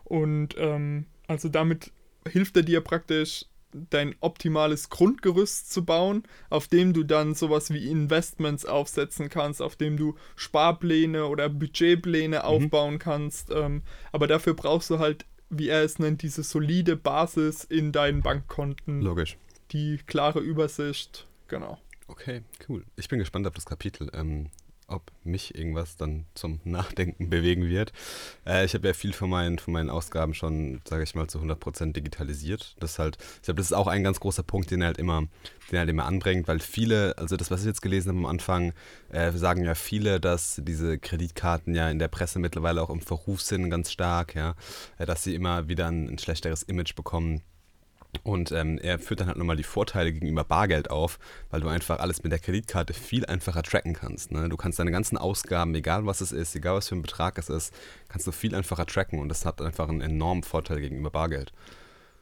Und 0.05 0.55
ähm, 0.59 1.07
also 1.27 1.49
damit 1.49 1.93
hilft 2.27 2.57
er 2.57 2.62
dir 2.62 2.81
praktisch, 2.81 3.45
dein 3.73 4.15
optimales 4.21 4.89
Grundgerüst 4.91 5.71
zu 5.73 5.85
bauen, 5.85 6.23
auf 6.51 6.69
dem 6.69 6.93
du 6.93 7.05
dann 7.05 7.35
sowas 7.35 7.71
wie 7.71 7.89
Investments 7.89 8.65
aufsetzen 8.65 9.29
kannst, 9.29 9.61
auf 9.61 9.77
dem 9.77 9.97
du 9.97 10.17
Sparpläne 10.37 11.27
oder 11.27 11.49
Budgetpläne 11.49 12.45
aufbauen 12.45 12.99
kannst. 12.99 13.51
Ähm, 13.51 13.83
aber 14.13 14.27
dafür 14.27 14.55
brauchst 14.55 14.91
du 14.91 14.99
halt, 14.99 15.27
wie 15.51 15.69
er 15.69 15.83
es 15.83 15.99
nennt, 15.99 16.23
diese 16.23 16.43
solide 16.43 16.97
Basis 16.97 17.65
in 17.65 17.93
deinen 17.93 18.23
Bankkonten, 18.23 19.01
Logisch. 19.03 19.37
die 19.73 19.99
klare 20.07 20.41
Übersicht. 20.41 21.27
Genau. 21.49 21.79
Okay, 22.07 22.43
cool. 22.69 22.85
Ich 22.97 23.09
bin 23.09 23.19
gespannt 23.19 23.47
auf 23.47 23.55
das 23.55 23.67
Kapitel, 23.67 24.11
ähm, 24.15 24.51
ob 24.88 25.12
mich 25.23 25.54
irgendwas 25.54 25.97
dann 25.97 26.25
zum 26.35 26.61
Nachdenken 26.64 27.30
bewegen 27.30 27.68
wird. 27.68 27.92
Äh, 28.47 28.64
ich 28.64 28.75
habe 28.75 28.88
ja 28.88 28.95
viel 28.95 29.12
von 29.12 29.30
meinen, 29.30 29.59
von 29.59 29.73
meinen 29.73 29.90
Ausgaben 29.90 30.35
schon, 30.35 30.80
sage 30.88 31.04
ich 31.04 31.14
mal, 31.14 31.28
zu 31.28 31.38
100% 31.38 31.92
digitalisiert. 31.92 32.75
Das 32.80 32.99
halt, 32.99 33.18
ich 33.37 33.42
glaube, 33.42 33.59
das 33.59 33.66
ist 33.66 33.76
auch 33.76 33.87
ein 33.87 34.02
ganz 34.02 34.18
großer 34.18 34.42
Punkt, 34.42 34.71
den 34.71 34.80
er 34.80 34.88
halt 34.88 34.99
immer, 34.99 35.21
den 35.71 35.76
er 35.76 35.80
halt 35.80 35.90
immer 35.90 36.07
anbringt, 36.07 36.49
weil 36.49 36.59
viele, 36.59 37.16
also 37.18 37.37
das, 37.37 37.50
was 37.50 37.61
ich 37.61 37.66
jetzt 37.66 37.83
gelesen 37.83 38.09
habe 38.09 38.18
am 38.18 38.26
Anfang, 38.26 38.73
äh, 39.11 39.30
sagen 39.33 39.64
ja 39.64 39.75
viele, 39.75 40.20
dass 40.20 40.61
diese 40.64 40.98
Kreditkarten 40.98 41.74
ja 41.74 41.90
in 41.90 41.98
der 41.98 42.09
Presse 42.09 42.38
mittlerweile 42.38 42.83
auch 42.83 42.90
im 42.90 43.03
Verruf 43.03 43.42
sind, 43.42 43.70
ganz 43.70 43.92
stark, 43.92 44.35
ja, 44.35 44.55
äh, 44.96 45.07
dass 45.07 45.22
sie 45.22 45.35
immer 45.35 45.68
wieder 45.68 45.87
ein, 45.88 46.09
ein 46.09 46.18
schlechteres 46.18 46.62
Image 46.62 46.94
bekommen. 46.94 47.42
Und 48.23 48.53
ähm, 48.53 48.79
er 48.79 48.99
führt 48.99 49.21
dann 49.21 49.29
halt 49.29 49.37
nochmal 49.37 49.57
die 49.57 49.62
Vorteile 49.62 50.12
gegenüber 50.12 50.42
Bargeld 50.44 50.90
auf, 50.90 51.18
weil 51.51 51.61
du 51.61 51.68
einfach 51.68 51.99
alles 52.01 52.23
mit 52.23 52.33
der 52.33 52.38
Kreditkarte 52.38 52.94
viel 52.94 53.27
einfacher 53.27 53.62
tracken 53.62 53.92
kannst. 53.92 54.33
Ne? 54.33 54.49
Du 54.49 54.57
kannst 54.57 54.79
deine 54.79 54.90
ganzen 54.90 55.18
Ausgaben, 55.18 55.75
egal 55.75 56.07
was 56.07 56.21
es 56.23 56.33
ist, 56.33 56.57
egal 56.57 56.77
was 56.77 56.88
für 56.88 56.97
ein 56.97 57.03
Betrag 57.03 57.37
es 57.38 57.49
ist, 57.51 57.73
kannst 58.09 58.27
du 58.27 58.33
viel 58.33 58.55
einfacher 58.55 58.87
tracken 58.87 59.18
und 59.18 59.29
das 59.29 59.44
hat 59.44 59.61
einfach 59.61 59.88
einen 59.88 60.01
enormen 60.01 60.42
Vorteil 60.42 60.81
gegenüber 60.81 61.11
Bargeld. 61.11 61.53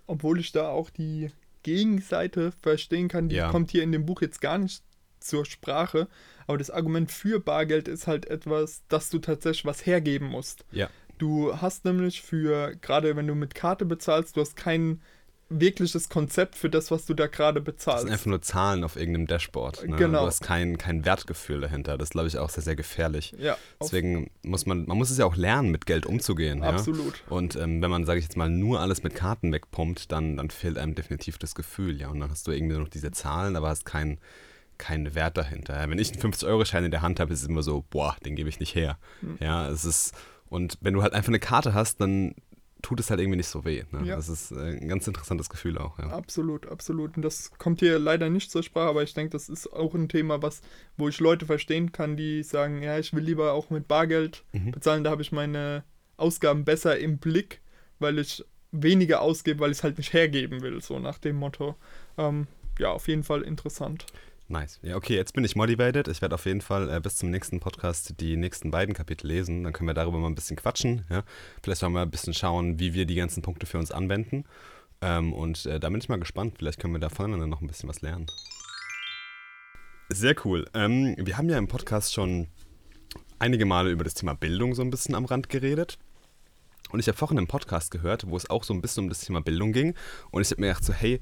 obwohl 0.09 0.39
ich 0.39 0.53
da 0.53 0.69
auch 0.69 0.91
die 0.91 1.31
Gegenseite 1.65 2.53
verstehen 2.63 3.09
kann, 3.09 3.29
die 3.29 3.37
Ja. 3.37 3.51
kommt 3.51 3.71
hier 3.73 3.83
in 3.83 3.91
dem 3.93 4.07
Buch 4.07 4.23
jetzt 4.23 4.41
gar 4.41 4.57
nicht 4.57 4.83
zur 5.19 5.45
Sprache. 5.45 6.07
Aber 6.47 6.59
das 6.59 6.71
Argument 6.71 7.11
für 7.11 7.41
Bargeld 7.41 7.89
ist 7.89 8.07
halt 8.07 8.27
etwas, 8.27 8.83
dass 8.89 9.11
du 9.11 9.19
tatsächlich 9.19 9.65
was 9.65 9.85
hergeben 9.85 10.27
musst. 10.29 10.65
Ja. 10.71 10.89
Du 11.19 11.57
hast 11.61 11.85
nämlich 11.85 12.23
für, 12.23 12.77
gerade 12.77 13.17
wenn 13.17 13.27
du 13.27 13.35
mit 13.35 13.55
Karte 13.57 13.85
bezahlst, 13.85 14.37
du 14.37 14.43
hast 14.43 14.55
kein 14.55 15.01
wirkliches 15.49 16.09
Konzept 16.09 16.57
für 16.57 16.69
das, 16.69 16.91
was 16.91 17.07
du 17.07 17.15
da 17.15 17.29
gerade 17.29 17.61
Das 17.61 17.65
bezahlst. 17.65 18.03
sind 18.03 18.13
einfach 18.13 18.27
nur 18.27 18.43
Zahlen 18.43 18.83
auf 18.83 18.97
irgendeinem 18.97 19.27
Dashboard. 19.27 19.87
Ne? 19.87 19.97
Genau. 19.97 20.23
Du 20.23 20.27
hast 20.27 20.43
kein, 20.43 20.77
kein 20.77 21.05
Wertgefühl 21.05 21.61
dahinter. 21.61 21.97
Das 21.97 22.11
glaube 22.11 22.27
ich, 22.29 22.39
auch 22.39 22.51
sehr, 22.51 22.65
sehr 22.65 22.77
gefährlich. 22.77 23.35
ja, 23.39 23.57
Deswegen 23.81 24.31
muss 24.43 24.67
man, 24.67 24.87
man 24.87 24.99
muss 24.99 25.11
es 25.11 25.19
ja 25.19 25.25
auch 25.25 25.37
lernen, 25.37 25.71
mit 25.71 25.87
Geld 25.87 26.05
umzugehen. 26.07 26.63
Ja? 26.63 26.71
absolut. 26.71 27.23
Und 27.29 27.55
ähm, 27.57 27.81
wenn 27.81 27.91
man, 27.91 28.05
sage 28.05 28.19
ich 28.19 28.25
jetzt 28.25 28.37
mal, 28.37 28.51
nur 28.51 28.81
alles 28.81 29.03
mit 29.03 29.15
Karten 29.15 29.53
wegpumpt, 29.53 30.11
dann, 30.11 30.37
dann 30.37 30.51
fehlt 30.51 30.79
einem 30.79 30.95
definitiv 30.95 31.39
das 31.39 31.55
Gefühl, 31.55 32.01
ja. 32.01 32.09
Und 32.09 32.21
dann 32.21 32.31
hast 32.31 32.47
du 32.47 32.51
irgendwie 32.51 32.75
nur 32.75 32.83
noch 32.83 32.91
diese 32.91 33.13
Zahlen, 33.13 33.57
aber 33.57 33.69
hast 33.69 33.85
keinen 33.85 34.19
keinen 34.79 35.15
Wert 35.15 35.37
dahinter. 35.39 35.81
Ja? 35.81 35.89
Wenn 35.89 35.99
ich 35.99 36.13
einen 36.13 36.21
50-Euro-Schein 36.21 36.85
in 36.85 36.91
der 36.91 37.03
Hand 37.03 37.19
habe, 37.21 37.33
ist 37.33 37.43
es 37.43 37.49
immer 37.49 37.63
so, 37.63 37.85
boah, 37.89 38.17
den 38.25 38.37
gebe 38.37 38.49
ich 38.49 38.61
nicht 38.61 38.75
her. 38.75 38.99
Hm. 39.21 39.39
Ja, 39.41 39.69
es 39.71 39.85
ist, 39.87 40.15
und 40.49 40.79
wenn 40.81 40.95
du 40.95 41.03
halt 41.03 41.13
einfach 41.15 41.29
eine 41.31 41.39
Karte 41.39 41.73
hast, 41.75 42.01
dann 42.01 42.35
tut 42.87 43.01
es 43.01 43.11
halt 43.11 43.19
irgendwie 43.19 43.39
nicht 43.39 43.49
so 43.49 43.65
weh. 43.65 43.83
Ne? 43.91 44.07
Ja. 44.07 44.15
Das 44.15 44.29
ist 44.29 44.53
äh, 44.53 44.79
ein 44.81 44.87
ganz 44.89 45.09
interessantes 45.09 45.49
Gefühl 45.51 45.77
auch, 45.77 45.99
ja. 45.99 46.07
Absolut, 46.11 46.69
absolut. 46.69 47.17
Und 47.17 47.23
das 47.25 47.51
kommt 47.59 47.81
hier 47.81 47.99
leider 47.99 48.31
nicht 48.31 48.49
zur 48.53 48.63
Sprache, 48.63 48.89
aber 48.89 49.03
ich 49.03 49.13
denke, 49.13 49.31
das 49.31 49.49
ist 49.49 49.67
auch 49.73 49.93
ein 49.95 50.09
Thema, 50.09 50.41
was, 50.41 50.61
wo 50.97 51.09
ich 51.09 51.19
Leute 51.19 51.47
verstehen 51.47 51.91
kann, 51.91 52.17
die 52.17 52.45
sagen, 52.45 52.85
ja, 52.85 52.97
ich 52.97 53.13
will 53.13 53.25
lieber 53.25 53.55
auch 53.55 53.71
mit 53.71 53.89
Bargeld 53.89 54.45
Mhm. 54.53 54.71
bezahlen, 54.71 55.03
da 55.03 55.11
habe 55.11 55.23
ich 55.23 55.33
meine 55.33 55.83
Ausgaben 56.17 56.65
besser 56.65 56.97
im 56.97 57.19
Blick, 57.19 57.61
weil 57.99 58.21
ich 58.21 58.45
weniger 58.71 59.21
ausgebe, 59.21 59.59
weil 59.59 59.73
ich 59.73 59.79
es 59.79 59.83
halt 59.85 59.99
nicht 59.99 60.13
hergeben 60.13 60.63
will, 60.63 60.81
so 60.81 61.01
nach 61.01 61.19
dem 61.19 61.35
Motto. 61.37 61.75
Ähm, 62.17 62.47
ja, 62.79 62.93
auf 62.93 63.09
jeden 63.09 63.25
Fall 63.25 63.43
interessant. 63.43 64.07
Nice. 64.49 64.79
Ja, 64.83 64.95
okay, 64.95 65.17
jetzt 65.17 65.33
bin 65.33 65.43
ich 65.43 65.57
motivated. 65.57 66.07
Ich 66.07 66.23
werde 66.23 66.37
auf 66.37 66.47
jeden 66.47 66.61
Fall 66.61 66.89
äh, 66.89 67.01
bis 67.01 67.17
zum 67.17 67.31
nächsten 67.31 67.59
Podcast 67.59 68.21
die 68.21 68.37
nächsten 68.37 68.71
beiden 68.71 68.95
Kapitel 68.95 69.27
lesen. 69.27 69.65
Dann 69.65 69.73
können 69.73 69.89
wir 69.89 69.95
darüber 69.95 70.19
mal 70.19 70.29
ein 70.29 70.37
bisschen 70.37 70.57
quatschen. 70.57 71.05
Ja? 71.11 71.25
Vielleicht 71.65 71.83
auch 71.83 71.89
mal 71.89 72.03
ein 72.03 72.11
bisschen 72.11 72.33
schauen, 72.33 72.79
wie 72.79 72.95
wir 72.95 73.07
die 73.07 73.17
ganzen 73.17 73.43
Punkte 73.43 73.67
für 73.67 73.79
uns 73.79 73.91
anwenden. 73.91 74.45
Ähm, 75.01 75.33
und 75.33 75.67
äh, 75.67 75.81
da 75.81 75.89
bin 75.89 75.99
ich 75.99 76.09
mal 76.09 76.21
gespannt. 76.21 76.55
Vielleicht 76.59 76.79
können 76.79 76.95
wir 76.95 77.01
da 77.01 77.09
voneinander 77.09 77.49
noch 77.49 77.61
ein 77.61 77.67
bisschen 77.67 77.89
was 77.89 78.03
lernen. 78.03 78.27
Sehr 80.11 80.37
cool. 80.45 80.67
Ähm, 80.75 81.17
wir 81.19 81.37
haben 81.37 81.49
ja 81.49 81.59
im 81.59 81.67
Podcast 81.67 82.15
schon 82.15 82.47
einige 83.41 83.67
Male 83.67 83.91
über 83.91 84.05
das 84.05 84.15
Thema 84.15 84.35
Bildung 84.35 84.77
so 84.77 84.83
ein 84.83 84.91
bisschen 84.91 85.17
am 85.17 85.25
Rand 85.25 85.49
geredet. 85.49 85.99
Und 86.91 87.01
ich 87.01 87.09
habe 87.09 87.19
vorhin 87.19 87.39
einen 87.39 87.49
Podcast 87.49 87.91
gehört, 87.91 88.29
wo 88.29 88.37
es 88.37 88.49
auch 88.49 88.63
so 88.63 88.73
ein 88.73 88.81
bisschen 88.81 89.05
um 89.05 89.09
das 89.09 89.21
Thema 89.21 89.41
Bildung 89.41 89.73
ging. 89.73 89.95
Und 90.31 90.43
ich 90.43 90.53
habe 90.53 90.61
mir 90.61 90.69
gedacht, 90.69 90.85
so, 90.85 90.93
hey, 90.93 91.21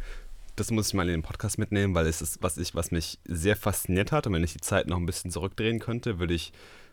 das 0.56 0.70
muss 0.70 0.88
ich 0.88 0.94
mal 0.94 1.08
in 1.08 1.14
den 1.14 1.22
Podcast 1.22 1.58
mitnehmen, 1.58 1.94
weil 1.94 2.06
es 2.06 2.22
ist, 2.22 2.42
was, 2.42 2.58
ich, 2.58 2.74
was 2.74 2.90
mich 2.90 3.18
sehr 3.24 3.56
fasziniert 3.56 4.12
hat. 4.12 4.26
Und 4.26 4.34
wenn 4.34 4.44
ich 4.44 4.52
die 4.52 4.60
Zeit 4.60 4.86
noch 4.86 4.96
ein 4.96 5.06
bisschen 5.06 5.30
zurückdrehen 5.30 5.80
könnte, 5.80 6.18
würde 6.18 6.34
ich 6.34 6.52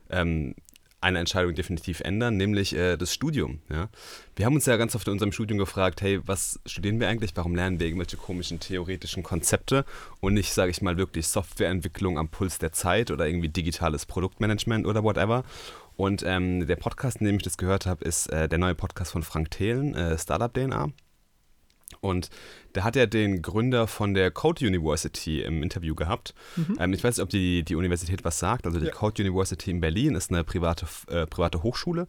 ähm, 0.10 0.56
eine 1.02 1.18
Entscheidung 1.18 1.56
definitiv 1.56 2.00
ändern, 2.02 2.38
nämlich 2.38 2.76
äh, 2.76 2.96
das 2.96 3.12
Studium. 3.12 3.60
Ja? 3.70 3.90
Wir 4.36 4.46
haben 4.46 4.54
uns 4.54 4.68
ja 4.68 4.78
ganz 4.78 4.96
oft 4.96 5.08
in 5.08 5.14
unserem 5.14 5.32
Studium 5.32 5.58
gefragt, 5.58 6.02
hey, 6.02 6.20
was 6.26 6.60
studieren 6.68 7.00
wir 7.00 7.10
eigentlich? 7.10 7.32
Warum 7.36 7.56
lernen 7.56 7.80
wir 7.80 7.88
irgendwelche 7.88 8.18
komischen 8.18 8.60
theoretischen 8.60 9.24
Konzepte 9.24 9.84
und 10.20 10.36
nicht, 10.36 10.54
sage 10.54 10.70
ich 10.70 10.82
mal, 10.82 10.98
wirklich 10.98 11.28
Softwareentwicklung 11.28 12.20
am 12.20 12.30
Puls 12.30 12.60
der 12.60 12.72
Zeit 12.72 13.10
oder 13.10 13.28
irgendwie 13.28 13.50
digitales 13.50 14.06
Produktmanagement 14.06 14.86
oder 14.86 15.04
whatever. 15.04 15.44
Und 15.98 16.24
ähm, 16.26 16.68
der 16.68 16.76
Podcast, 16.76 17.18
in 17.18 17.26
dem 17.26 17.38
ich 17.38 17.44
das 17.44 17.58
gehört 17.58 17.88
habe, 17.88 18.06
ist 18.06 18.28
äh, 18.32 18.48
der 18.48 18.60
neue 18.60 18.76
Podcast 18.76 19.12
von 19.12 19.24
Frank 19.24 19.52
Thelen, 19.52 19.96
äh, 19.96 20.18
Startup 20.18 20.54
DNA. 20.54 20.92
Und 22.00 22.30
da 22.74 22.84
hat 22.84 22.96
er 22.96 23.08
den 23.08 23.42
Gründer 23.42 23.88
von 23.88 24.14
der 24.14 24.32
Code 24.32 24.66
University 24.66 25.42
im 25.42 25.62
Interview 25.64 25.96
gehabt. 25.96 26.34
Ähm, 26.80 26.94
ich 26.94 27.04
weiß 27.04 27.18
nicht, 27.18 27.24
ob 27.24 27.30
die, 27.30 27.64
die 27.64 27.76
Universität 27.76 28.24
was 28.24 28.40
sagt. 28.40 28.66
Also 28.66 28.80
die 28.80 28.88
Ja. 28.88 28.92
Code 28.94 29.22
University 29.22 29.72
in 29.72 29.82
Berlin 29.82 30.16
ist 30.16 30.32
eine 30.32 30.44
private, 30.44 30.86
äh, 31.10 31.26
private 31.28 31.64
Hochschule. 31.64 32.08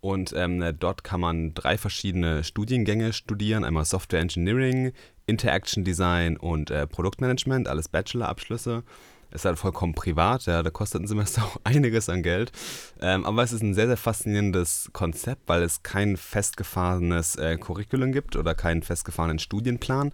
Und 0.00 0.32
ähm, 0.36 0.62
dort 0.78 1.02
kann 1.02 1.20
man 1.20 1.54
drei 1.54 1.76
verschiedene 1.76 2.44
Studiengänge 2.44 3.12
studieren. 3.12 3.64
Einmal 3.64 3.84
Software 3.84 4.20
Engineering, 4.20 4.92
Interaction 5.26 5.84
Design 5.84 6.36
und 6.36 6.70
äh, 6.70 6.86
Produktmanagement, 6.86 7.66
alles 7.68 7.88
Bachelor-Abschlüsse. 7.88 8.84
Ist 9.30 9.44
halt 9.44 9.58
vollkommen 9.58 9.94
privat, 9.94 10.46
ja, 10.46 10.62
da 10.62 10.70
kostet 10.70 11.02
ein 11.02 11.06
Semester 11.06 11.42
auch 11.44 11.56
einiges 11.64 12.08
an 12.08 12.22
Geld. 12.22 12.52
Ähm, 13.00 13.24
aber 13.24 13.42
es 13.42 13.52
ist 13.52 13.62
ein 13.62 13.74
sehr, 13.74 13.86
sehr 13.86 13.96
faszinierendes 13.96 14.90
Konzept, 14.92 15.42
weil 15.46 15.62
es 15.62 15.82
kein 15.82 16.16
festgefahrenes 16.16 17.36
äh, 17.36 17.56
Curriculum 17.56 18.12
gibt 18.12 18.36
oder 18.36 18.54
keinen 18.54 18.82
festgefahrenen 18.82 19.38
Studienplan 19.38 20.12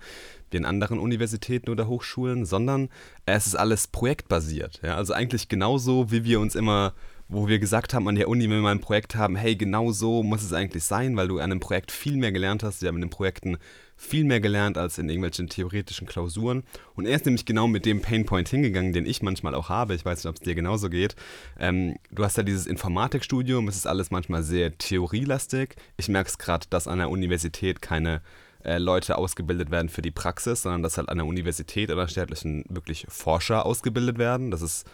wie 0.51 0.59
in 0.59 0.65
anderen 0.65 0.99
Universitäten 1.01 1.71
oder 1.71 1.89
Hochschulen, 1.89 2.45
sondern 2.45 2.89
es 3.27 3.47
ist 3.47 3.57
alles 3.57 3.89
projektbasiert. 3.89 4.81
Ja? 4.85 4.95
Also 4.95 5.13
eigentlich 5.13 5.49
genauso, 5.49 6.13
wie 6.13 6.25
wir 6.25 6.39
uns 6.39 6.55
immer 6.55 6.95
wo 7.29 7.49
wir 7.49 7.59
gesagt 7.59 7.95
haben 7.95 8.07
an 8.07 8.17
der 8.17 8.29
Uni, 8.29 8.49
wenn 8.51 8.61
wir 8.61 8.69
ein 8.69 8.81
Projekt 8.81 9.17
haben, 9.17 9.37
hey, 9.37 9.57
genau 9.57 9.93
so 9.93 10.23
muss 10.23 10.43
es 10.43 10.53
eigentlich 10.53 10.85
sein, 10.85 11.17
weil 11.17 11.29
du 11.29 11.39
an 11.39 11.51
einem 11.51 11.61
Projekt 11.61 11.91
viel 11.91 12.17
mehr 12.17 12.33
gelernt 12.33 12.63
hast. 12.63 12.83
Wir 12.83 12.89
haben 12.89 12.97
in 12.97 13.03
den 13.03 13.11
Projekten 13.11 13.57
viel 13.97 14.25
mehr 14.25 14.41
gelernt 14.41 14.79
als 14.79 14.99
in 14.99 15.09
irgendwelchen 15.09 15.49
theoretischen 15.49 16.07
Klausuren. 16.07 16.65
Und 16.95 17.07
er 17.07 17.17
ist 17.17 17.25
nämlich 17.25 17.45
genau 17.45 17.67
mit 17.67 17.87
dem 17.87 18.03
Painpoint 18.03 18.49
hingegangen, 18.49 18.93
den 18.93 19.07
ich 19.07 19.23
manchmal 19.23 19.55
auch 19.55 19.69
habe. 19.69 19.95
Ich 19.95 20.05
weiß 20.05 20.19
nicht, 20.19 20.31
ob 20.31 20.37
es 20.37 20.43
dir 20.43 20.55
genauso 20.55 20.91
geht. 20.91 21.15
Ähm, 21.59 21.97
du 22.11 22.25
hast 22.25 22.37
ja 22.37 22.43
dieses 22.43 22.67
Informatikstudium, 22.67 23.69
es 23.69 23.77
ist 23.77 23.87
alles 23.87 24.11
manchmal 24.11 24.43
sehr 24.43 24.77
theorielastig. 24.77 25.77
Ich 25.97 26.09
merke 26.09 26.29
es 26.29 26.39
gerade, 26.39 26.67
dass 26.71 26.89
an 26.89 26.99
der 26.99 27.11
Universität 27.11 27.81
keine 27.81 28.21
äh, 28.65 28.79
Leute 28.79 29.17
ausgebildet 29.19 29.71
werden 29.71 29.89
für 29.89 30.03
die 30.03 30.11
Praxis, 30.11 30.63
sondern 30.63 30.83
dass 30.83 30.97
halt 30.99 31.09
an 31.09 31.19
der 31.19 31.27
Universität 31.27 31.91
oder 31.91 32.09
staatlichen 32.09 32.65
wirklich 32.69 33.07
Forscher 33.09 33.67
ausgebildet 33.67 34.19
werden. 34.19 34.51
Das 34.51 34.63
ist, 34.63 34.87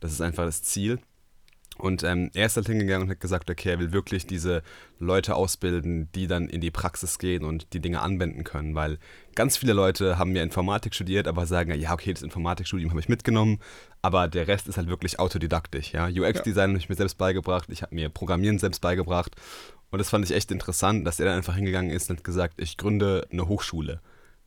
das 0.00 0.12
ist 0.12 0.20
einfach 0.20 0.44
das 0.44 0.62
Ziel. 0.62 0.98
Und 1.78 2.02
ähm, 2.02 2.30
er 2.34 2.46
ist 2.46 2.56
halt 2.56 2.66
hingegangen 2.66 3.06
und 3.06 3.10
hat 3.10 3.20
gesagt, 3.20 3.50
okay, 3.50 3.70
er 3.70 3.78
will 3.78 3.92
wirklich 3.92 4.26
diese 4.26 4.62
Leute 4.98 5.36
ausbilden, 5.36 6.10
die 6.12 6.26
dann 6.26 6.48
in 6.48 6.60
die 6.60 6.72
Praxis 6.72 7.18
gehen 7.18 7.44
und 7.44 7.72
die 7.72 7.80
Dinge 7.80 8.00
anwenden 8.00 8.42
können, 8.44 8.74
weil 8.74 8.98
ganz 9.36 9.56
viele 9.56 9.72
Leute 9.72 10.18
haben 10.18 10.34
ja 10.34 10.42
Informatik 10.42 10.94
studiert, 10.94 11.28
aber 11.28 11.46
sagen, 11.46 11.72
ja, 11.78 11.92
okay, 11.92 12.12
das 12.12 12.22
Informatikstudium 12.22 12.90
habe 12.90 13.00
ich 13.00 13.08
mitgenommen, 13.08 13.60
aber 14.02 14.26
der 14.26 14.48
Rest 14.48 14.66
ist 14.68 14.76
halt 14.76 14.88
wirklich 14.88 15.20
autodidaktisch, 15.20 15.92
ja. 15.92 16.06
UX-Design 16.08 16.70
ja. 16.70 16.74
habe 16.74 16.78
ich 16.78 16.88
mir 16.88 16.96
selbst 16.96 17.16
beigebracht, 17.16 17.68
ich 17.70 17.82
habe 17.82 17.94
mir 17.94 18.08
Programmieren 18.08 18.58
selbst 18.58 18.80
beigebracht 18.80 19.36
und 19.90 19.98
das 20.00 20.10
fand 20.10 20.24
ich 20.24 20.34
echt 20.34 20.50
interessant, 20.50 21.06
dass 21.06 21.20
er 21.20 21.26
dann 21.26 21.36
einfach 21.36 21.54
hingegangen 21.54 21.90
ist 21.90 22.10
und 22.10 22.18
hat 22.18 22.24
gesagt, 22.24 22.60
ich 22.60 22.76
gründe 22.76 23.26
eine 23.30 23.46
Hochschule. 23.48 24.00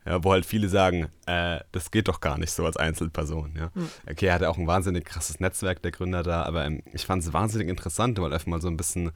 Ja, 0.06 0.24
wo 0.24 0.32
halt 0.32 0.46
viele 0.46 0.68
sagen, 0.68 1.10
äh, 1.28 1.60
das 1.72 1.92
geht 1.92 2.08
doch 2.08 2.22
gar 2.22 2.40
nicht 2.40 2.52
so 2.52 2.66
als 2.66 2.76
Einzelperson. 2.76 3.54
Ja. 3.56 3.72
Mhm. 3.74 3.90
Okay, 4.10 4.26
er 4.28 4.34
hatte 4.34 4.50
auch 4.50 4.58
ein 4.58 4.66
wahnsinnig 4.66 5.06
krasses 5.06 5.40
Netzwerk, 5.40 5.82
der 5.84 5.92
Gründer 5.92 6.24
da, 6.24 6.44
aber 6.44 6.66
ähm, 6.66 6.82
ich 6.92 7.06
fand 7.06 7.22
es 7.22 7.34
wahnsinnig 7.34 7.68
interessant, 7.68 8.20
weil 8.20 8.34
einfach 8.34 8.48
mal 8.48 8.62
so 8.62 8.68
ein 8.68 8.78
bisschen 8.78 9.12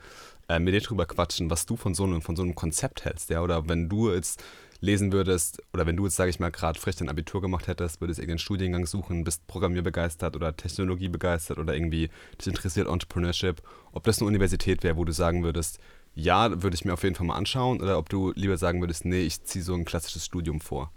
äh, 0.48 0.60
mit 0.60 0.76
dir 0.76 0.82
drüber 0.82 1.08
quatschen, 1.08 1.50
was 1.50 1.66
du 1.66 1.76
von 1.76 1.96
so 1.96 2.04
einem, 2.04 2.22
von 2.22 2.36
so 2.36 2.44
einem 2.44 2.54
Konzept 2.54 3.04
hältst. 3.04 3.32
Ja, 3.32 3.42
oder 3.42 3.68
wenn 3.68 3.90
du 3.90 4.12
jetzt 4.12 4.44
lesen 4.80 5.12
würdest, 5.12 5.62
oder 5.74 5.86
wenn 5.86 5.98
du 5.98 6.06
jetzt, 6.06 6.16
sage 6.16 6.30
ich 6.30 6.40
mal, 6.40 6.52
gerade 6.52 6.80
frisch 6.80 6.98
dein 6.98 7.10
Abitur 7.10 7.42
gemacht 7.42 7.68
hättest, 7.68 8.02
würdest 8.02 8.20
irgendeinen 8.20 8.40
Studiengang 8.40 8.86
suchen, 8.86 9.24
bist 9.24 9.48
programmierbegeistert 9.48 10.36
oder 10.36 10.56
Technologie 10.56 11.10
begeistert 11.10 11.58
oder 11.58 11.74
irgendwie 11.74 12.10
dich 12.40 12.48
interessiert 12.48 12.88
Entrepreneurship, 12.88 13.62
ob 13.92 14.04
das 14.04 14.20
eine 14.20 14.28
Universität 14.28 14.84
wäre, 14.84 14.98
wo 14.98 15.06
du 15.06 15.12
sagen 15.12 15.44
würdest, 15.44 15.80
ja, 16.16 16.64
würde 16.64 16.76
ich 16.76 16.86
mir 16.86 16.94
auf 16.94 17.04
jeden 17.04 17.16
Fall 17.16 17.28
mal 17.28 17.36
anschauen, 17.36 17.82
oder 17.82 17.98
ob 17.98 18.10
du 18.10 18.32
lieber 18.36 18.58
sagen 18.58 18.82
würdest, 18.82 19.06
nee, 19.06 19.22
ich 19.22 19.44
ziehe 19.44 19.64
so 19.64 19.74
ein 19.74 19.86
klassisches 19.86 20.26
Studium 20.26 20.62
vor. 20.62 20.92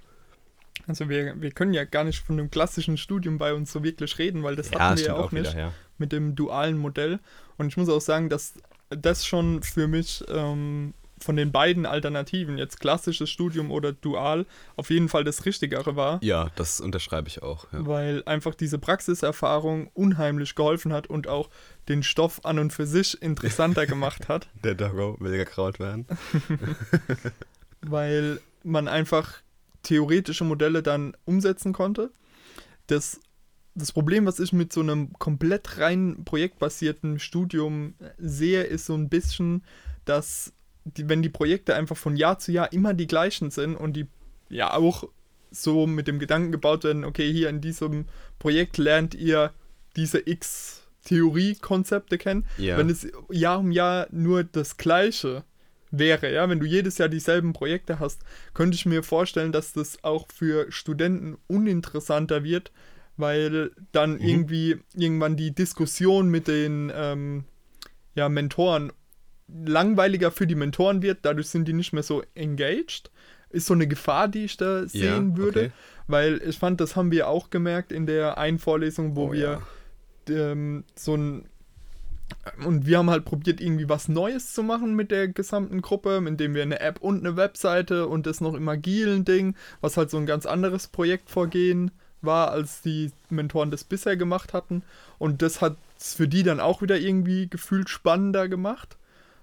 Also 0.87 1.09
wir, 1.09 1.40
wir 1.40 1.50
können 1.50 1.74
ja 1.74 1.85
gar 1.85 2.04
nicht 2.04 2.20
von 2.20 2.38
einem 2.38 2.50
klassischen 2.50 2.96
Studium 2.96 3.37
bei 3.37 3.52
uns 3.52 3.72
so 3.72 3.83
wirklich 3.83 4.18
reden, 4.18 4.42
weil 4.42 4.57
das 4.57 4.70
ja, 4.70 4.78
hatten 4.78 4.98
wir 4.98 5.07
ja 5.07 5.14
auch, 5.14 5.26
auch 5.26 5.33
nicht 5.33 5.50
wieder, 5.52 5.61
ja. 5.61 5.72
mit 5.98 6.12
dem 6.12 6.35
dualen 6.35 6.78
Modell. 6.78 7.18
Und 7.57 7.66
ich 7.66 7.76
muss 7.76 7.88
auch 7.88 8.00
sagen, 8.00 8.28
dass 8.28 8.54
das 8.90 9.26
schon 9.26 9.62
für 9.62 9.88
mich 9.88 10.24
ähm, 10.28 10.94
von 11.20 11.37
den 11.37 11.52
beiden 11.52 11.87
Alternativen, 11.87 12.59
jetzt 12.59 12.81
klassisches 12.81 13.31
Studium 13.31 13.70
oder 13.70 13.92
dual, 13.92 14.46
auf 14.76 14.90
jeden 14.90 15.09
Fall 15.09 15.24
das 15.24 15.44
Richtigere 15.44 15.96
war. 15.96 16.22
Ja, 16.22 16.50
das 16.57 16.81
unterschreibe 16.81 17.28
ich 17.28 17.42
auch. 17.42 17.66
Ja. 17.72 17.87
Weil 17.87 18.22
einfach 18.26 18.54
diese 18.54 18.78
Praxiserfahrung 18.78 19.90
unheimlich 19.94 20.54
geholfen 20.54 20.92
hat 20.92 21.07
und 21.07 21.28
auch 21.28 21.50
den 21.88 22.02
Stoff 22.02 22.44
an 22.44 22.59
und 22.59 22.72
für 22.72 22.87
sich 22.87 23.20
interessanter 23.22 23.87
gemacht 23.88 24.28
hat. 24.28 24.48
Der 24.64 24.74
Doggo 24.74 25.16
will 25.20 25.37
gekraut 25.37 25.78
werden. 25.78 26.07
weil 27.81 28.40
man 28.62 28.88
einfach 28.88 29.42
theoretische 29.83 30.44
Modelle 30.44 30.83
dann 30.83 31.16
umsetzen 31.24 31.72
konnte. 31.72 32.11
Das, 32.87 33.20
das 33.74 33.92
Problem, 33.92 34.26
was 34.26 34.40
ich 34.40 34.52
mit 34.52 34.72
so 34.72 34.81
einem 34.81 35.12
komplett 35.18 35.78
rein 35.78 36.24
projektbasierten 36.24 37.18
Studium 37.18 37.94
sehe, 38.18 38.62
ist 38.64 38.87
so 38.87 38.94
ein 38.94 39.09
bisschen, 39.09 39.64
dass 40.04 40.52
die, 40.96 41.09
wenn 41.09 41.22
die 41.22 41.29
Projekte 41.29 41.74
einfach 41.74 41.96
von 41.96 42.16
Jahr 42.16 42.38
zu 42.38 42.53
Jahr 42.53 42.72
immer 42.72 42.94
die 42.94 43.07
gleichen 43.07 43.51
sind 43.51 43.77
und 43.77 43.94
die 43.94 44.07
ja 44.48 44.74
auch 44.74 45.05
so 45.51 45.87
mit 45.87 46.09
dem 46.09 46.18
Gedanken 46.18 46.53
gebaut 46.53 46.85
werden, 46.85 47.05
okay, 47.05 47.33
hier 47.33 47.48
in 47.48 47.61
diesem 47.61 48.07
Projekt 48.38 48.79
lernt 48.79 49.14
ihr 49.14 49.53
diese 49.96 50.29
X 50.29 50.83
Theoriekonzepte 51.05 52.18
kennen, 52.18 52.44
ja. 52.59 52.77
wenn 52.77 52.90
es 52.90 53.07
Jahr 53.31 53.61
um 53.61 53.72
Jahr 53.72 54.09
nur 54.11 54.44
das 54.44 54.77
Gleiche 54.77 55.44
wäre, 55.90 56.33
ja, 56.33 56.48
wenn 56.51 56.61
du 56.61 56.66
jedes 56.66 56.98
Jahr 56.98 57.09
dieselben 57.09 57.55
Projekte 57.55 57.98
hast, 57.98 58.22
könnte 58.53 58.74
ich 58.74 58.85
mir 58.85 59.03
vorstellen, 59.03 59.53
dass 59.53 59.72
das 59.72 60.05
auch 60.05 60.27
für 60.31 60.70
Studenten 60.70 61.38
uninteressanter 61.46 62.44
wird, 62.44 62.72
weil 63.16 63.70
dann 63.92 64.14
mhm. 64.14 64.20
irgendwie 64.20 64.77
irgendwann 64.94 65.37
die 65.37 65.55
Diskussion 65.55 66.29
mit 66.29 66.46
den 66.46 66.92
ähm, 66.94 67.44
ja, 68.14 68.29
Mentoren 68.29 68.92
langweiliger 69.48 70.30
für 70.30 70.46
die 70.46 70.54
Mentoren 70.54 71.02
wird, 71.02 71.18
dadurch 71.22 71.48
sind 71.48 71.66
die 71.66 71.72
nicht 71.72 71.92
mehr 71.92 72.02
so 72.02 72.22
engaged. 72.34 73.11
Ist 73.50 73.66
so 73.66 73.74
eine 73.74 73.87
Gefahr, 73.87 74.28
die 74.28 74.44
ich 74.44 74.56
da 74.58 74.87
sehen 74.87 75.30
ja, 75.30 75.37
würde. 75.37 75.61
Okay. 75.61 75.72
Weil 76.06 76.42
ich 76.46 76.58
fand, 76.58 76.80
das 76.80 76.96
haben 76.96 77.11
wir 77.11 77.28
auch 77.28 77.50
gemerkt 77.50 77.92
in 77.92 78.06
der 78.06 78.38
einen 78.38 78.58
Vorlesung, 78.58 79.16
wo 79.16 79.28
oh, 79.28 79.32
wir 79.32 79.62
ja. 80.28 80.52
ähm, 80.52 80.84
so 80.94 81.16
ein 81.16 81.46
und 82.64 82.87
wir 82.87 82.98
haben 82.98 83.08
halt 83.08 83.24
probiert, 83.24 83.61
irgendwie 83.61 83.88
was 83.88 84.08
Neues 84.08 84.52
zu 84.52 84.62
machen 84.62 84.94
mit 84.94 85.11
der 85.11 85.28
gesamten 85.28 85.80
Gruppe, 85.80 86.22
indem 86.26 86.54
wir 86.54 86.62
eine 86.62 86.80
App 86.80 87.00
und 87.00 87.20
eine 87.20 87.37
Webseite 87.37 88.06
und 88.06 88.26
das 88.26 88.42
noch 88.42 88.54
im 88.54 88.68
agilen 88.68 89.24
Ding, 89.24 89.54
was 89.80 89.96
halt 89.96 90.11
so 90.11 90.18
ein 90.18 90.26
ganz 90.26 90.44
anderes 90.44 90.88
Projektvorgehen 90.88 91.90
war, 92.20 92.50
als 92.50 92.82
die 92.82 93.12
Mentoren 93.30 93.70
das 93.70 93.84
bisher 93.84 94.16
gemacht 94.16 94.52
hatten. 94.52 94.82
Und 95.18 95.40
das 95.40 95.62
hat 95.62 95.76
es 95.98 96.14
für 96.14 96.28
die 96.28 96.42
dann 96.42 96.61
auch 96.61 96.82
wieder 96.82 96.98
irgendwie 96.98 97.48
gefühlt 97.48 97.88
spannender 97.88 98.48
gemacht. 98.48 98.97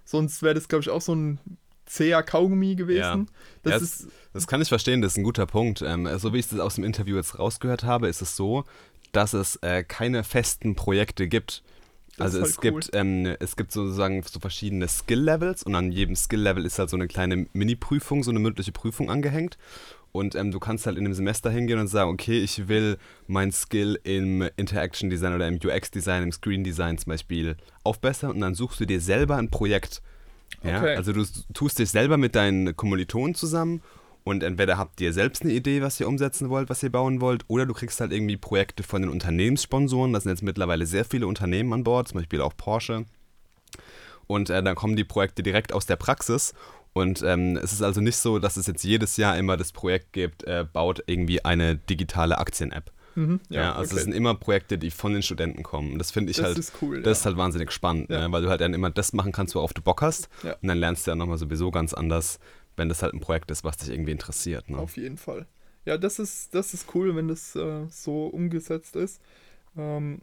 Sonst 0.05 0.43
wäre 0.43 0.53
das, 0.53 0.67
glaube 0.67 0.83
ich, 0.83 0.89
auch 0.89 1.01
so 1.01 1.13
ein 1.13 1.39
zäher 1.85 2.23
Kaugummi 2.23 2.75
gewesen. 2.75 2.99
Ja. 3.01 3.25
Das, 3.63 3.73
ja, 3.73 3.77
ist, 3.77 4.07
das 4.33 4.47
kann 4.47 4.61
ich 4.61 4.69
verstehen, 4.69 5.01
das 5.01 5.13
ist 5.13 5.17
ein 5.17 5.23
guter 5.23 5.45
Punkt. 5.45 5.81
Ähm, 5.81 6.07
so 6.17 6.33
wie 6.33 6.39
ich 6.39 6.47
das 6.47 6.59
aus 6.59 6.75
dem 6.75 6.83
Interview 6.83 7.15
jetzt 7.15 7.37
rausgehört 7.37 7.83
habe, 7.83 8.07
ist 8.07 8.21
es 8.21 8.35
so, 8.35 8.65
dass 9.11 9.33
es 9.33 9.57
äh, 9.57 9.83
keine 9.83 10.23
festen 10.23 10.75
Projekte 10.75 11.27
gibt. 11.27 11.63
also 12.17 12.39
es 12.39 12.57
cool. 12.57 12.61
gibt 12.61 12.89
ähm, 12.93 13.35
es 13.39 13.55
gibt 13.55 13.71
sozusagen 13.71 14.23
so 14.23 14.39
verschiedene 14.39 14.87
Skill-Levels 14.87 15.63
und 15.63 15.75
an 15.75 15.91
jedem 15.91 16.15
Skill-Level 16.15 16.65
ist 16.65 16.79
halt 16.79 16.89
so 16.89 16.97
eine 16.97 17.07
kleine 17.07 17.47
Mini-Prüfung, 17.53 18.23
so 18.23 18.31
eine 18.31 18.39
mündliche 18.39 18.71
Prüfung 18.71 19.09
angehängt. 19.09 19.57
Und 20.15 20.33
ähm, 20.33 20.51
du 20.51 20.61
kannst 20.61 20.85
halt 20.85 20.97
in 20.97 21.03
dem 21.03 21.13
Semester 21.13 21.49
hingehen 21.49 21.77
und 21.77 21.87
sagen, 21.87 22.09
okay, 22.09 22.39
ich 22.39 22.69
will 22.69 22.97
mein 23.27 23.51
Skill 23.51 23.99
im 24.03 24.47
Interaction 24.55 25.09
Design 25.09 25.35
oder 25.35 25.45
im 25.45 25.59
UX 25.61 25.91
Design, 25.91 26.23
im 26.23 26.31
Screen 26.31 26.63
Design 26.63 26.97
zum 26.97 27.09
Beispiel 27.09 27.57
aufbessern 27.83 28.31
und 28.31 28.39
dann 28.39 28.55
suchst 28.55 28.79
du 28.79 28.85
dir 28.85 29.01
selber 29.01 29.35
ein 29.35 29.49
Projekt. 29.49 30.01
Ja? 30.63 30.77
Okay. 30.77 30.95
Also 30.95 31.11
du 31.11 31.25
tust 31.53 31.79
dich 31.79 31.89
selber 31.89 32.15
mit 32.15 32.33
deinen 32.33 32.77
Kommilitonen 32.77 33.35
zusammen 33.35 33.81
und 34.23 34.41
entweder 34.41 34.77
habt 34.77 35.01
ihr 35.01 35.11
selbst 35.11 35.43
eine 35.43 35.51
Idee, 35.51 35.81
was 35.81 35.99
ihr 35.99 36.07
umsetzen 36.07 36.49
wollt, 36.49 36.69
was 36.69 36.81
ihr 36.81 36.93
bauen 36.93 37.19
wollt, 37.19 37.43
oder 37.49 37.65
du 37.65 37.73
kriegst 37.73 37.99
halt 37.99 38.13
irgendwie 38.13 38.37
Projekte 38.37 38.83
von 38.83 39.01
den 39.01 39.11
Unternehmenssponsoren. 39.11 40.13
Da 40.13 40.21
sind 40.21 40.31
jetzt 40.31 40.43
mittlerweile 40.43 40.85
sehr 40.85 41.03
viele 41.03 41.27
Unternehmen 41.27 41.73
an 41.73 41.83
Bord, 41.83 42.07
zum 42.07 42.19
Beispiel 42.19 42.39
auch 42.39 42.55
Porsche. 42.55 43.03
Und 44.27 44.49
äh, 44.49 44.63
dann 44.63 44.75
kommen 44.75 44.95
die 44.95 45.03
Projekte 45.03 45.43
direkt 45.43 45.73
aus 45.73 45.85
der 45.85 45.97
Praxis 45.97 46.53
und 46.95 47.21
ähm, 47.23 47.57
es 47.57 47.73
ist 47.73 47.81
also 47.81 47.99
nicht 47.99 48.15
so, 48.15 48.39
dass 48.39 48.55
es 48.55 48.67
jetzt 48.67 48.83
jedes 48.85 49.17
Jahr 49.17 49.37
immer 49.37 49.57
das 49.57 49.73
Projekt 49.73 50.13
gibt, 50.13 50.45
äh, 50.45 50.65
baut 50.71 51.03
irgendwie 51.07 51.43
eine 51.43 51.75
digitale 51.75 52.37
Aktien-App. 52.37 52.89
Mhm, 53.15 53.41
ja, 53.49 53.61
ja, 53.61 53.75
also 53.75 53.91
okay. 53.91 53.97
es 53.97 54.03
sind 54.05 54.13
immer 54.13 54.33
Projekte, 54.33 54.77
die 54.77 54.91
von 54.91 55.11
den 55.11 55.21
Studenten 55.21 55.61
kommen. 55.61 55.97
Das 55.97 56.11
finde 56.11 56.31
ich 56.31 56.37
das 56.37 56.45
halt, 56.45 56.57
ist 56.57 56.71
cool, 56.81 57.01
das 57.01 57.05
ja. 57.05 57.11
ist 57.11 57.25
halt 57.25 57.35
wahnsinnig 57.35 57.73
spannend, 57.73 58.09
ne? 58.09 58.27
weil 58.29 58.43
du 58.43 58.49
halt 58.49 58.61
dann 58.61 58.73
immer 58.73 58.89
das 58.91 59.11
machen 59.11 59.33
kannst, 59.33 59.55
worauf 59.55 59.73
du 59.73 59.81
Bock 59.81 60.01
hast. 60.01 60.29
Und 60.43 60.69
dann 60.69 60.77
lernst 60.77 61.05
du 61.05 61.11
ja 61.11 61.15
nochmal 61.15 61.37
sowieso 61.37 61.69
ganz 61.69 61.93
anders, 61.93 62.39
wenn 62.77 62.87
das 62.87 63.03
halt 63.03 63.13
ein 63.13 63.19
Projekt 63.19 63.51
ist, 63.51 63.65
was 63.65 63.75
dich 63.75 63.89
irgendwie 63.89 64.11
interessiert. 64.13 64.69
Ne? 64.69 64.77
Auf 64.77 64.95
jeden 64.95 65.17
Fall. 65.17 65.47
Ja, 65.83 65.97
das 65.97 66.17
ist, 66.17 66.55
das 66.55 66.73
ist 66.73 66.95
cool, 66.95 67.13
wenn 67.17 67.27
das 67.27 67.57
äh, 67.57 67.87
so 67.89 68.27
umgesetzt 68.27 68.95
ist. 68.95 69.21
Ähm, 69.77 70.21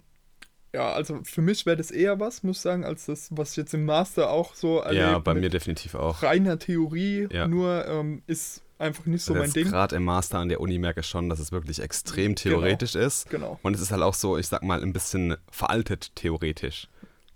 ja, 0.73 0.93
also 0.93 1.21
für 1.25 1.43
mich 1.43 1.67
wäre 1.67 1.77
das 1.77 1.91
eher 1.91 2.19
was, 2.19 2.43
muss 2.43 2.57
ich 2.57 2.63
sagen, 2.63 2.85
als 2.85 3.07
das, 3.07 3.29
was 3.31 3.53
ich 3.53 3.57
jetzt 3.59 3.75
im 3.75 3.85
Master 3.85 4.31
auch 4.31 4.55
so 4.55 4.79
erlebe. 4.79 5.05
Ja, 5.05 5.19
bei 5.19 5.35
mir 5.35 5.51
definitiv 5.51 5.95
auch. 5.95 6.23
Reiner 6.23 6.59
Theorie, 6.59 7.29
ja. 7.31 7.47
nur 7.47 7.87
ähm, 7.87 8.23
ist 8.27 8.63
einfach 8.79 9.05
nicht 9.05 9.23
so 9.23 9.35
also 9.35 9.45
mein 9.45 9.53
Ding. 9.53 9.69
Gerade 9.69 9.97
im 9.97 10.05
Master 10.05 10.39
an 10.39 10.49
der 10.49 10.61
Uni 10.61 10.79
merke 10.79 11.01
ich 11.01 11.07
schon, 11.07 11.29
dass 11.29 11.41
es 11.41 11.53
wirklich 11.53 11.81
extrem 11.81 12.35
genau, 12.35 12.57
theoretisch 12.57 12.95
genau, 12.95 13.07
ist. 13.07 13.31
Genau. 13.31 13.61
Und 13.63 13.75
es 13.75 13.83
ist 13.83 13.93
halt 13.93 14.03
auch 14.03 14.15
so, 14.15 14.39
ich 14.39 14.49
sag 14.49 14.63
mal, 14.63 14.83
ein 14.83 14.93
bisschen 14.95 15.37
veraltet 15.51 16.17
theoretisch. 16.17 16.89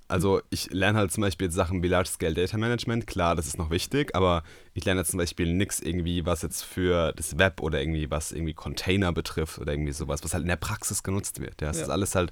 Also 0.09 0.40
ich 0.51 0.70
lerne 0.70 0.99
halt 0.99 1.11
zum 1.11 1.22
Beispiel 1.22 1.51
Sachen 1.51 1.83
wie 1.83 1.88
Large-Scale 1.88 2.35
Data 2.35 2.57
Management, 2.57 3.09
klar, 3.09 3.35
das 3.35 3.49
ist 3.49 3.59
noch 3.59 3.70
wichtig, 3.70 4.14
aber 4.14 4.44
ich 4.72 4.85
lerne 4.85 5.05
zum 5.05 5.18
Beispiel 5.18 5.53
nichts 5.53 5.81
irgendwie, 5.81 6.25
was 6.25 6.42
jetzt 6.42 6.62
für 6.62 7.12
das 7.16 7.38
Web 7.38 7.61
oder 7.61 7.81
irgendwie 7.81 8.09
was 8.09 8.31
irgendwie 8.31 8.55
Container 8.55 9.12
betrifft 9.12 9.59
oder 9.59 9.72
irgendwie 9.72 9.92
sowas, 9.92 10.22
was 10.22 10.33
halt 10.33 10.42
in 10.42 10.49
der 10.49 10.57
Praxis 10.57 11.03
genutzt 11.03 11.40
wird. 11.40 11.61
Ja, 11.61 11.68
das 11.68 11.79
ja. 11.79 11.83
ist 11.85 11.90
alles 11.90 12.14
halt 12.14 12.31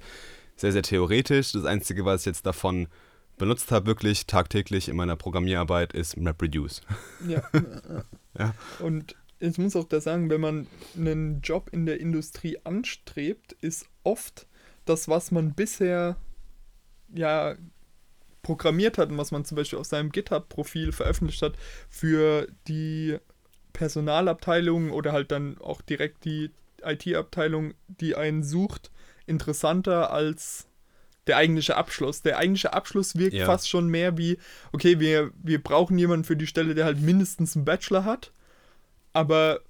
sehr, 0.57 0.73
sehr 0.73 0.83
theoretisch. 0.83 1.53
Das 1.53 1.64
Einzige, 1.64 2.05
was 2.05 2.23
ich 2.23 2.27
jetzt 2.27 2.47
davon 2.47 2.88
benutzt 3.37 3.73
habe, 3.73 3.87
wirklich 3.87 4.27
tagtäglich 4.27 4.88
in 4.88 4.97
meiner 4.97 5.17
Programmierarbeit, 5.17 5.93
ist 5.93 6.17
MapReduce. 6.17 6.83
Ja. 7.27 7.43
ja. 8.38 8.55
Und 8.79 9.17
ich 9.40 9.59
muss 9.59 9.77
auch 9.77 9.85
da 9.85 10.01
sagen, 10.01 10.31
wenn 10.31 10.40
man 10.40 10.67
einen 10.97 11.40
Job 11.40 11.71
in 11.73 11.87
der 11.87 12.01
Industrie 12.01 12.59
anstrebt, 12.64 13.57
ist 13.61 13.87
oft 14.03 14.47
das, 14.85 15.09
was 15.09 15.31
man 15.31 15.55
bisher 15.55 16.17
ja 17.12 17.57
programmiert 18.43 18.99
hat 18.99 19.11
und 19.11 19.19
was 19.19 19.33
man 19.33 19.45
zum 19.45 19.57
Beispiel 19.57 19.79
auf 19.79 19.87
seinem 19.87 20.12
GitHub-Profil 20.12 20.93
veröffentlicht 20.93 21.43
hat 21.43 21.55
für 21.88 22.47
die 22.69 23.19
Personalabteilung 23.73 24.90
oder 24.90 25.12
halt 25.12 25.33
dann 25.33 25.59
auch 25.59 25.81
direkt 25.81 26.25
die 26.25 26.51
IT-Abteilung, 26.85 27.75
die 27.88 28.14
einen 28.14 28.43
sucht, 28.43 28.90
interessanter 29.26 30.12
als 30.12 30.66
der 31.26 31.37
eigentliche 31.37 31.76
Abschluss. 31.76 32.22
Der 32.22 32.38
eigentliche 32.38 32.72
Abschluss 32.72 33.16
wirkt 33.16 33.34
ja. 33.34 33.46
fast 33.46 33.68
schon 33.68 33.88
mehr 33.88 34.18
wie, 34.18 34.38
okay, 34.72 35.00
wir, 35.00 35.30
wir 35.42 35.62
brauchen 35.62 35.98
jemanden 35.98 36.24
für 36.24 36.37
die 36.37 36.46
Stelle, 36.46 36.74
der 36.74 36.84
halt 36.84 37.00
mindestens 37.00 37.56
einen 37.56 37.64
Bachelor 37.64 38.04
hat, 38.04 38.32
aber 39.12 39.60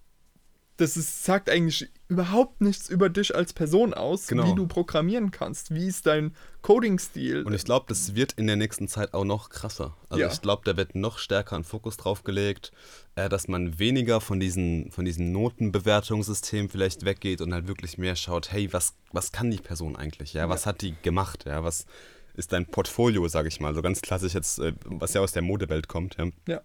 das 0.77 0.97
ist, 0.97 1.25
sagt 1.25 1.49
eigentlich 1.49 1.89
überhaupt 2.09 2.61
nichts 2.61 2.89
über 2.89 3.09
dich 3.09 3.35
als 3.35 3.53
Person 3.53 3.95
aus, 3.95 4.27
genau. 4.27 4.51
wie 4.51 4.55
du 4.55 4.67
programmieren 4.67 5.31
kannst. 5.31 5.75
Wie 5.75 5.87
ist 5.87 6.07
dein 6.07 6.35
Coding-Stil? 6.63 7.45
Und 7.45 7.53
ich 7.53 7.65
glaube, 7.65 7.87
das 7.89 8.15
wird 8.15 8.33
in 8.33 8.47
der 8.47 8.57
nächsten 8.57 8.89
Zeit 8.89 9.15
auch 9.15 9.25
noch 9.25 9.51
krasser. 9.51 9.97
Also 10.09 10.23
ja. 10.23 10.33
ich 10.33 10.43
glaube, 10.43 10.63
da 10.65 10.77
wird 10.77 10.95
noch 10.97 11.19
stärker 11.19 11.57
ein 11.57 11.65
Fokus 11.65 11.97
drauf 11.97 12.25
gelegt, 12.25 12.73
äh, 13.15 13.29
dass 13.29 13.47
man 13.47 13.79
weniger 13.79 14.21
von, 14.21 14.41
diesen, 14.41 14.91
von 14.91 15.05
diesem 15.05 15.31
Notenbewertungssystem 15.31 16.69
vielleicht 16.69 17.05
weggeht 17.05 17.41
und 17.41 17.55
halt 17.55 17.69
wirklich 17.69 17.97
mehr 17.97 18.17
schaut, 18.17 18.51
hey, 18.51 18.73
was, 18.73 18.95
was 19.13 19.31
kann 19.31 19.51
die 19.51 19.59
Person 19.59 19.95
eigentlich? 19.95 20.35
Ja? 20.35 20.43
ja. 20.43 20.49
Was 20.49 20.67
hat 20.67 20.83
die 20.83 20.95
gemacht? 21.03 21.45
Ja? 21.47 21.63
Was 21.63 21.87
ist 22.35 22.53
dein 22.53 22.67
Portfolio, 22.67 23.29
sage 23.29 23.47
ich 23.47 23.61
mal, 23.61 23.75
so 23.75 23.83
ganz 23.83 24.01
klassisch 24.01 24.35
jetzt, 24.35 24.59
äh, 24.59 24.73
was 24.85 25.15
ja 25.15 25.21
aus 25.21 25.33
der 25.33 25.43
Modewelt 25.43 25.87
kommt. 25.87 26.17
Ja. 26.17 26.27
ja. 26.49 26.61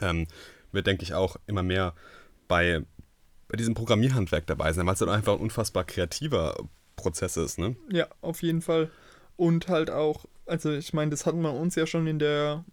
Ähm, 0.00 0.28
wird, 0.70 0.86
denke 0.86 1.02
ich, 1.02 1.12
auch 1.12 1.36
immer 1.46 1.62
mehr 1.62 1.94
bei 2.48 2.84
bei 3.52 3.56
diesem 3.56 3.74
Programmierhandwerk 3.74 4.46
dabei 4.46 4.72
sein, 4.72 4.86
weil 4.86 4.94
es 4.94 5.00
dann 5.00 5.10
einfach 5.10 5.34
ein 5.34 5.40
unfassbar 5.40 5.84
kreativer 5.84 6.56
Prozess 6.96 7.36
ist, 7.36 7.58
ne? 7.58 7.76
Ja, 7.90 8.06
auf 8.22 8.42
jeden 8.42 8.62
Fall. 8.62 8.90
Und 9.36 9.68
halt 9.68 9.90
auch, 9.90 10.24
also 10.46 10.72
ich 10.72 10.94
meine, 10.94 11.10
das 11.10 11.26
hatten 11.26 11.42
wir 11.42 11.52
uns 11.52 11.74
ja 11.74 11.86
schon 11.86 12.06
in 12.06 12.18
der 12.18 12.64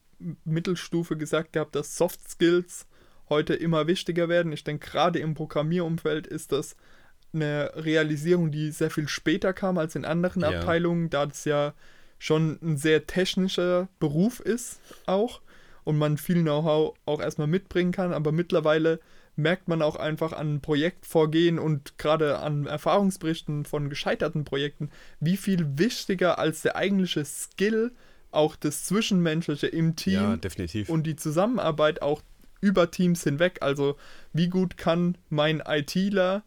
Mittelstufe 0.46 1.18
gesagt 1.18 1.52
gehabt, 1.52 1.76
dass 1.76 1.98
Soft 1.98 2.30
Skills 2.30 2.88
heute 3.28 3.56
immer 3.56 3.88
wichtiger 3.88 4.30
werden. 4.30 4.54
Ich 4.54 4.64
denke, 4.64 4.90
gerade 4.90 5.20
im 5.20 5.34
Programmierumfeld 5.34 6.28
ist 6.28 6.54
das 6.54 6.78
eine 7.34 7.72
Realisierung, 7.76 8.50
die 8.50 8.72
sehr 8.72 8.90
viel 8.90 9.10
später 9.10 9.52
kam 9.52 9.78
als 9.78 9.96
in 9.96 10.06
anderen 10.06 10.44
ja. 10.44 10.48
Abteilungen, 10.50 11.10
da 11.10 11.26
das 11.26 11.44
ja 11.44 11.74
schon 12.20 12.58
ein 12.62 12.78
sehr 12.78 13.06
technischer 13.06 13.90
Beruf 14.00 14.40
ist 14.40 14.80
auch 15.08 15.42
und 15.84 15.98
man 15.98 16.18
viel 16.18 16.42
Know-how 16.42 16.98
auch 17.06 17.20
erstmal 17.20 17.48
mitbringen 17.48 17.92
kann, 17.92 18.14
aber 18.14 18.32
mittlerweile 18.32 19.02
merkt 19.40 19.68
man 19.68 19.82
auch 19.82 19.96
einfach 19.96 20.34
an 20.34 20.62
Projektvorgehen 20.62 21.60
und 21.60 21.98
gerade 21.98 22.40
an 22.40 22.66
Erfahrungsberichten 22.66 23.66
von 23.66 23.90
gescheiterten 23.90 24.44
Projekten, 24.44 24.90
wie 25.20 25.38
viel 25.38 25.78
wichtiger 25.78 26.38
als 26.38 26.62
der 26.62 26.76
eigentliche 26.76 27.26
Skill 27.26 27.92
auch 28.32 28.56
das 28.56 28.84
Zwischenmenschliche 28.84 29.68
im 29.68 29.96
Team 29.96 30.14
ja, 30.14 30.86
und 30.88 31.08
die 31.08 31.16
Zusammenarbeit 31.16 32.02
auch 32.02 32.22
über 32.62 32.92
Teams 32.92 33.24
hinweg. 33.24 33.60
Also 33.62 33.96
wie 34.34 34.50
gut 34.50 34.78
kann 34.78 35.18
mein 35.30 35.64
ITler 35.66 36.44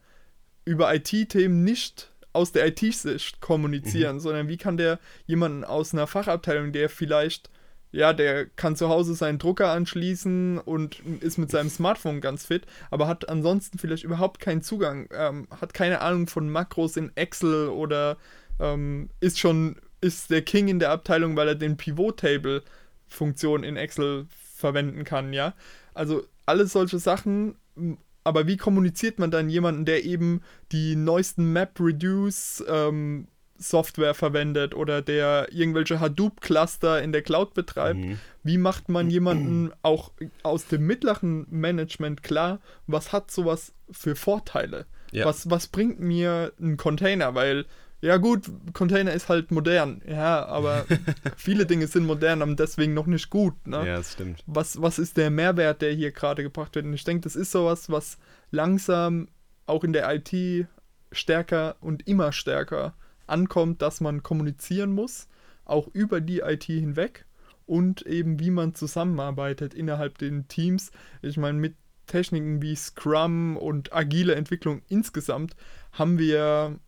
über 0.64 0.94
IT-Themen 0.94 1.64
nicht 1.64 2.12
aus 2.32 2.52
der 2.52 2.66
IT-Sicht 2.68 3.40
kommunizieren, 3.40 4.16
mhm. 4.16 4.20
sondern 4.20 4.48
wie 4.48 4.56
kann 4.56 4.76
der 4.76 4.98
jemanden 5.26 5.64
aus 5.64 5.92
einer 5.92 6.06
Fachabteilung, 6.06 6.72
der 6.72 6.88
vielleicht 6.88 7.50
ja, 7.92 8.14
der 8.14 8.46
kann 8.46 8.74
zu 8.74 8.88
Hause 8.88 9.14
seinen 9.14 9.38
Drucker 9.38 9.70
anschließen 9.70 10.58
und 10.58 11.00
ist 11.20 11.38
mit 11.38 11.50
seinem 11.50 11.68
Smartphone 11.68 12.22
ganz 12.22 12.46
fit, 12.46 12.66
aber 12.90 13.06
hat 13.06 13.28
ansonsten 13.28 13.78
vielleicht 13.78 14.04
überhaupt 14.04 14.40
keinen 14.40 14.62
Zugang, 14.62 15.08
ähm, 15.12 15.46
hat 15.60 15.74
keine 15.74 16.00
Ahnung 16.00 16.26
von 16.26 16.48
Makros 16.48 16.96
in 16.96 17.12
Excel 17.16 17.68
oder 17.68 18.16
ähm, 18.58 19.10
ist 19.20 19.38
schon, 19.38 19.76
ist 20.00 20.30
der 20.30 20.42
King 20.42 20.68
in 20.68 20.78
der 20.78 20.90
Abteilung, 20.90 21.36
weil 21.36 21.48
er 21.48 21.54
den 21.54 21.76
Pivot-Table-Funktion 21.76 23.62
in 23.62 23.76
Excel 23.76 24.26
verwenden 24.56 25.04
kann, 25.04 25.34
ja. 25.34 25.52
Also 25.92 26.22
alles 26.46 26.72
solche 26.72 26.98
Sachen, 26.98 27.56
aber 28.24 28.46
wie 28.46 28.56
kommuniziert 28.56 29.18
man 29.18 29.30
dann 29.30 29.50
jemanden, 29.50 29.84
der 29.84 30.04
eben 30.04 30.40
die 30.72 30.96
neuesten 30.96 31.52
Map-Reduce 31.52 32.64
ähm, 32.68 33.28
Software 33.62 34.14
verwendet 34.14 34.74
oder 34.74 35.02
der 35.02 35.48
irgendwelche 35.52 36.00
Hadoop-Cluster 36.00 37.02
in 37.02 37.12
der 37.12 37.22
Cloud 37.22 37.54
betreibt. 37.54 38.00
Mhm. 38.00 38.18
Wie 38.42 38.58
macht 38.58 38.88
man 38.88 39.08
jemanden 39.10 39.72
auch 39.82 40.12
aus 40.42 40.66
dem 40.66 40.86
mittleren 40.86 41.46
Management 41.50 42.22
klar, 42.22 42.60
was 42.86 43.12
hat 43.12 43.30
sowas 43.30 43.72
für 43.90 44.16
Vorteile? 44.16 44.86
Ja. 45.12 45.26
Was, 45.26 45.48
was 45.50 45.68
bringt 45.68 46.00
mir 46.00 46.52
ein 46.60 46.76
Container? 46.76 47.34
Weil, 47.34 47.66
ja 48.00 48.16
gut, 48.16 48.50
Container 48.72 49.12
ist 49.12 49.28
halt 49.28 49.50
modern, 49.50 50.02
ja, 50.08 50.44
aber 50.46 50.86
viele 51.36 51.66
Dinge 51.66 51.86
sind 51.86 52.06
modern, 52.06 52.42
aber 52.42 52.54
deswegen 52.54 52.94
noch 52.94 53.06
nicht 53.06 53.30
gut. 53.30 53.66
Ne? 53.66 53.86
Ja, 53.86 53.96
das 53.96 54.12
stimmt. 54.12 54.42
Was, 54.46 54.80
was 54.80 54.98
ist 54.98 55.16
der 55.16 55.30
Mehrwert, 55.30 55.82
der 55.82 55.92
hier 55.92 56.10
gerade 56.10 56.42
gebracht 56.42 56.74
wird? 56.74 56.86
Und 56.86 56.94
ich 56.94 57.04
denke, 57.04 57.22
das 57.22 57.36
ist 57.36 57.52
sowas, 57.52 57.90
was 57.90 58.18
langsam 58.50 59.28
auch 59.66 59.84
in 59.84 59.92
der 59.92 60.12
IT 60.12 60.66
stärker 61.12 61.76
und 61.80 62.08
immer 62.08 62.32
stärker 62.32 62.94
ankommt, 63.32 63.82
dass 63.82 64.00
man 64.00 64.22
kommunizieren 64.22 64.92
muss, 64.92 65.28
auch 65.64 65.88
über 65.92 66.20
die 66.20 66.40
IT 66.40 66.64
hinweg 66.64 67.26
und 67.66 68.02
eben 68.02 68.38
wie 68.38 68.50
man 68.50 68.74
zusammenarbeitet 68.74 69.74
innerhalb 69.74 70.18
den 70.18 70.46
Teams. 70.48 70.90
Ich 71.22 71.36
meine, 71.36 71.58
mit 71.58 71.74
Techniken 72.06 72.60
wie 72.62 72.76
Scrum 72.76 73.56
und 73.56 73.92
agile 73.92 74.34
Entwicklung 74.34 74.82
insgesamt 74.88 75.56
haben 75.92 76.18
wir 76.18 76.78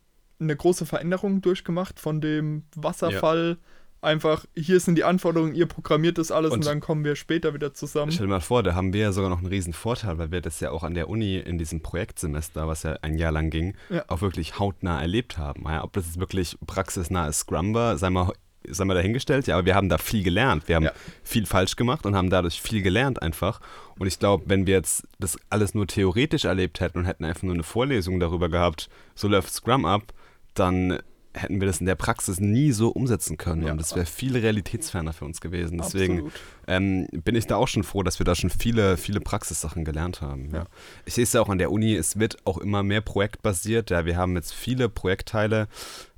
eine 0.41 0.57
große 0.57 0.87
Veränderung 0.87 1.41
durchgemacht 1.41 1.99
von 2.01 2.21
dem 2.21 2.65
Wasserfall. 2.75 3.59
Ja 3.61 3.69
einfach, 4.05 4.45
hier 4.55 4.79
sind 4.81 4.97
die 4.97 5.05
Anforderungen, 5.05 5.55
ihr 5.55 5.67
programmiert 5.67 6.19
das 6.19 6.31
alles 6.31 6.53
und, 6.53 6.61
und, 6.61 6.67
dann 6.67 6.81
kommen 6.81 7.05
wir 7.05 7.17
später 7.17 7.55
wieder 7.55 7.75
zusammen. 7.75 8.13
Stell 8.13 8.27
dir 8.27 8.33
mal 8.33 8.41
vor, 8.41 8.63
da 8.63 8.75
haben 8.75 8.93
wir 8.93 9.01
ja 9.01 9.13
sogar 9.13 9.31
noch 9.31 9.39
einen 9.39 9.47
riesen 9.47 9.73
Vorteil, 9.73 10.19
weil 10.19 10.31
wir 10.31 10.41
das 10.41 10.61
ja 10.61 10.71
auch 10.71 10.83
an 10.83 10.95
der 10.95 11.09
Uni 11.09 11.39
in 11.39 11.59
diesem 11.59 11.81
Projektsemester, 11.81 12.69
was 12.69 12.83
ja 12.85 12.99
ein 13.03 13.19
Jahr 13.19 13.33
lang 13.33 13.51
ging, 13.51 13.75
ja. 13.91 14.05
auch 14.09 14.21
wirklich 14.21 14.59
hautnah 14.59 15.01
erlebt 15.01 15.39
haben. 15.39 15.65
Ja, 15.67 15.83
ob 15.83 15.93
das 15.95 16.07
jetzt 16.07 16.21
wirklich 16.21 16.57
praxisnah 16.67 17.29
ist, 17.29 17.41
Scrum 17.41 17.75
war, 17.75 17.99
sei 17.99 18.11
mal, 18.11 18.33
sei 18.69 18.85
mal 18.85 18.95
dahingestellt, 18.95 19.47
ja, 19.47 19.57
aber 19.57 19.67
wir 19.67 19.75
haben 19.75 19.89
da 19.89 19.99
viel 19.99 20.23
gelernt. 20.23 20.69
Wir 20.69 20.77
haben 20.77 20.85
ja. 20.85 20.93
viel 21.23 21.47
falsch 21.47 21.77
gemacht 21.77 22.07
und 22.07 22.15
haben 22.15 22.31
dadurch 22.31 22.61
viel 22.61 22.83
gelernt 22.83 23.23
einfach. 23.23 23.61
Und 23.99 24.07
ich 24.07 24.19
glaube, 24.19 24.45
wenn 24.47 24.67
wir 24.67 24.75
jetzt 24.75 25.07
das 25.19 25.39
alles 25.51 25.75
nur 25.75 25.87
theoretisch 25.87 26.45
erlebt 26.45 26.81
hätten 26.81 26.99
und 26.99 27.05
hätten 27.05 27.25
einfach 27.25 27.43
nur 27.43 27.55
eine 27.55 27.63
Vorlesung 27.63 28.21
darüber 28.21 28.49
gehabt, 28.49 28.89
so 29.15 29.29
läuft 29.29 29.53
Scrum 29.53 29.85
ab, 29.85 30.13
dann 30.55 31.01
hätten 31.35 31.61
wir 31.61 31.67
das 31.67 31.81
in 31.81 31.87
der 31.87 31.97
Praxis 31.97 32.41
nie 32.41 32.73
so 32.73 32.89
umsetzen 32.89 33.37
können. 33.37 33.63
Ja. 33.63 33.73
Und 33.73 33.79
das 33.79 33.95
wäre 33.95 34.07
viel 34.07 34.37
realitätsferner 34.37 35.13
für 35.13 35.25
uns 35.25 35.41
gewesen. 35.41 35.79
Deswegen 35.79 36.31
ähm, 36.67 37.09
bin 37.13 37.35
ich 37.35 37.47
da 37.47 37.57
auch 37.57 37.69
schon 37.69 37.83
froh, 37.83 38.03
dass 38.03 38.21
wir 38.21 38.25
da 38.25 38.35
schon 38.35 38.51
viele, 38.51 38.97
viele 38.97 39.21
Praxissachen 39.21 39.85
gelernt 39.85 40.23
haben. 40.23 40.51
Ja. 40.53 40.65
Ich 41.05 41.15
sehe 41.15 41.25
es 41.25 41.33
ja 41.33 41.41
auch 41.41 41.49
an 41.49 41.59
der 41.59 41.73
Uni, 41.73 41.95
es 41.95 42.19
wird 42.19 42.39
auch 42.47 42.59
immer 42.59 42.83
mehr 42.83 43.01
projektbasiert. 43.01 43.91
Ja, 43.91 44.07
wir 44.07 44.17
haben 44.17 44.37
jetzt 44.37 44.55
viele 44.55 44.89
Projektteile 44.89 45.69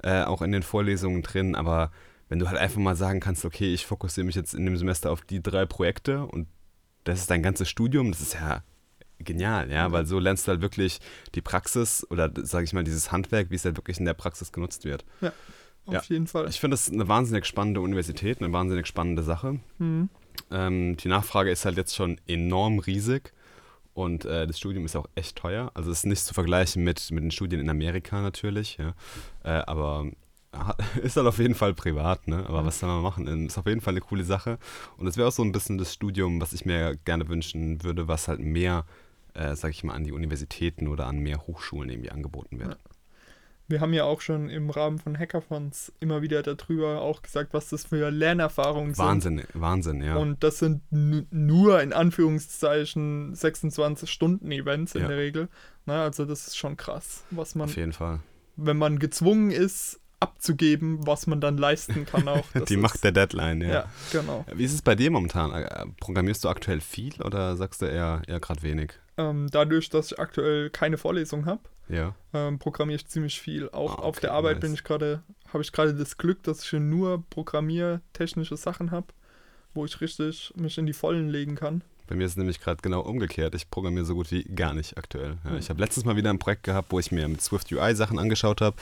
äh, 0.03 0.23
auch 0.23 0.43
in 0.43 0.53
den 0.53 0.63
Vorlesungen 0.63 1.23
drin, 1.23 1.55
aber 1.55 1.91
wenn 2.29 2.39
du 2.39 2.49
halt 2.49 2.59
einfach 2.59 2.79
mal 2.79 2.97
sagen 2.97 3.21
kannst, 3.21 3.45
okay, 3.45 3.73
ich 3.73 3.87
fokussiere 3.87 4.27
mich 4.27 4.35
jetzt 4.35 4.55
in 4.55 4.67
dem 4.67 4.77
Semester 4.77 5.11
auf 5.11 5.23
die 5.23 5.43
drei 5.43 5.65
Projekte 5.65 6.27
und 6.27 6.49
das 7.05 7.21
ist 7.21 7.31
dein 7.31 7.43
ganzes 7.43 7.69
Studium, 7.69 8.11
das 8.11 8.21
ist 8.21 8.35
ja 8.35 8.63
genial, 9.19 9.71
ja, 9.71 9.91
weil 9.93 10.07
so 10.07 10.19
lernst 10.19 10.47
du 10.47 10.53
halt 10.53 10.61
wirklich 10.61 11.01
die 11.35 11.41
Praxis 11.41 12.07
oder 12.11 12.31
sage 12.43 12.65
ich 12.65 12.73
mal 12.73 12.85
dieses 12.85 13.13
Handwerk, 13.13 13.51
wie 13.51 13.57
es 13.57 13.65
halt 13.65 13.77
wirklich 13.77 13.99
in 13.99 14.05
der 14.05 14.15
Praxis 14.15 14.53
genutzt 14.53 14.85
wird. 14.85 15.05
Ja, 15.21 15.33
auf 15.87 15.95
ja. 15.95 16.03
jeden 16.09 16.27
Fall. 16.27 16.49
Ich 16.49 16.61
finde 16.61 16.75
das 16.75 16.91
eine 16.91 17.09
wahnsinnig 17.09 17.47
spannende 17.47 17.81
Universität, 17.81 18.41
eine 18.41 18.53
wahnsinnig 18.53 18.87
spannende 18.87 19.23
Sache. 19.23 19.61
Mhm. 19.79 20.09
Ähm, 20.51 20.97
die 20.97 21.09
Nachfrage 21.09 21.51
ist 21.51 21.65
halt 21.65 21.77
jetzt 21.77 21.95
schon 21.95 22.21
enorm 22.27 22.79
riesig 22.79 23.33
und 23.95 24.25
äh, 24.27 24.47
das 24.47 24.59
Studium 24.59 24.85
ist 24.85 24.97
auch 24.97 25.09
echt 25.15 25.37
teuer. 25.37 25.71
Also 25.75 25.91
es 25.91 25.99
ist 25.99 26.07
nicht 26.07 26.25
zu 26.25 26.35
vergleichen 26.35 26.85
mit, 26.85 27.11
mit 27.11 27.25
den 27.25 27.31
Studien 27.31 27.61
in 27.61 27.71
Amerika 27.71 28.21
natürlich, 28.21 28.77
ja. 28.79 28.95
Äh, 29.43 29.63
aber 29.67 30.11
ist 31.03 31.17
halt 31.17 31.27
auf 31.27 31.39
jeden 31.39 31.55
Fall 31.55 31.75
privat, 31.75 32.29
ne? 32.29 32.45
Aber 32.47 32.65
was 32.65 32.81
soll 32.81 32.89
man 32.89 33.03
machen? 33.03 33.27
Ähm, 33.27 33.47
ist 33.47 33.59
auf 33.59 33.67
jeden 33.67 33.81
Fall 33.81 33.93
eine 33.93 34.01
coole 34.01 34.25
Sache. 34.25 34.59
Und 34.97 35.07
es 35.07 35.17
wäre 35.17 35.29
auch 35.29 35.33
so 35.33 35.43
ein 35.43 35.53
bisschen 35.53 35.79
das 35.79 35.95
Studium, 35.95 36.41
was 36.41 36.53
ich 36.53 36.65
mir 36.65 36.97
gerne 37.05 37.29
wünschen 37.29 37.83
würde, 37.83 38.09
was 38.09 38.29
halt 38.29 38.41
mehr 38.41 38.85
äh, 39.37 39.55
sage 39.55 39.73
ich 39.73 39.85
mal, 39.85 39.95
an 39.95 40.05
die 40.05 40.13
Universitäten 40.13 40.89
oder 40.89 41.07
an 41.07 41.19
mehr 41.19 41.47
Hochschulen 41.47 41.91
irgendwie 41.91 42.11
angeboten 42.11 42.59
wird. 42.59 42.71
Ja. 42.71 42.77
wir 43.69 43.81
haben 43.81 43.93
ja 43.93 44.05
auch 44.05 44.21
schon 44.21 44.49
im 44.49 44.71
Rahmen 44.71 44.99
von 44.99 45.19
Hackathons 45.19 45.93
immer 46.01 46.23
wieder 46.23 46.43
darüber 46.43 47.01
auch 47.01 47.23
gesagt, 47.23 47.53
was 47.53 47.69
das 47.69 47.87
für 47.87 48.11
Lernerfahrungen 48.11 48.97
Wahnsinn, 48.97 49.39
sind. 49.39 49.49
Wahnsinn, 49.55 50.03
ja. 50.03 50.17
Und 50.17 50.43
das 50.43 50.59
sind 50.59 50.83
nur 50.91 51.83
in 51.83 51.93
Anführungszeichen 51.93 53.35
26-Stunden-Events 53.35 54.95
in 54.95 55.03
ja. 55.03 55.09
der 55.09 55.17
Regel. 55.19 55.49
Na, 55.85 56.05
also 56.05 56.25
das 56.25 56.47
ist 56.47 56.57
schon 56.57 56.77
krass, 56.77 57.25
was 57.31 57.55
man. 57.55 57.69
Auf 57.69 57.77
jeden 57.77 57.93
Fall. 57.93 58.21
Wenn 58.57 58.79
man 58.79 58.99
gezwungen 58.99 59.51
ist, 59.51 60.01
abzugeben, 60.21 61.07
was 61.07 61.27
man 61.27 61.41
dann 61.41 61.59
leisten 61.59 62.07
kann 62.07 62.27
auch. 62.29 62.45
Die 62.69 62.77
Macht 62.77 63.05
der 63.05 63.13
Deadline, 63.13 63.61
ja. 63.61 63.69
Ja, 63.69 63.85
genau. 64.13 64.45
Wie 64.55 64.65
ist 64.65 64.73
es 64.73 64.83
bei 64.83 64.95
dir 64.95 65.11
momentan? 65.11 65.53
Äh, 65.53 65.87
programmierst 66.01 66.45
du 66.45 66.49
aktuell 66.49 66.81
viel 66.81 67.21
oder 67.23 67.57
sagst 67.57 67.83
du 67.83 67.87
eher, 67.87 68.23
eher 68.27 68.41
gerade 68.41 68.63
wenig? 68.63 68.95
Ähm, 69.19 69.49
dadurch, 69.51 69.89
dass 69.89 70.13
ich 70.13 70.19
aktuell 70.19 70.71
keine 70.71 70.99
Vorlesung 70.99 71.47
habe, 71.47 71.61
ja. 71.89 72.15
ähm, 72.35 72.59
programmiere 72.59 72.97
ich 72.97 73.07
ziemlich 73.07 73.41
viel. 73.41 73.69
Auch 73.71 73.93
ah, 73.93 73.99
okay, 73.99 74.03
auf 74.03 74.21
der 74.21 74.33
Arbeit 74.33 74.57
nice. 74.57 74.61
bin 74.63 74.75
ich 74.75 74.85
gerade, 74.85 75.23
habe 75.53 75.63
ich 75.63 75.73
gerade 75.73 75.95
das 75.95 76.17
Glück, 76.17 76.43
dass 76.43 76.65
ich 76.65 76.73
nur 76.73 77.25
programmiertechnische 77.31 78.57
Sachen 78.57 78.91
habe, 78.91 79.09
wo 79.75 79.85
ich 79.85 80.01
richtig 80.01 80.53
mich 80.57 80.79
in 80.79 80.87
die 80.87 80.93
Vollen 80.93 81.29
legen 81.29 81.55
kann. 81.55 81.83
Bei 82.07 82.15
mir 82.15 82.25
ist 82.25 82.33
es 82.33 82.37
nämlich 82.37 82.61
gerade 82.61 82.81
genau 82.83 83.01
umgekehrt. 83.01 83.55
Ich 83.55 83.71
programmiere 83.71 84.05
so 84.05 84.15
gut 84.15 84.31
wie 84.31 84.45
gar 84.45 84.75
nicht 84.75 84.97
aktuell. 84.97 85.39
Ja, 85.45 85.57
ich 85.57 85.69
habe 85.71 85.81
letztens 85.81 86.05
mal 86.05 86.17
wieder 86.17 86.31
ein 86.31 86.39
Projekt 86.39 86.63
gehabt, 86.63 86.93
wo 86.93 86.99
ich 86.99 87.11
mir 87.11 87.27
mit 87.29 87.41
Swift 87.43 87.73
UI 87.73 87.95
Sachen 87.95 88.19
angeschaut 88.19 88.61
habe, 88.61 88.77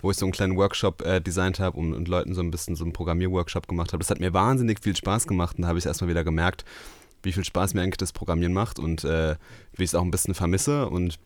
wo 0.00 0.10
ich 0.10 0.16
so 0.16 0.24
einen 0.24 0.32
kleinen 0.32 0.56
Workshop 0.56 1.02
äh, 1.02 1.20
designt 1.20 1.60
habe 1.60 1.78
und, 1.78 1.94
und 1.94 2.08
Leuten 2.08 2.34
so 2.34 2.40
ein 2.40 2.50
bisschen 2.50 2.76
so 2.76 2.84
einen 2.84 2.92
Programmierworkshop 2.92 3.68
gemacht 3.68 3.92
habe. 3.92 4.02
Das 4.02 4.10
hat 4.10 4.20
mir 4.20 4.32
wahnsinnig 4.32 4.80
viel 4.80 4.96
Spaß 4.96 5.26
gemacht 5.26 5.56
und 5.56 5.62
da 5.62 5.68
habe 5.68 5.78
ich 5.78 5.86
erstmal 5.86 6.08
wieder 6.10 6.24
gemerkt, 6.24 6.64
wie 7.22 7.32
viel 7.32 7.44
Spaß 7.44 7.74
mir 7.74 7.82
eigentlich 7.82 7.98
das 7.98 8.12
Programmieren 8.12 8.54
macht 8.54 8.78
und 8.78 9.04
äh, 9.04 9.36
wie 9.74 9.84
ich 9.84 9.90
es 9.90 9.94
auch 9.94 10.02
ein 10.02 10.10
bisschen 10.10 10.34
vermisse 10.34 10.88
und 10.88 11.18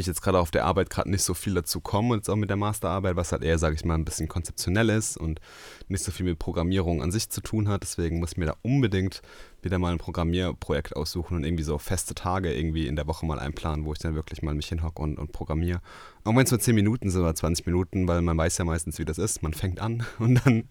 ich 0.00 0.06
jetzt 0.06 0.22
gerade 0.22 0.38
auf 0.38 0.50
der 0.50 0.64
Arbeit 0.64 0.90
gerade 0.90 1.10
nicht 1.10 1.22
so 1.22 1.34
viel 1.34 1.54
dazu 1.54 1.80
komme 1.80 2.12
und 2.12 2.18
jetzt 2.20 2.30
auch 2.30 2.36
mit 2.36 2.50
der 2.50 2.56
Masterarbeit, 2.56 3.16
was 3.16 3.32
halt 3.32 3.42
eher, 3.42 3.58
sage 3.58 3.74
ich 3.74 3.84
mal, 3.84 3.94
ein 3.94 4.04
bisschen 4.04 4.28
konzeptionell 4.28 4.88
ist 4.90 5.16
und 5.16 5.40
nicht 5.88 6.02
so 6.02 6.12
viel 6.12 6.26
mit 6.26 6.38
Programmierung 6.38 7.02
an 7.02 7.10
sich 7.10 7.28
zu 7.28 7.40
tun 7.40 7.68
hat. 7.68 7.82
Deswegen 7.82 8.18
muss 8.18 8.32
ich 8.32 8.36
mir 8.38 8.46
da 8.46 8.56
unbedingt 8.62 9.22
wieder 9.62 9.78
mal 9.78 9.92
ein 9.92 9.98
Programmierprojekt 9.98 10.96
aussuchen 10.96 11.36
und 11.36 11.44
irgendwie 11.44 11.62
so 11.62 11.78
feste 11.78 12.14
Tage 12.14 12.52
irgendwie 12.52 12.86
in 12.86 12.96
der 12.96 13.06
Woche 13.06 13.26
mal 13.26 13.38
einplanen, 13.38 13.84
wo 13.84 13.92
ich 13.92 13.98
dann 13.98 14.14
wirklich 14.14 14.42
mal 14.42 14.54
mich 14.54 14.68
hinhocke 14.68 15.00
und, 15.00 15.18
und 15.18 15.32
programmiere. 15.32 15.80
Auch 16.24 16.34
wenn 16.34 16.44
es 16.44 16.50
nur 16.50 16.60
10 16.60 16.74
Minuten 16.74 17.10
sind 17.10 17.20
oder 17.20 17.34
20 17.34 17.66
Minuten, 17.66 18.08
weil 18.08 18.22
man 18.22 18.36
weiß 18.36 18.58
ja 18.58 18.64
meistens, 18.64 18.98
wie 18.98 19.04
das 19.04 19.18
ist. 19.18 19.42
Man 19.42 19.54
fängt 19.54 19.80
an 19.80 20.04
und 20.18 20.44
dann 20.44 20.64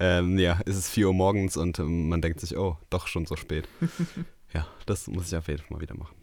ähm, 0.00 0.38
ja, 0.38 0.60
ist 0.64 0.76
es 0.76 0.88
4 0.88 1.08
Uhr 1.08 1.14
morgens 1.14 1.56
und 1.56 1.78
ähm, 1.78 2.08
man 2.08 2.22
denkt 2.22 2.40
sich, 2.40 2.56
oh, 2.56 2.78
doch 2.90 3.06
schon 3.06 3.26
so 3.26 3.36
spät. 3.36 3.68
ja, 4.54 4.66
das 4.86 5.08
muss 5.08 5.28
ich 5.28 5.36
auf 5.36 5.48
jeden 5.48 5.60
Fall 5.60 5.76
mal 5.76 5.80
wieder 5.80 5.96
machen. 5.96 6.21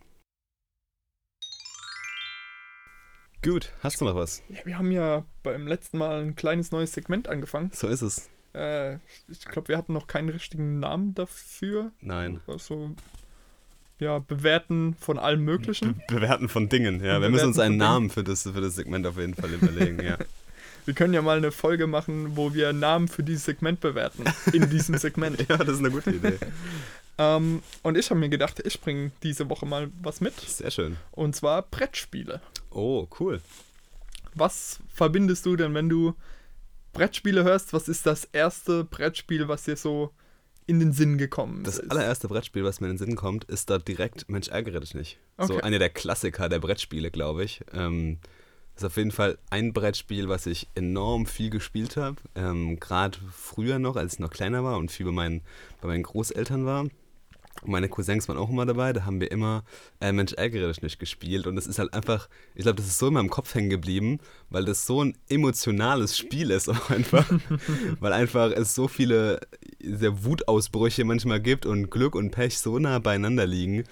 Gut, 3.41 3.71
hast 3.81 4.01
du 4.01 4.05
noch 4.05 4.15
was? 4.15 4.43
Ja, 4.49 4.65
wir 4.65 4.77
haben 4.77 4.91
ja 4.91 5.23
beim 5.43 5.65
letzten 5.65 5.97
Mal 5.97 6.21
ein 6.21 6.35
kleines 6.35 6.71
neues 6.71 6.91
Segment 6.91 7.29
angefangen. 7.29 7.71
So 7.73 7.87
ist 7.87 8.01
es. 8.01 8.29
Äh, 8.53 8.95
ich 9.29 9.45
glaube, 9.45 9.69
wir 9.69 9.77
hatten 9.77 9.93
noch 9.93 10.07
keinen 10.07 10.29
richtigen 10.29 10.79
Namen 10.79 11.15
dafür. 11.15 11.91
Nein. 12.01 12.41
Also, 12.47 12.91
ja, 13.99 14.19
bewerten 14.19 14.95
von 14.99 15.17
allem 15.17 15.45
Möglichen. 15.45 15.95
Be 16.07 16.15
bewerten 16.15 16.49
von 16.49 16.67
Dingen, 16.67 17.03
ja. 17.03 17.21
wir 17.21 17.29
müssen 17.29 17.47
uns 17.47 17.59
einen 17.59 17.77
Namen 17.77 18.09
für 18.09 18.25
das, 18.25 18.43
für 18.43 18.61
das 18.61 18.75
Segment 18.75 19.07
auf 19.07 19.17
jeden 19.17 19.35
Fall 19.35 19.53
überlegen, 19.53 20.03
ja. 20.03 20.17
Wir 20.85 20.95
können 20.95 21.13
ja 21.13 21.21
mal 21.21 21.37
eine 21.37 21.51
Folge 21.51 21.85
machen, 21.85 22.35
wo 22.35 22.55
wir 22.55 22.73
Namen 22.73 23.09
für 23.09 23.21
dieses 23.21 23.45
Segment 23.45 23.79
bewerten. 23.79 24.23
In 24.53 24.71
diesem 24.71 24.97
Segment. 24.97 25.37
ja, 25.49 25.57
das 25.57 25.75
ist 25.75 25.79
eine 25.79 25.91
gute 25.91 26.09
Idee. 26.09 26.39
ähm, 27.19 27.61
und 27.83 27.95
ich 27.95 28.09
habe 28.09 28.19
mir 28.19 28.29
gedacht, 28.29 28.59
ich 28.65 28.81
bringe 28.81 29.11
diese 29.21 29.47
Woche 29.49 29.67
mal 29.67 29.91
was 30.01 30.19
mit. 30.19 30.39
Sehr 30.39 30.71
schön. 30.71 30.97
Und 31.11 31.35
zwar 31.35 31.61
Brettspiele. 31.61 32.41
Oh, 32.71 33.07
cool. 33.19 33.41
Was 34.35 34.79
verbindest 34.87 35.45
du 35.45 35.55
denn, 35.55 35.73
wenn 35.73 35.89
du 35.89 36.13
Brettspiele 36.93 37.43
hörst? 37.43 37.73
Was 37.73 37.87
ist 37.87 38.05
das 38.05 38.25
erste 38.25 38.83
Brettspiel, 38.83 39.47
was 39.47 39.63
dir 39.63 39.75
so 39.75 40.13
in 40.67 40.79
den 40.79 40.93
Sinn 40.93 41.17
gekommen 41.17 41.63
das 41.63 41.75
ist? 41.75 41.83
Das 41.83 41.91
allererste 41.91 42.27
Brettspiel, 42.27 42.63
was 42.63 42.79
mir 42.79 42.87
in 42.87 42.93
den 42.93 42.99
Sinn 42.99 43.15
kommt, 43.15 43.45
ist 43.45 43.69
da 43.69 43.77
direkt 43.79 44.29
Mensch, 44.29 44.49
ärgere 44.49 44.79
dich 44.79 44.93
nicht. 44.93 45.17
Okay. 45.37 45.53
So 45.53 45.61
eine 45.61 45.79
der 45.79 45.89
Klassiker 45.89 46.49
der 46.49 46.59
Brettspiele, 46.59 47.11
glaube 47.11 47.43
ich. 47.43 47.61
Ähm, 47.73 48.19
ist 48.75 48.85
auf 48.85 48.97
jeden 48.97 49.11
Fall 49.11 49.37
ein 49.49 49.73
Brettspiel, 49.73 50.29
was 50.29 50.45
ich 50.45 50.69
enorm 50.75 51.25
viel 51.25 51.49
gespielt 51.49 51.97
habe. 51.97 52.15
Ähm, 52.35 52.79
Gerade 52.79 53.17
früher 53.31 53.77
noch, 53.77 53.95
als 53.95 54.13
ich 54.13 54.19
noch 54.19 54.29
kleiner 54.29 54.63
war 54.63 54.77
und 54.77 54.91
viel 54.91 55.05
bei 55.07 55.11
meinen, 55.11 55.41
bei 55.81 55.89
meinen 55.89 56.03
Großeltern 56.03 56.65
war 56.65 56.85
meine 57.65 57.89
Cousins 57.89 58.27
waren 58.27 58.37
auch 58.37 58.49
immer 58.49 58.65
dabei, 58.65 58.93
da 58.93 59.05
haben 59.05 59.19
wir 59.19 59.31
immer 59.31 59.63
äh, 59.99 60.11
Mensch 60.11 60.33
ärgere 60.33 60.67
dich 60.67 60.81
nicht 60.81 60.99
gespielt. 60.99 61.47
Und 61.47 61.57
es 61.57 61.67
ist 61.67 61.79
halt 61.79 61.93
einfach, 61.93 62.29
ich 62.55 62.63
glaube, 62.63 62.77
das 62.77 62.87
ist 62.87 62.99
so 62.99 63.07
in 63.07 63.13
meinem 63.13 63.29
Kopf 63.29 63.53
hängen 63.53 63.69
geblieben, 63.69 64.19
weil 64.49 64.65
das 64.65 64.85
so 64.85 65.03
ein 65.03 65.17
emotionales 65.29 66.17
Spiel 66.17 66.51
ist 66.51 66.69
auch 66.69 66.89
einfach, 66.89 67.29
weil 67.99 68.13
einfach 68.13 68.51
es 68.51 68.75
so 68.75 68.87
viele 68.87 69.39
sehr 69.81 70.23
Wutausbrüche 70.23 71.03
manchmal 71.05 71.41
gibt 71.41 71.65
und 71.65 71.89
Glück 71.89 72.15
und 72.15 72.31
Pech 72.31 72.57
so 72.59 72.79
nah 72.79 72.99
beieinander 72.99 73.45
liegen. 73.45 73.83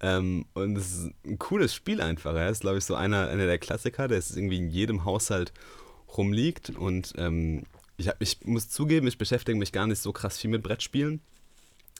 Ähm, 0.00 0.46
und 0.54 0.76
es 0.76 0.92
ist 0.92 1.10
ein 1.24 1.38
cooles 1.38 1.74
Spiel 1.74 2.00
einfach, 2.00 2.34
ja, 2.34 2.48
ist 2.48 2.60
glaube 2.60 2.78
ich 2.78 2.84
so 2.84 2.94
einer, 2.94 3.28
einer 3.28 3.46
der 3.46 3.58
Klassiker, 3.58 4.08
der 4.08 4.18
ist 4.18 4.36
irgendwie 4.36 4.58
in 4.58 4.70
jedem 4.70 5.04
Haushalt 5.04 5.52
rumliegt. 6.16 6.70
Und 6.70 7.14
ähm, 7.16 7.62
ich, 7.96 8.08
hab, 8.08 8.20
ich 8.20 8.44
muss 8.44 8.68
zugeben, 8.68 9.06
ich 9.06 9.18
beschäftige 9.18 9.58
mich 9.58 9.72
gar 9.72 9.86
nicht 9.86 10.02
so 10.02 10.12
krass 10.12 10.38
viel 10.38 10.50
mit 10.50 10.62
Brettspielen 10.62 11.20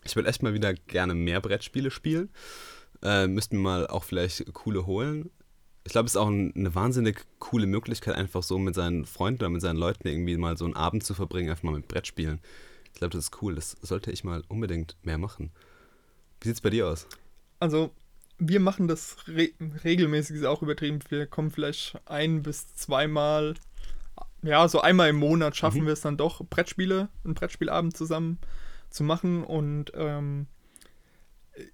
ich 0.04 0.16
würde 0.16 0.28
echt 0.28 0.42
mal 0.42 0.54
wieder 0.54 0.74
gerne 0.74 1.14
mehr 1.14 1.40
Brettspiele 1.40 1.90
spielen. 1.90 2.30
Äh, 3.02 3.26
müssten 3.26 3.56
wir 3.56 3.62
mal 3.62 3.86
auch 3.86 4.04
vielleicht 4.04 4.52
coole 4.52 4.86
holen. 4.86 5.30
Ich 5.84 5.92
glaube, 5.92 6.06
es 6.06 6.12
ist 6.12 6.16
auch 6.16 6.28
eine 6.28 6.74
wahnsinnig 6.74 7.26
coole 7.38 7.66
Möglichkeit, 7.66 8.14
einfach 8.14 8.42
so 8.42 8.58
mit 8.58 8.74
seinen 8.74 9.04
Freunden 9.04 9.42
oder 9.42 9.50
mit 9.50 9.60
seinen 9.60 9.76
Leuten 9.76 10.08
irgendwie 10.08 10.36
mal 10.38 10.56
so 10.56 10.64
einen 10.64 10.76
Abend 10.76 11.04
zu 11.04 11.12
verbringen, 11.12 11.50
einfach 11.50 11.64
mal 11.64 11.74
mit 11.74 11.88
Brettspielen. 11.88 12.40
Ich 12.86 12.94
glaube, 12.94 13.12
das 13.12 13.24
ist 13.24 13.42
cool. 13.42 13.54
Das 13.54 13.76
sollte 13.82 14.10
ich 14.10 14.24
mal 14.24 14.42
unbedingt 14.48 14.96
mehr 15.02 15.18
machen. 15.18 15.50
Wie 16.40 16.48
sieht 16.48 16.56
es 16.56 16.60
bei 16.62 16.70
dir 16.70 16.88
aus? 16.88 17.06
Also, 17.60 17.90
wir 18.38 18.60
machen 18.60 18.88
das 18.88 19.16
re 19.28 19.50
regelmäßig, 19.84 20.36
ist 20.36 20.44
auch 20.44 20.62
übertrieben. 20.62 21.00
Wir 21.10 21.26
kommen 21.26 21.50
vielleicht 21.50 22.00
ein 22.06 22.42
bis 22.42 22.74
zweimal, 22.74 23.54
ja, 24.42 24.66
so 24.68 24.80
einmal 24.80 25.10
im 25.10 25.16
Monat 25.16 25.56
schaffen 25.56 25.82
mhm. 25.82 25.86
wir 25.86 25.92
es 25.92 26.00
dann 26.00 26.16
doch, 26.16 26.42
Brettspiele, 26.44 27.08
einen 27.24 27.34
Brettspielabend 27.34 27.96
zusammen 27.96 28.38
zu 28.94 29.04
machen. 29.04 29.44
Und 29.44 29.92
ähm, 29.94 30.46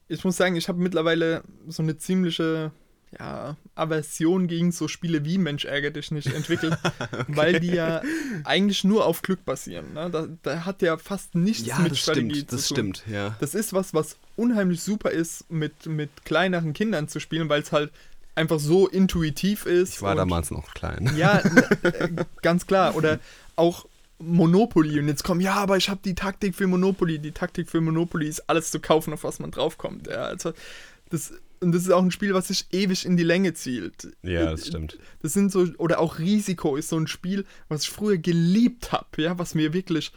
ich 0.08 0.24
muss 0.24 0.36
sagen, 0.36 0.56
ich 0.56 0.68
habe 0.68 0.80
mittlerweile 0.80 1.42
so 1.68 1.82
eine 1.82 1.96
ziemliche 1.96 2.72
ja, 3.18 3.56
Aversion 3.74 4.46
gegen 4.46 4.70
so 4.70 4.86
Spiele 4.86 5.24
wie 5.24 5.36
Mensch 5.36 5.64
ärgere 5.64 5.90
dich 5.90 6.12
nicht 6.12 6.32
entwickelt, 6.32 6.78
okay. 7.12 7.24
weil 7.28 7.60
die 7.60 7.72
ja 7.72 8.02
eigentlich 8.44 8.84
nur 8.84 9.04
auf 9.04 9.22
Glück 9.22 9.44
basieren. 9.44 9.94
Ne? 9.94 10.10
Da, 10.10 10.28
da, 10.42 10.64
hat 10.64 10.80
ja 10.80 10.96
fast 10.96 11.34
nichts 11.34 11.66
ja, 11.66 11.78
mit 11.80 11.92
das 11.92 11.98
Strategie 11.98 12.34
stimmt, 12.36 12.52
das 12.52 12.66
zu 12.66 12.74
tun. 12.74 12.94
Stimmt, 12.94 13.12
ja. 13.12 13.36
Das 13.40 13.54
ist 13.54 13.72
was, 13.72 13.94
was 13.94 14.16
unheimlich 14.36 14.82
super 14.82 15.10
ist, 15.10 15.50
mit, 15.50 15.86
mit 15.86 16.24
kleineren 16.24 16.72
Kindern 16.72 17.08
zu 17.08 17.18
spielen, 17.18 17.48
weil 17.48 17.62
es 17.62 17.72
halt 17.72 17.90
einfach 18.36 18.60
so 18.60 18.86
intuitiv 18.86 19.66
ist. 19.66 19.94
Ich 19.94 20.02
war 20.02 20.14
damals 20.14 20.50
noch 20.50 20.72
klein. 20.74 21.12
Ja, 21.16 21.38
äh, 21.82 22.08
ganz 22.42 22.66
klar. 22.66 22.94
Oder 22.94 23.18
auch 23.56 23.86
Monopoly 24.20 24.98
und 24.98 25.08
jetzt 25.08 25.24
kommen, 25.24 25.40
ja, 25.40 25.54
aber 25.54 25.76
ich 25.76 25.88
habe 25.88 26.00
die 26.04 26.14
Taktik 26.14 26.54
für 26.54 26.66
Monopoly. 26.66 27.18
Die 27.18 27.32
Taktik 27.32 27.70
für 27.70 27.80
Monopoly 27.80 28.28
ist 28.28 28.48
alles 28.48 28.70
zu 28.70 28.80
kaufen, 28.80 29.12
auf 29.12 29.24
was 29.24 29.38
man 29.38 29.50
draufkommt. 29.50 30.06
Ja, 30.06 30.24
also 30.24 30.52
das, 31.08 31.32
und 31.60 31.72
das 31.72 31.82
ist 31.82 31.90
auch 31.90 32.02
ein 32.02 32.10
Spiel, 32.10 32.34
was 32.34 32.48
sich 32.48 32.66
ewig 32.70 33.04
in 33.04 33.16
die 33.16 33.22
Länge 33.22 33.54
zielt. 33.54 34.08
Ja, 34.22 34.50
das 34.50 34.66
stimmt. 34.66 34.98
Das 35.22 35.32
sind 35.32 35.50
so, 35.52 35.66
oder 35.78 36.00
auch 36.00 36.18
Risiko 36.18 36.76
ist 36.76 36.88
so 36.88 36.98
ein 36.98 37.06
Spiel, 37.06 37.44
was 37.68 37.82
ich 37.82 37.90
früher 37.90 38.18
geliebt 38.18 38.92
habe, 38.92 39.22
ja, 39.22 39.38
was 39.38 39.54
mir 39.54 39.72
wirklich 39.72 40.12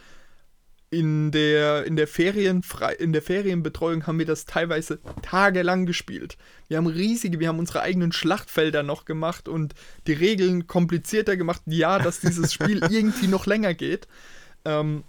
in 0.98 1.30
der, 1.30 1.84
in 1.84 1.96
der, 1.96 2.06
Ferienfrei 2.06 2.94
in 2.94 3.12
der 3.12 3.22
Ferienbetreuung 3.22 4.06
haben 4.06 4.18
wir 4.18 4.26
das 4.26 4.46
teilweise 4.46 4.98
tagelang 5.22 5.86
gespielt. 5.86 6.36
Wir 6.68 6.76
haben 6.76 6.86
riesige, 6.86 7.40
wir 7.40 7.48
haben 7.48 7.58
unsere 7.58 7.82
eigenen 7.82 8.12
Schlachtfelder 8.12 8.82
noch 8.82 9.04
gemacht 9.04 9.48
und 9.48 9.74
die 10.06 10.12
Regeln 10.12 10.66
komplizierter 10.66 11.36
gemacht. 11.36 11.62
Ja, 11.66 11.98
dass 11.98 12.20
dieses 12.20 12.52
Spiel 12.52 12.82
irgendwie 12.90 13.26
noch 13.26 13.46
länger 13.46 13.74
geht. 13.74 14.08
Ähm, 14.64 15.04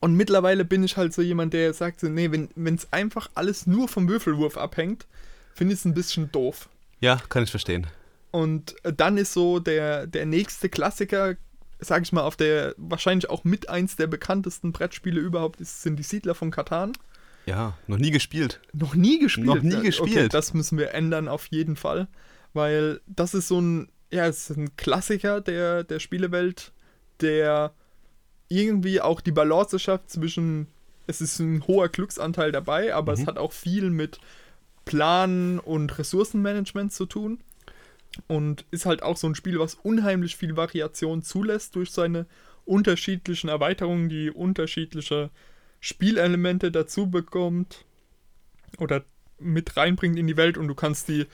und 0.00 0.14
mittlerweile 0.14 0.64
bin 0.64 0.82
ich 0.82 0.96
halt 0.96 1.14
so 1.14 1.22
jemand, 1.22 1.52
der 1.52 1.72
sagt 1.74 2.00
so, 2.00 2.08
nee, 2.08 2.30
wenn 2.30 2.74
es 2.74 2.92
einfach 2.92 3.30
alles 3.34 3.66
nur 3.66 3.88
vom 3.88 4.08
Würfelwurf 4.08 4.56
abhängt, 4.56 5.06
finde 5.54 5.74
ich 5.74 5.80
es 5.80 5.84
ein 5.84 5.94
bisschen 5.94 6.32
doof. 6.32 6.68
Ja, 7.00 7.20
kann 7.28 7.44
ich 7.44 7.50
verstehen. 7.50 7.86
Und 8.30 8.74
äh, 8.84 8.92
dann 8.92 9.16
ist 9.16 9.32
so 9.32 9.60
der, 9.60 10.06
der 10.06 10.26
nächste 10.26 10.68
Klassiker, 10.68 11.36
sage 11.82 12.04
ich 12.04 12.12
mal, 12.12 12.22
auf 12.22 12.36
der 12.36 12.74
wahrscheinlich 12.76 13.28
auch 13.28 13.44
mit 13.44 13.68
eins 13.68 13.96
der 13.96 14.06
bekanntesten 14.06 14.72
Brettspiele 14.72 15.20
überhaupt 15.20 15.60
ist, 15.60 15.82
sind 15.82 15.96
die 15.96 16.02
Siedler 16.02 16.34
von 16.34 16.50
Katan. 16.50 16.92
Ja, 17.46 17.76
noch 17.86 17.98
nie 17.98 18.10
gespielt. 18.10 18.60
Noch 18.72 18.94
nie 18.94 19.18
gespielt. 19.18 19.46
Noch 19.46 19.62
nie 19.62 19.82
gespielt. 19.82 20.16
Okay, 20.16 20.28
das 20.28 20.54
müssen 20.54 20.78
wir 20.78 20.94
ändern 20.94 21.28
auf 21.28 21.46
jeden 21.48 21.76
Fall, 21.76 22.08
weil 22.52 23.00
das 23.06 23.34
ist 23.34 23.48
so 23.48 23.60
ein, 23.60 23.88
ja, 24.10 24.26
es 24.26 24.50
ist 24.50 24.56
ein 24.56 24.76
Klassiker 24.76 25.40
der, 25.40 25.82
der 25.82 25.98
Spielewelt, 25.98 26.72
der 27.20 27.72
irgendwie 28.48 29.00
auch 29.00 29.20
die 29.20 29.32
Balance 29.32 29.78
schafft 29.78 30.10
zwischen, 30.10 30.68
es 31.06 31.20
ist 31.20 31.38
ein 31.40 31.66
hoher 31.66 31.88
Glücksanteil 31.88 32.52
dabei, 32.52 32.94
aber 32.94 33.16
mhm. 33.16 33.22
es 33.22 33.26
hat 33.26 33.38
auch 33.38 33.52
viel 33.52 33.90
mit 33.90 34.20
Planen 34.84 35.58
und 35.58 35.98
Ressourcenmanagement 35.98 36.92
zu 36.92 37.06
tun. 37.06 37.40
Und 38.26 38.66
ist 38.70 38.86
halt 38.86 39.02
auch 39.02 39.16
so 39.16 39.26
ein 39.26 39.34
Spiel, 39.34 39.58
was 39.58 39.74
unheimlich 39.74 40.36
viel 40.36 40.56
Variation 40.56 41.22
zulässt 41.22 41.76
durch 41.76 41.90
seine 41.90 42.26
unterschiedlichen 42.64 43.48
Erweiterungen, 43.48 44.08
die 44.08 44.30
unterschiedliche 44.30 45.30
Spielelemente 45.80 46.70
dazu 46.70 47.10
bekommt 47.10 47.84
oder 48.78 49.04
mit 49.38 49.76
reinbringt 49.76 50.16
in 50.16 50.26
die 50.26 50.36
Welt 50.36 50.56
und 50.56 50.68
du 50.68 50.74
kannst 50.74 51.08
die, 51.08 51.26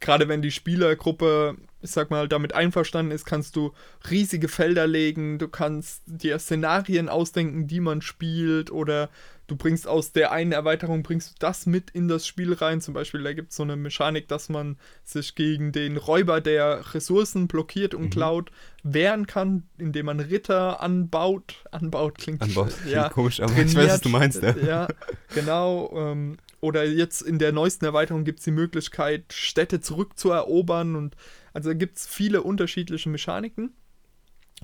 gerade 0.00 0.28
wenn 0.28 0.42
die 0.42 0.50
Spielergruppe, 0.50 1.56
ich 1.80 1.90
sag 1.90 2.10
mal, 2.10 2.28
damit 2.28 2.54
einverstanden 2.54 3.12
ist, 3.12 3.24
kannst 3.24 3.56
du 3.56 3.72
riesige 4.10 4.48
Felder 4.48 4.86
legen, 4.86 5.38
du 5.38 5.48
kannst 5.48 6.02
dir 6.06 6.38
Szenarien 6.38 7.08
ausdenken, 7.08 7.66
die 7.66 7.80
man 7.80 8.02
spielt 8.02 8.70
oder 8.70 9.10
du 9.46 9.56
bringst 9.56 9.86
aus 9.86 10.12
der 10.12 10.32
einen 10.32 10.52
Erweiterung, 10.52 11.02
bringst 11.02 11.30
du 11.30 11.34
das 11.38 11.66
mit 11.66 11.90
in 11.90 12.08
das 12.08 12.26
Spiel 12.26 12.52
rein. 12.54 12.80
Zum 12.80 12.94
Beispiel, 12.94 13.22
da 13.22 13.32
gibt 13.32 13.50
es 13.50 13.56
so 13.56 13.62
eine 13.62 13.76
Mechanik, 13.76 14.28
dass 14.28 14.48
man 14.48 14.76
sich 15.04 15.34
gegen 15.34 15.72
den 15.72 15.96
Räuber, 15.96 16.40
der 16.40 16.94
Ressourcen 16.94 17.48
blockiert 17.48 17.94
und 17.94 18.04
mhm. 18.04 18.10
klaut, 18.10 18.50
wehren 18.82 19.26
kann, 19.26 19.64
indem 19.78 20.06
man 20.06 20.20
Ritter 20.20 20.80
anbaut. 20.80 21.64
Anbaut 21.70 22.18
klingt, 22.18 22.42
anbaut, 22.42 22.72
ja, 22.88 23.08
komisch, 23.08 23.40
aber 23.40 23.52
trainiert, 23.52 23.70
ich 23.70 23.76
weiß, 23.76 23.92
was 23.92 24.00
du 24.00 24.08
meinst. 24.08 24.42
Ja, 24.42 24.56
ja 24.56 24.88
genau. 25.34 25.92
Ähm, 25.94 26.38
oder 26.62 26.84
jetzt 26.84 27.22
in 27.22 27.40
der 27.40 27.50
neuesten 27.50 27.84
Erweiterung 27.84 28.22
gibt 28.22 28.38
es 28.38 28.44
die 28.44 28.52
Möglichkeit, 28.52 29.32
Städte 29.32 29.80
zurückzuerobern. 29.80 30.94
Und 30.94 31.16
also 31.52 31.74
gibt 31.74 31.98
es 31.98 32.06
viele 32.06 32.42
unterschiedliche 32.42 33.08
Mechaniken. 33.08 33.74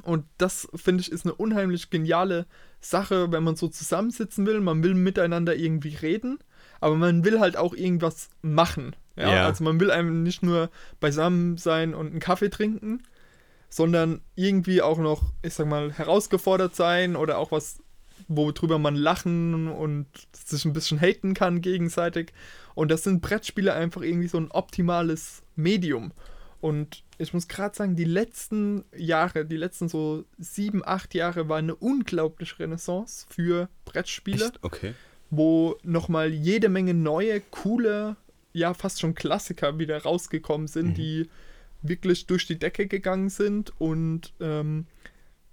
Und 0.04 0.24
das, 0.38 0.68
finde 0.76 1.00
ich, 1.00 1.10
ist 1.10 1.26
eine 1.26 1.34
unheimlich 1.34 1.90
geniale 1.90 2.46
Sache, 2.80 3.32
wenn 3.32 3.42
man 3.42 3.56
so 3.56 3.66
zusammensitzen 3.66 4.46
will. 4.46 4.60
Man 4.60 4.84
will 4.84 4.94
miteinander 4.94 5.56
irgendwie 5.56 5.96
reden, 5.96 6.38
aber 6.80 6.94
man 6.94 7.24
will 7.24 7.40
halt 7.40 7.56
auch 7.56 7.74
irgendwas 7.74 8.30
machen. 8.42 8.94
Ja? 9.16 9.34
ja. 9.34 9.46
Also 9.46 9.64
man 9.64 9.80
will 9.80 9.90
einem 9.90 10.22
nicht 10.22 10.44
nur 10.44 10.70
beisammen 11.00 11.56
sein 11.56 11.94
und 11.94 12.06
einen 12.12 12.20
Kaffee 12.20 12.48
trinken, 12.48 13.02
sondern 13.68 14.20
irgendwie 14.36 14.82
auch 14.82 14.98
noch, 14.98 15.32
ich 15.42 15.54
sag 15.54 15.66
mal, 15.66 15.92
herausgefordert 15.92 16.76
sein 16.76 17.16
oder 17.16 17.38
auch 17.38 17.50
was, 17.50 17.80
worüber 18.26 18.78
man 18.78 18.96
lachen 18.96 19.68
und 19.68 20.06
sich 20.32 20.64
ein 20.64 20.72
bisschen 20.72 21.00
haten 21.00 21.34
kann 21.34 21.60
gegenseitig. 21.60 22.32
Und 22.74 22.90
das 22.90 23.04
sind 23.04 23.20
Brettspiele 23.20 23.72
einfach 23.72 24.02
irgendwie 24.02 24.28
so 24.28 24.38
ein 24.38 24.50
optimales 24.50 25.42
Medium. 25.56 26.12
Und 26.60 27.04
ich 27.18 27.32
muss 27.32 27.48
gerade 27.48 27.74
sagen, 27.74 27.96
die 27.96 28.04
letzten 28.04 28.84
Jahre, 28.96 29.44
die 29.44 29.56
letzten 29.56 29.88
so 29.88 30.24
sieben, 30.38 30.82
acht 30.84 31.14
Jahre 31.14 31.48
war 31.48 31.58
eine 31.58 31.74
unglaubliche 31.74 32.58
Renaissance 32.58 33.26
für 33.28 33.68
Brettspiele. 33.84 34.46
Echt? 34.46 34.62
Okay. 34.62 34.94
Wo 35.30 35.76
nochmal 35.82 36.32
jede 36.32 36.68
Menge 36.68 36.94
neue, 36.94 37.40
coole, 37.40 38.16
ja, 38.52 38.74
fast 38.74 39.00
schon 39.00 39.14
Klassiker 39.14 39.78
wieder 39.78 40.02
rausgekommen 40.02 40.66
sind, 40.66 40.88
mhm. 40.88 40.94
die 40.94 41.28
wirklich 41.82 42.26
durch 42.26 42.46
die 42.46 42.58
Decke 42.58 42.86
gegangen 42.86 43.28
sind. 43.28 43.72
Und 43.80 44.32
ähm, 44.40 44.86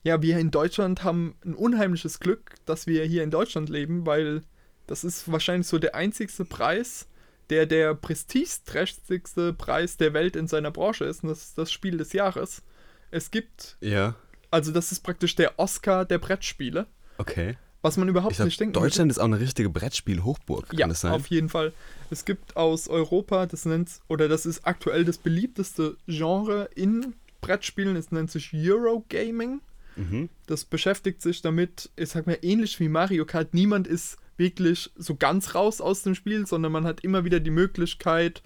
ja, 0.05 0.21
wir 0.21 0.37
in 0.37 0.51
Deutschland 0.51 1.03
haben 1.03 1.35
ein 1.43 1.55
unheimliches 1.55 2.19
Glück, 2.19 2.53
dass 2.65 2.85
wir 2.85 3.03
hier 3.05 3.23
in 3.23 3.31
Deutschland 3.31 3.69
leben, 3.69 4.05
weil 4.05 4.43
das 4.85 5.03
ist 5.03 5.29
wahrscheinlich 5.31 5.67
so 5.67 5.79
der 5.79 5.95
einzigste 5.95 6.45
Preis, 6.45 7.07
der 7.49 7.65
der 7.65 7.95
prestigeträchtigste 7.95 9.51
Preis 9.53 9.97
der 9.97 10.13
Welt 10.13 10.35
in 10.35 10.47
seiner 10.47 10.69
Branche 10.69 11.05
ist. 11.05 11.23
Und 11.23 11.29
das 11.29 11.39
ist 11.39 11.57
das 11.57 11.71
Spiel 11.71 11.97
des 11.97 12.13
Jahres. 12.13 12.61
Es 13.09 13.31
gibt. 13.31 13.77
Ja. 13.81 14.13
Also, 14.51 14.71
das 14.71 14.91
ist 14.91 14.99
praktisch 14.99 15.35
der 15.35 15.57
Oscar 15.57 16.05
der 16.05 16.19
Brettspiele. 16.19 16.85
Okay. 17.17 17.57
Was 17.81 17.97
man 17.97 18.07
überhaupt 18.07 18.35
glaub, 18.35 18.45
nicht 18.45 18.59
denkt. 18.59 18.75
Deutschland 18.75 19.11
ist 19.11 19.17
auch 19.17 19.25
eine 19.25 19.39
richtige 19.39 19.69
Brettspiel-Hochburg, 19.69 20.69
kann 20.69 20.79
ja, 20.79 20.87
das 20.87 21.01
sein? 21.01 21.13
auf 21.13 21.27
jeden 21.27 21.49
Fall. 21.49 21.73
Es 22.11 22.25
gibt 22.25 22.55
aus 22.55 22.87
Europa, 22.87 23.45
das 23.47 23.65
nennt 23.65 23.89
oder 24.07 24.27
das 24.27 24.45
ist 24.45 24.65
aktuell 24.65 25.05
das 25.05 25.19
beliebteste 25.19 25.95
Genre 26.07 26.69
in 26.73 27.13
Brettspielen, 27.41 27.95
es 27.95 28.11
nennt 28.11 28.31
sich 28.31 28.51
Eurogaming. 28.55 29.61
Mhm. 29.95 30.29
Das 30.47 30.65
beschäftigt 30.65 31.21
sich 31.21 31.41
damit, 31.41 31.89
ich 31.95 32.09
sag 32.09 32.27
mal, 32.27 32.37
ähnlich 32.41 32.79
wie 32.79 32.89
Mario 32.89 33.25
Kart. 33.25 33.53
Niemand 33.53 33.87
ist 33.87 34.17
wirklich 34.37 34.91
so 34.95 35.15
ganz 35.15 35.55
raus 35.55 35.81
aus 35.81 36.03
dem 36.03 36.15
Spiel, 36.15 36.45
sondern 36.45 36.71
man 36.71 36.85
hat 36.85 37.01
immer 37.01 37.23
wieder 37.23 37.39
die 37.39 37.51
Möglichkeit, 37.51 38.43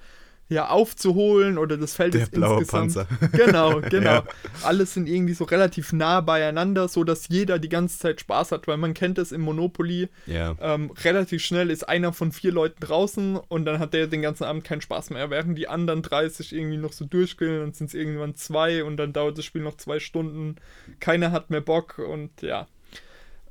ja, 0.50 0.68
aufzuholen 0.68 1.60
oder 1.60 1.78
das 1.78 1.94
Feld 1.94 2.16
Der 2.16 2.24
ist 2.24 2.32
blaue 2.32 2.62
insgesamt. 2.62 2.96
Panzer. 2.96 3.08
Genau, 3.32 3.82
genau. 3.90 4.10
ja. 4.10 4.24
Alles 4.64 4.96
sind 4.96 5.08
irgendwie 5.08 5.36
so 5.36 5.44
relativ 5.44 5.94
nah 5.94 6.22
beieinander, 6.22 6.88
so 6.88 7.04
dass 7.04 7.28
jeder 7.28 7.60
die 7.60 7.70
ganze 7.70 8.00
Zeit 8.00 8.20
Spaß 8.20 8.52
hat, 8.52 8.68
weil 8.68 8.78
man 8.78 8.96
kennt 8.96 9.20
es 9.20 9.32
im 9.32 9.42
Monopoly. 9.42 10.10
Ja. 10.26 10.56
Ähm, 10.60 10.92
relativ 11.04 11.44
schnell 11.44 11.70
ist 11.70 11.88
einer 11.88 12.14
von 12.14 12.32
vier 12.32 12.52
Leuten 12.52 12.80
draußen 12.80 13.38
und 13.38 13.66
dann 13.66 13.78
hat 13.80 13.94
der 13.94 14.08
den 14.08 14.24
ganzen 14.24 14.44
Abend 14.44 14.64
keinen 14.64 14.82
Spaß 14.82 15.12
mehr. 15.12 15.30
Während 15.30 15.56
die 15.56 15.68
anderen 15.68 16.02
30 16.02 16.52
irgendwie 16.54 16.78
noch 16.78 16.94
so 16.94 17.06
durchgehen, 17.06 17.60
dann 17.60 17.74
sind 17.74 17.88
es 17.88 17.94
irgendwann 17.94 18.36
zwei 18.36 18.84
und 18.84 18.98
dann 18.98 19.14
dauert 19.14 19.38
das 19.38 19.46
Spiel 19.46 19.62
noch 19.62 19.78
zwei 19.78 20.00
Stunden. 20.00 20.56
Keiner 21.00 21.32
hat 21.32 21.52
mehr 21.52 21.62
Bock 21.62 22.00
und 22.00 22.42
ja. 22.42 22.68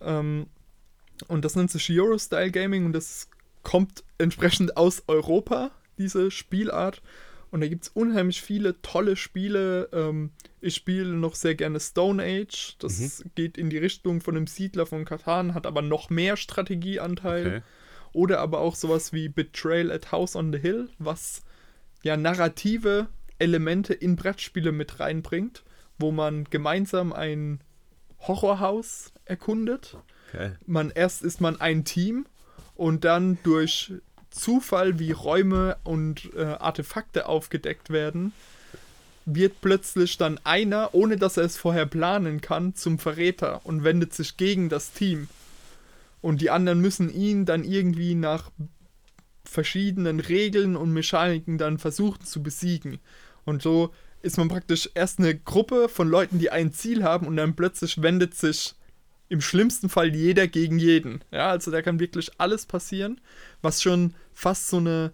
Ähm, 0.00 0.46
und 1.28 1.44
das 1.44 1.54
nennt 1.54 1.70
sich 1.70 1.90
Euro-Style 1.90 2.50
Gaming 2.50 2.86
und 2.86 2.92
das 2.92 3.28
kommt 3.62 4.02
entsprechend 4.18 4.76
aus 4.76 5.02
Europa, 5.08 5.70
diese 5.98 6.30
Spielart. 6.30 7.02
Und 7.50 7.62
da 7.62 7.68
gibt 7.68 7.84
es 7.84 7.88
unheimlich 7.88 8.42
viele 8.42 8.80
tolle 8.82 9.16
Spiele. 9.16 9.88
Ähm, 9.92 10.30
ich 10.60 10.74
spiele 10.74 11.14
noch 11.14 11.34
sehr 11.34 11.54
gerne 11.54 11.80
Stone 11.80 12.22
Age. 12.22 12.76
Das 12.78 12.98
mhm. 12.98 13.30
geht 13.34 13.56
in 13.56 13.70
die 13.70 13.78
Richtung 13.78 14.20
von 14.20 14.36
einem 14.36 14.46
Siedler 14.46 14.86
von 14.86 15.04
Katan, 15.04 15.54
hat 15.54 15.66
aber 15.66 15.82
noch 15.82 16.10
mehr 16.10 16.36
Strategieanteil. 16.36 17.46
Okay. 17.46 17.60
Oder 18.12 18.40
aber 18.40 18.60
auch 18.60 18.74
sowas 18.74 19.12
wie 19.12 19.28
Betrayal 19.28 19.90
at 19.92 20.12
House 20.12 20.34
on 20.34 20.52
the 20.52 20.58
Hill, 20.58 20.88
was 20.98 21.42
ja 22.02 22.16
narrative 22.16 23.08
Elemente 23.38 23.94
in 23.94 24.16
Brettspiele 24.16 24.72
mit 24.72 24.98
reinbringt, 24.98 25.62
wo 25.98 26.10
man 26.10 26.44
gemeinsam 26.44 27.12
ein 27.12 27.60
Horrorhaus 28.20 29.12
erkundet 29.26 29.96
Okay. 30.28 30.52
Man 30.66 30.90
erst 30.90 31.22
ist 31.22 31.40
man 31.40 31.60
ein 31.60 31.84
Team 31.84 32.26
und 32.74 33.04
dann 33.04 33.38
durch 33.42 33.92
Zufall, 34.30 34.98
wie 34.98 35.12
Räume 35.12 35.76
und 35.84 36.30
äh, 36.34 36.42
Artefakte 36.44 37.26
aufgedeckt 37.26 37.90
werden, 37.90 38.32
wird 39.24 39.60
plötzlich 39.60 40.16
dann 40.16 40.40
einer, 40.44 40.94
ohne 40.94 41.16
dass 41.16 41.36
er 41.36 41.44
es 41.44 41.56
vorher 41.56 41.86
planen 41.86 42.40
kann, 42.40 42.74
zum 42.74 42.98
Verräter 42.98 43.60
und 43.64 43.84
wendet 43.84 44.14
sich 44.14 44.36
gegen 44.36 44.68
das 44.68 44.92
Team. 44.92 45.28
Und 46.20 46.40
die 46.40 46.50
anderen 46.50 46.80
müssen 46.80 47.10
ihn 47.10 47.44
dann 47.44 47.64
irgendwie 47.64 48.14
nach 48.14 48.50
verschiedenen 49.44 50.20
Regeln 50.20 50.76
und 50.76 50.92
Mechaniken 50.92 51.58
dann 51.58 51.78
versuchen 51.78 52.24
zu 52.24 52.42
besiegen. 52.42 52.98
Und 53.44 53.62
so 53.62 53.92
ist 54.22 54.36
man 54.36 54.48
praktisch 54.48 54.90
erst 54.94 55.18
eine 55.18 55.36
Gruppe 55.36 55.88
von 55.88 56.08
Leuten, 56.08 56.38
die 56.38 56.50
ein 56.50 56.72
Ziel 56.72 57.04
haben 57.04 57.26
und 57.26 57.36
dann 57.36 57.54
plötzlich 57.54 58.02
wendet 58.02 58.34
sich 58.34 58.74
im 59.28 59.40
schlimmsten 59.40 59.88
Fall 59.88 60.14
jeder 60.14 60.46
gegen 60.48 60.78
jeden. 60.78 61.22
Ja, 61.30 61.50
also 61.50 61.70
da 61.70 61.82
kann 61.82 62.00
wirklich 62.00 62.30
alles 62.38 62.66
passieren, 62.66 63.20
was 63.62 63.82
schon 63.82 64.14
fast 64.32 64.68
so 64.68 64.78
eine, 64.78 65.12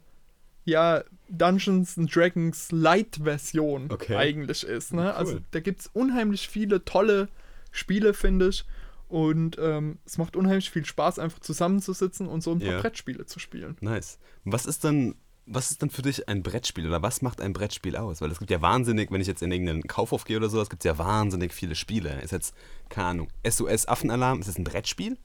ja, 0.64 1.02
Dungeons 1.28 1.98
and 1.98 2.14
Dragons 2.14 2.70
Light-Version 2.70 3.90
okay. 3.90 4.16
eigentlich 4.16 4.64
ist. 4.64 4.92
Ne? 4.92 5.02
Cool. 5.02 5.10
Also 5.10 5.40
da 5.50 5.60
gibt 5.60 5.80
es 5.80 5.86
unheimlich 5.88 6.48
viele 6.48 6.84
tolle 6.84 7.28
Spiele, 7.70 8.14
finde 8.14 8.48
ich. 8.48 8.64
Und 9.08 9.58
ähm, 9.60 9.98
es 10.04 10.18
macht 10.18 10.36
unheimlich 10.36 10.70
viel 10.70 10.84
Spaß, 10.84 11.18
einfach 11.18 11.40
zusammenzusitzen 11.40 12.26
und 12.26 12.42
so 12.42 12.52
ein 12.52 12.58
paar 12.58 12.68
yeah. 12.68 12.80
Brettspiele 12.80 13.26
zu 13.26 13.38
spielen. 13.38 13.76
Nice. 13.80 14.18
Was 14.44 14.66
ist 14.66 14.84
dann 14.84 15.14
was 15.47 15.70
ist 15.70 15.82
denn 15.82 15.90
für 15.90 16.03
dich 16.03 16.28
ein 16.28 16.42
Brettspiel 16.42 16.86
oder 16.86 17.03
was 17.03 17.20
macht 17.20 17.40
ein 17.40 17.53
Brettspiel 17.53 17.97
aus? 17.97 18.20
Weil 18.20 18.30
es 18.30 18.38
gibt 18.38 18.51
ja 18.51 18.62
wahnsinnig, 18.62 19.11
wenn 19.11 19.20
ich 19.20 19.26
jetzt 19.26 19.42
in 19.42 19.53
irgendeinen 19.53 19.82
Kaufhof 19.82 20.24
gehe 20.24 20.38
oder 20.38 20.49
sowas, 20.49 20.70
gibt 20.70 20.84
es 20.84 20.88
ja 20.88 20.99
wahnsinnig 20.99 21.53
viele 21.53 21.74
Spiele. 21.74 22.20
Ist 22.22 22.32
jetzt, 22.32 22.55
keine 22.88 23.09
Ahnung, 23.09 23.28
SOS 23.47 23.86
Affenalarm, 23.86 24.40
ist 24.40 24.49
das 24.49 24.59
ein 24.59 24.64
Brettspiel? 24.64 25.18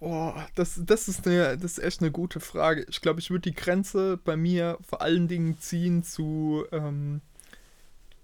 Boah, 0.00 0.46
das, 0.54 0.80
das, 0.84 1.08
ist 1.08 1.26
eine, 1.26 1.56
das 1.58 1.78
ist 1.78 1.84
echt 1.84 2.00
eine 2.00 2.10
gute 2.10 2.40
Frage. 2.40 2.86
Ich 2.88 3.00
glaube, 3.00 3.20
ich 3.20 3.30
würde 3.30 3.50
die 3.50 3.54
Grenze 3.54 4.16
bei 4.16 4.36
mir 4.36 4.78
vor 4.86 5.02
allen 5.02 5.26
Dingen 5.28 5.58
ziehen 5.58 6.02
zu 6.04 6.64
ähm, 6.72 7.20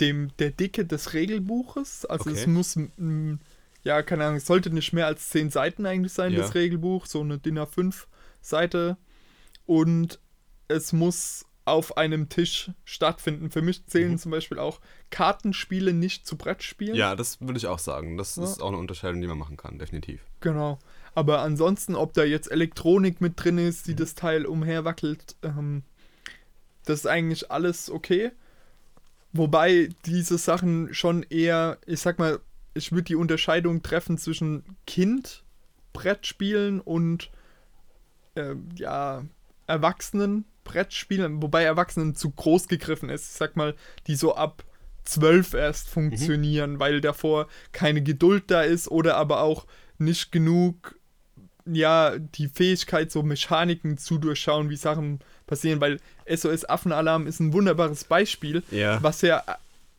dem, 0.01 0.31
der 0.39 0.51
Dicke 0.51 0.85
des 0.85 1.15
Regelbuches. 1.15 2.05
Also 2.05 2.31
okay. 2.31 2.39
es 2.41 2.47
muss, 2.47 2.77
m, 2.77 3.41
ja, 3.83 4.03
keine 4.03 4.25
Ahnung, 4.25 4.37
es 4.37 4.47
sollte 4.47 4.71
nicht 4.71 4.93
mehr 4.93 5.07
als 5.07 5.31
zehn 5.31 5.51
Seiten 5.51 5.87
eigentlich 5.87 6.13
sein, 6.13 6.33
ja. 6.33 6.41
das 6.41 6.55
Regelbuch. 6.55 7.07
So 7.07 7.21
eine 7.21 7.39
DIN 7.39 7.59
A5 7.59 8.07
Seite 8.41 8.97
und 9.67 10.21
es 10.69 10.93
muss 10.93 11.47
auf 11.65 11.97
einem 11.97 12.29
Tisch 12.29 12.71
stattfinden. 12.85 13.51
Für 13.51 13.63
mich 13.63 13.87
zählen 13.87 14.13
mhm. 14.13 14.19
zum 14.19 14.31
Beispiel 14.31 14.59
auch 14.59 14.81
Kartenspiele 15.11 15.93
nicht 15.95 16.27
zu 16.27 16.37
Brettspielen. 16.37 16.95
Ja, 16.95 17.17
das 17.17 17.41
würde 17.41 17.57
ich 17.57 17.67
auch 17.67 17.79
sagen. 17.79 18.19
Das 18.19 18.37
ja. 18.37 18.45
ist 18.45 18.63
auch 18.63 18.69
eine 18.69 18.77
Unterscheidung, 18.77 19.21
die 19.21 19.27
man 19.27 19.39
machen 19.39 19.57
kann, 19.57 19.79
definitiv. 19.79 20.21
Genau. 20.41 20.79
Aber 21.15 21.41
ansonsten, 21.41 21.95
ob 21.95 22.13
da 22.13 22.25
jetzt 22.25 22.51
Elektronik 22.51 23.21
mit 23.21 23.43
drin 23.43 23.59
ist, 23.59 23.87
die 23.87 23.93
mhm. 23.93 23.97
das 23.97 24.15
Teil 24.15 24.47
umherwackelt, 24.47 25.37
ähm, 25.43 25.85
das 26.85 27.01
ist 27.01 27.07
eigentlich 27.07 27.51
alles 27.51 27.91
okay. 27.91 28.33
Wobei 29.33 29.89
diese 30.05 30.39
Sachen 30.39 30.93
schon 30.93 31.23
eher, 31.25 31.79
ich 31.87 32.01
sag 32.01 32.19
mal, 32.19 32.41
ich 32.75 32.93
würde 32.93 33.05
die 33.05 33.17
Unterscheidung 33.17 33.83
treffen 33.83 34.19
zwischen 34.19 34.65
Kind, 34.87 35.45
Brettspielen 35.93 36.81
und 36.81 37.31
äh, 38.35 38.55
ja, 38.77 39.25
erwachsenen 39.67 40.45
Brettspielen, 40.65 41.43
wobei 41.43 41.65
Erwachsenen 41.65 42.15
zu 42.15 42.31
groß 42.31 42.69
gegriffen 42.69 43.11
ist, 43.11 43.33
ich 43.33 43.37
sag 43.37 43.57
mal, 43.57 43.75
die 44.07 44.17
so 44.17 44.35
ab 44.35 44.65
12 45.05 45.55
erst 45.55 45.89
funktionieren, 45.89 46.75
mhm. 46.75 46.81
weil 46.81 47.01
davor 47.01 47.49
keine 47.73 48.03
Geduld 48.03 48.45
da 48.49 48.63
ist 48.63 48.91
oder 48.91 49.17
aber 49.17 49.43
auch 49.43 49.67
nicht 49.99 50.33
genug, 50.33 50.99
ja, 51.67 52.19
die 52.19 52.49
Fähigkeit, 52.49 53.11
so 53.11 53.23
Mechaniken 53.23 53.99
zu 53.99 54.19
durchschauen, 54.19 54.71
wie 54.71 54.77
Sachen 54.77 55.21
passieren, 55.47 55.81
weil 55.81 56.01
SOS 56.29 56.65
Affenalarm 56.65 57.27
ist 57.27 57.41
ein 57.41 57.53
wunderbares 57.53 58.05
Beispiel, 58.05 58.63
ja. 58.71 59.03
was 59.03 59.21
ja 59.23 59.43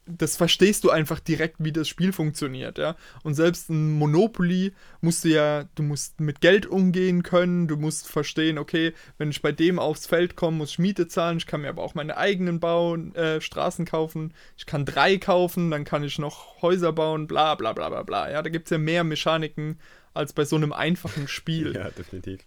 das 0.08 0.38
verstehst 0.38 0.84
du 0.84 0.92
einfach 0.92 1.20
direkt, 1.20 1.56
wie 1.60 1.72
das 1.72 1.88
Spiel 1.88 2.14
funktioniert, 2.14 2.78
ja. 2.78 2.96
Und 3.24 3.34
selbst 3.34 3.70
ein 3.70 3.92
Monopoly 3.94 4.74
musst 5.02 5.24
du 5.24 5.30
ja, 5.30 5.66
du 5.76 5.84
musst 5.84 6.20
mit 6.20 6.42
Geld 6.42 6.68
umgehen 6.68 7.24
können, 7.24 7.68
du 7.68 7.76
musst 7.76 8.08
verstehen, 8.08 8.60
okay, 8.60 8.94
wenn 9.18 9.32
ich 9.32 9.42
bei 9.42 9.52
dem 9.52 9.80
aufs 9.80 10.06
Feld 10.06 10.36
komme, 10.36 10.58
muss 10.58 10.72
ich 10.72 10.80
Miete 10.80 11.08
zahlen, 11.08 11.38
ich 11.38 11.48
kann 11.48 11.62
mir 11.62 11.70
aber 11.70 11.82
auch 11.82 11.96
meine 11.96 12.18
eigenen 12.18 12.60
bauen, 12.60 13.16
äh, 13.16 13.42
Straßen 13.42 13.86
kaufen, 13.86 14.34
ich 14.58 14.68
kann 14.68 14.86
drei 14.86 15.18
kaufen, 15.18 15.72
dann 15.72 15.86
kann 15.86 16.04
ich 16.04 16.20
noch 16.20 16.62
Häuser 16.62 16.94
bauen, 16.94 17.26
bla 17.26 17.56
bla 17.56 17.74
bla 17.74 17.90
bla 17.90 18.04
bla. 18.04 18.30
Ja, 18.30 18.44
da 18.44 18.50
gibt 18.50 18.68
es 18.68 18.72
ja 18.72 18.78
mehr 18.78 19.04
Mechaniken 19.04 19.80
als 20.14 20.34
bei 20.34 20.46
so 20.46 20.56
einem 20.56 20.72
einfachen 20.72 21.28
Spiel. 21.28 21.74
ja, 21.76 21.90
definitiv. 21.90 22.42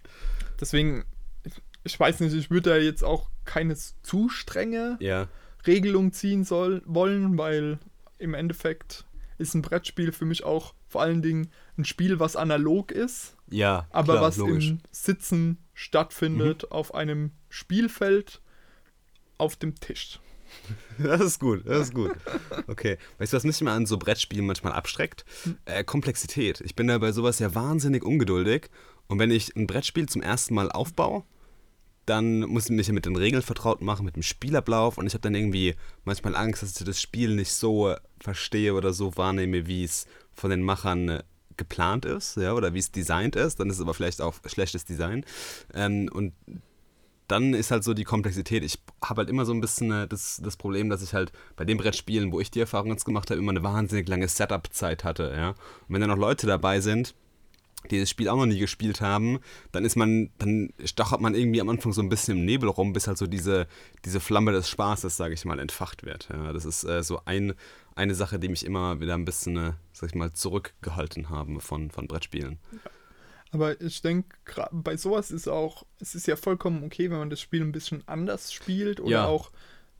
Deswegen, 0.61 1.05
ich 1.83 1.99
weiß 1.99 2.21
nicht, 2.21 2.35
ich 2.35 2.51
würde 2.51 2.71
da 2.71 2.77
jetzt 2.77 3.03
auch 3.03 3.31
keine 3.45 3.75
zu 3.75 4.29
strenge. 4.29 4.97
Ja 5.01 5.27
Regelung 5.69 6.13
ziehen 6.13 6.45
soll, 6.45 6.83
wollen, 6.87 7.39
weil 7.39 7.79
im 8.19 8.35
Endeffekt 8.35 9.05
ist 9.39 9.55
ein 9.55 9.63
Brettspiel 9.63 10.11
für 10.11 10.25
mich 10.25 10.43
auch 10.43 10.75
vor 10.89 11.03
allen 11.03 11.23
Dingen 11.23 11.51
ein 11.77 11.85
Spiel, 11.85 12.19
was 12.19 12.35
analog 12.35 12.91
ist. 12.91 13.37
Ja. 13.51 13.87
Aber 13.91 14.15
klar, 14.15 14.25
was 14.25 14.37
logisch. 14.39 14.71
im 14.71 14.79
Sitzen 14.91 15.59
stattfindet, 15.75 16.65
mhm. 16.65 16.73
auf 16.73 16.95
einem 16.95 17.33
Spielfeld 17.49 18.41
auf 19.37 19.57
dem 19.57 19.77
Tisch. 19.77 20.19
Das 20.99 21.21
ist 21.21 21.39
gut, 21.39 21.63
das 21.65 21.89
ist 21.89 21.95
gut. 21.95 22.11
Okay. 22.67 22.97
Weißt 23.19 23.33
du, 23.33 23.37
was 23.37 23.45
mich 23.45 23.61
mal 23.61 23.77
an 23.77 23.87
so 23.87 23.99
Brettspielen 23.99 24.47
manchmal 24.47 24.73
abstreckt? 24.73 25.25
Hm. 25.45 25.59
Äh, 25.65 25.85
Komplexität. 25.85 26.61
Ich 26.63 26.75
bin 26.75 26.89
da 26.89 26.99
bei 26.99 27.13
sowas 27.13 27.39
ja 27.39 27.55
wahnsinnig 27.55 28.03
ungeduldig. 28.03 28.69
Und 29.07 29.21
wenn 29.21 29.31
ich 29.31 29.55
ein 29.55 29.69
Brettspiel 29.69 30.09
zum 30.09 30.23
ersten 30.23 30.55
Mal 30.55 30.73
aufbaue, 30.73 31.23
dann 32.09 32.41
muss 32.41 32.65
ich 32.65 32.71
mich 32.71 32.91
mit 32.91 33.07
den 33.07 33.17
Regeln 33.17 33.43
vertraut 33.43 33.83
machen, 33.83 34.05
mit 34.05 34.17
dem 34.17 34.23
Spielablauf 34.23 34.99
und 34.99 35.07
ich 35.07 35.15
habe 35.15 35.23
dann 35.23 35.35
irgendwie 35.35 35.75
manchmal 36.05 36.35
Angst, 36.35 36.63
dass 36.63 36.79
ich 36.79 36.87
das 36.87 37.01
Spiel 37.01 37.35
nicht 37.35 37.53
so 37.53 37.95
verstehe 38.21 38.75
oder 38.75 38.93
so 38.93 39.17
wahrnehme, 39.17 39.67
wie 39.67 39.85
es 39.85 40.07
von 40.33 40.51
den 40.51 40.63
Machern 40.63 41.09
äh, 41.09 41.23
geplant 41.57 42.05
ist, 42.05 42.37
ja, 42.37 42.55
oder 42.55 42.73
wie 42.73 42.79
es 42.79 42.91
designt 42.93 43.37
ist, 43.37 43.61
dann 43.61 43.69
ist 43.69 43.77
es 43.77 43.83
aber 43.83 43.93
vielleicht 43.93 44.23
auch 44.23 44.37
schlechtes 44.47 44.85
Design. 44.85 45.25
Ähm, 45.75 46.09
und 46.13 46.33
dann 47.27 47.53
ist 47.53 47.71
halt 47.71 47.85
so 47.85 47.93
die 47.93 48.05
Komplexität. 48.05 48.65
Ich 48.65 48.79
habe 49.05 49.19
halt 49.19 49.29
immer 49.29 49.45
so 49.45 49.53
ein 49.53 49.61
bisschen 49.61 49.91
äh, 49.91 50.09
das, 50.09 50.41
das 50.43 50.57
Problem, 50.57 50.89
dass 50.89 51.03
ich 51.03 51.13
halt 51.13 51.31
bei 51.57 51.65
den 51.65 51.77
Brettspielen, 51.77 52.33
wo 52.33 52.41
ich 52.41 52.51
die 52.51 52.61
Erfahrung 52.61 52.91
jetzt 52.91 53.05
gemacht 53.05 53.31
habe, 53.31 53.39
immer 53.39 53.51
eine 53.51 53.63
wahnsinnig 53.63 54.09
lange 54.09 54.29
Setup-Zeit 54.29 55.05
hatte, 55.05 55.35
ja. 55.37 55.51
Und 55.51 55.57
wenn 55.89 56.01
dann 56.01 56.11
noch 56.11 56.17
Leute 56.17 56.47
dabei 56.47 56.81
sind, 56.81 57.15
die 57.91 58.01
das 58.01 58.11
Spiel 58.11 58.29
auch 58.29 58.37
noch 58.37 58.47
nie 58.47 58.59
gespielt 58.59 59.01
haben, 59.01 59.39
dann 59.73 59.85
ist 59.85 59.97
man, 59.97 60.31
dann 60.39 60.73
stochert 60.85 61.21
man 61.21 61.35
irgendwie 61.35 61.61
am 61.61 61.69
Anfang 61.69 61.93
so 61.93 62.03
ein 62.03 62.09
bisschen 62.09 62.39
im 62.39 62.45
Nebel 62.45 62.69
rum, 62.69 62.93
bis 62.93 63.07
halt 63.07 63.19
so 63.19 63.27
diese, 63.27 63.67
diese 64.05 64.21
Flamme 64.21 64.53
des 64.53 64.69
Spaßes, 64.69 65.17
sage 65.17 65.35
ich 65.35 65.45
mal, 65.45 65.59
entfacht 65.59 66.05
wird. 66.05 66.29
Ja, 66.33 66.53
das 66.53 66.65
ist 66.65 66.85
äh, 66.85 67.03
so 67.03 67.21
ein, 67.25 67.55
eine 67.95 68.15
Sache, 68.15 68.39
die 68.39 68.49
mich 68.49 68.65
immer 68.65 69.01
wieder 69.01 69.15
ein 69.15 69.25
bisschen, 69.25 69.57
äh, 69.57 69.73
sag 69.93 70.11
ich 70.11 70.15
mal, 70.15 70.33
zurückgehalten 70.33 71.31
haben 71.31 71.61
von, 71.61 71.91
von 71.91 72.09
Brettspielen. 72.09 72.59
Aber 73.51 73.81
ich 73.81 74.03
denke, 74.03 74.37
bei 74.73 74.97
sowas 74.97 75.31
ist 75.31 75.49
auch, 75.49 75.87
es 76.01 76.15
ist 76.15 76.27
ja 76.27 76.37
vollkommen 76.37 76.85
okay, 76.85 77.11
wenn 77.11 77.19
man 77.19 77.31
das 77.31 77.41
Spiel 77.41 77.63
ein 77.63 77.73
bisschen 77.73 78.07
anders 78.07 78.53
spielt 78.53 79.01
oder 79.01 79.11
ja. 79.11 79.27
auch, 79.27 79.51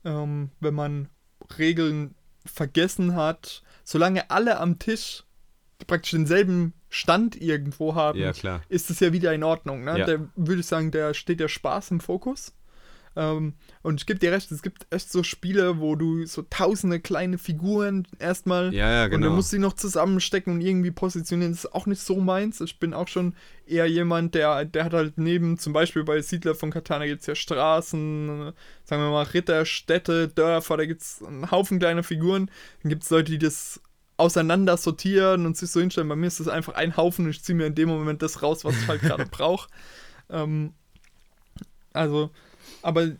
ähm, 0.05 0.51
wenn 0.59 0.75
man 0.75 1.09
Regeln 1.57 2.13
vergessen 2.45 3.15
hat. 3.15 3.63
Solange 3.83 4.29
alle 4.29 4.59
am 4.59 4.77
Tisch 4.77 5.23
praktisch 5.87 6.11
denselben 6.11 6.73
Stand 6.89 7.39
irgendwo 7.39 7.95
haben, 7.95 8.19
ja, 8.19 8.33
klar. 8.33 8.61
ist 8.69 8.89
es 8.89 8.99
ja 8.99 9.13
wieder 9.13 9.33
in 9.33 9.43
Ordnung. 9.43 9.83
Ne? 9.83 9.99
Ja. 9.99 10.05
Da 10.05 10.19
würde 10.35 10.61
ich 10.61 10.67
sagen, 10.67 10.91
da 10.91 11.13
steht 11.13 11.39
der 11.39 11.47
Spaß 11.47 11.91
im 11.91 11.99
Fokus. 11.99 12.53
Ähm, 13.15 13.53
und 13.81 13.99
ich 13.99 14.05
gebe 14.05 14.19
dir 14.19 14.31
recht, 14.31 14.51
es 14.51 14.61
gibt 14.61 14.85
echt 14.91 15.11
so 15.11 15.23
Spiele, 15.23 15.79
wo 15.79 15.95
du 15.95 16.25
so 16.25 16.43
tausende 16.49 16.99
kleine 16.99 17.37
Figuren 17.37 18.07
erstmal 18.19 18.73
ja, 18.73 18.89
ja, 18.89 19.07
genau. 19.07 19.15
und 19.15 19.21
dann 19.23 19.35
musst 19.35 19.51
du 19.51 19.57
sie 19.57 19.61
noch 19.61 19.73
zusammenstecken 19.73 20.53
und 20.53 20.61
irgendwie 20.61 20.91
positionieren. 20.91 21.51
Das 21.51 21.65
ist 21.65 21.73
auch 21.73 21.85
nicht 21.85 22.01
so 22.01 22.17
meins. 22.17 22.61
Ich 22.61 22.79
bin 22.79 22.93
auch 22.93 23.07
schon 23.07 23.35
eher 23.65 23.87
jemand, 23.87 24.35
der, 24.35 24.65
der 24.65 24.85
hat 24.85 24.93
halt 24.93 25.17
neben, 25.17 25.57
zum 25.57 25.73
Beispiel 25.73 26.03
bei 26.03 26.21
Siedler 26.21 26.55
von 26.55 26.71
Katana 26.71 27.07
gibt 27.07 27.21
es 27.21 27.27
ja 27.27 27.35
Straßen, 27.35 28.53
sagen 28.83 29.01
wir 29.01 29.11
mal 29.11 29.23
Ritter, 29.23 29.65
Städte, 29.65 30.27
Dörfer, 30.27 30.77
da 30.77 30.85
gibt 30.85 31.01
es 31.01 31.23
einen 31.23 31.51
Haufen 31.51 31.79
kleiner 31.79 32.03
Figuren. 32.03 32.49
Dann 32.83 32.89
gibt 32.89 33.03
es 33.03 33.09
Leute, 33.09 33.31
die 33.31 33.39
das 33.39 33.81
auseinander 34.19 34.77
sortieren 34.77 35.45
und 35.45 35.55
sich 35.57 35.71
so 35.71 35.79
hinstellen. 35.79 36.09
Bei 36.09 36.15
mir 36.15 36.27
ist 36.27 36.39
das 36.39 36.47
einfach 36.47 36.75
ein 36.75 36.97
Haufen 36.97 37.25
und 37.25 37.31
ich 37.31 37.43
ziehe 37.43 37.55
mir 37.55 37.67
in 37.67 37.75
dem 37.75 37.89
Moment 37.89 38.21
das 38.21 38.43
raus, 38.43 38.65
was 38.65 38.75
ich 38.75 38.87
halt 38.87 39.01
gerade 39.01 39.25
brauche. 39.31 39.69
Ähm, 40.29 40.73
also, 41.93 42.29
aber 42.81 43.11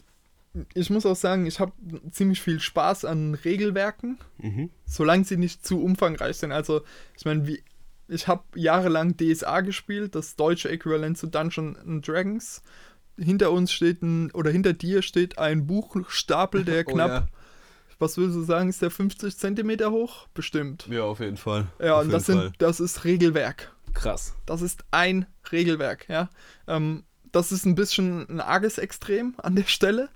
ich 0.74 0.90
muss 0.90 1.06
auch 1.06 1.16
sagen, 1.16 1.46
ich 1.46 1.60
habe 1.60 1.72
ziemlich 2.12 2.42
viel 2.42 2.60
Spaß 2.60 3.06
an 3.06 3.36
Regelwerken, 3.36 4.18
mhm. 4.40 4.70
solange 4.86 5.24
sie 5.24 5.38
nicht 5.38 5.66
zu 5.66 5.82
umfangreich 5.82 6.38
sind. 6.38 6.52
Also, 6.52 6.82
ich 7.18 7.26
meine, 7.26 7.48
wie 7.48 7.64
ich 8.12 8.28
habe 8.28 8.44
jahrelang 8.56 9.16
DSA 9.18 9.62
gespielt, 9.62 10.16
das 10.16 10.36
deutsche 10.36 10.70
Äquivalent 10.70 11.18
zu 11.18 11.28
Dungeons 11.28 11.78
Dragons. 12.06 12.64
Hinter 13.18 13.52
uns 13.52 13.72
steht 13.72 14.02
ein, 14.02 14.32
oder 14.32 14.50
hinter 14.50 14.74
dir 14.74 15.04
steht 15.04 15.38
ein 15.38 15.68
Buchstapel, 15.68 16.66
der 16.66 16.84
knapp 16.86 17.10
oh, 17.10 17.14
ja 17.14 17.39
was 18.00 18.18
würdest 18.18 18.38
du 18.38 18.44
sagen, 18.44 18.70
ist 18.70 18.82
der 18.82 18.92
50 18.92 19.38
Zentimeter 19.38 19.92
hoch? 19.92 20.28
Bestimmt. 20.34 20.88
Ja, 20.90 21.04
auf 21.04 21.20
jeden 21.20 21.38
Fall. 21.38 21.68
Ja, 21.80 21.96
auf 21.96 22.06
und 22.06 22.12
das, 22.12 22.26
sind, 22.26 22.54
das 22.58 22.80
ist 22.80 23.04
Regelwerk. 23.04 23.74
Krass. 23.94 24.36
Das 24.46 24.62
ist 24.62 24.84
ein 24.92 25.26
Regelwerk, 25.52 26.08
ja. 26.10 26.30
Ähm, 26.68 27.04
das 27.32 27.52
ist 27.52 27.66
ein 27.66 27.76
bisschen 27.76 28.28
ein 28.30 28.40
arges 28.40 28.78
Extrem 28.78 29.36
an 29.38 29.56
der 29.56 29.66
Stelle. 29.66 30.10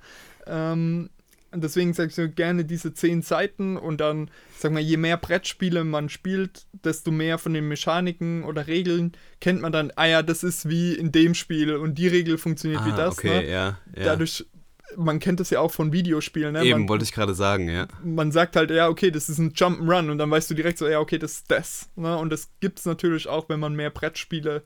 Ähm, 0.47 1.09
deswegen 1.53 1.93
sage 1.93 2.09
ich 2.09 2.15
so 2.15 2.27
gerne 2.27 2.65
diese 2.65 2.93
zehn 2.93 3.21
Seiten 3.21 3.77
und 3.77 4.01
dann, 4.01 4.29
sag 4.57 4.71
mal, 4.71 4.79
je 4.79 4.97
mehr 4.97 5.17
Brettspiele 5.17 5.83
man 5.83 6.09
spielt, 6.09 6.65
desto 6.71 7.11
mehr 7.11 7.37
von 7.37 7.53
den 7.53 7.67
Mechaniken 7.67 8.43
oder 8.43 8.67
Regeln 8.67 9.13
kennt 9.39 9.61
man 9.61 9.71
dann, 9.71 9.91
ah 9.95 10.05
ja, 10.05 10.23
das 10.23 10.43
ist 10.43 10.69
wie 10.69 10.93
in 10.93 11.11
dem 11.11 11.33
Spiel 11.33 11.75
und 11.75 11.95
die 11.97 12.07
Regel 12.07 12.37
funktioniert 12.37 12.81
ah, 12.81 12.85
wie 12.85 12.91
das. 12.91 13.17
Okay, 13.17 13.41
ne? 13.41 13.49
ja, 13.49 13.77
ja. 13.95 14.03
Dadurch 14.03 14.45
man 14.97 15.19
kennt 15.19 15.39
das 15.39 15.49
ja 15.49 15.59
auch 15.59 15.71
von 15.71 15.93
Videospielen. 15.93 16.53
Ne? 16.53 16.63
Eben, 16.63 16.81
man, 16.81 16.89
wollte 16.89 17.03
ich 17.03 17.11
gerade 17.11 17.33
sagen, 17.33 17.69
ja. 17.69 17.87
Man 18.03 18.31
sagt 18.31 18.55
halt, 18.55 18.71
ja, 18.71 18.89
okay, 18.89 19.11
das 19.11 19.29
ist 19.29 19.37
ein 19.37 19.53
Jump'n'Run 19.53 20.09
und 20.09 20.17
dann 20.17 20.29
weißt 20.31 20.49
du 20.49 20.53
direkt 20.53 20.77
so, 20.77 20.87
ja, 20.87 20.99
okay, 20.99 21.17
das 21.17 21.33
ist 21.33 21.51
das. 21.51 21.89
Ne? 21.95 22.17
Und 22.17 22.31
das 22.31 22.49
gibt 22.59 22.79
es 22.79 22.85
natürlich 22.85 23.27
auch, 23.27 23.49
wenn 23.49 23.59
man 23.59 23.75
mehr 23.75 23.89
Brettspiele 23.89 24.63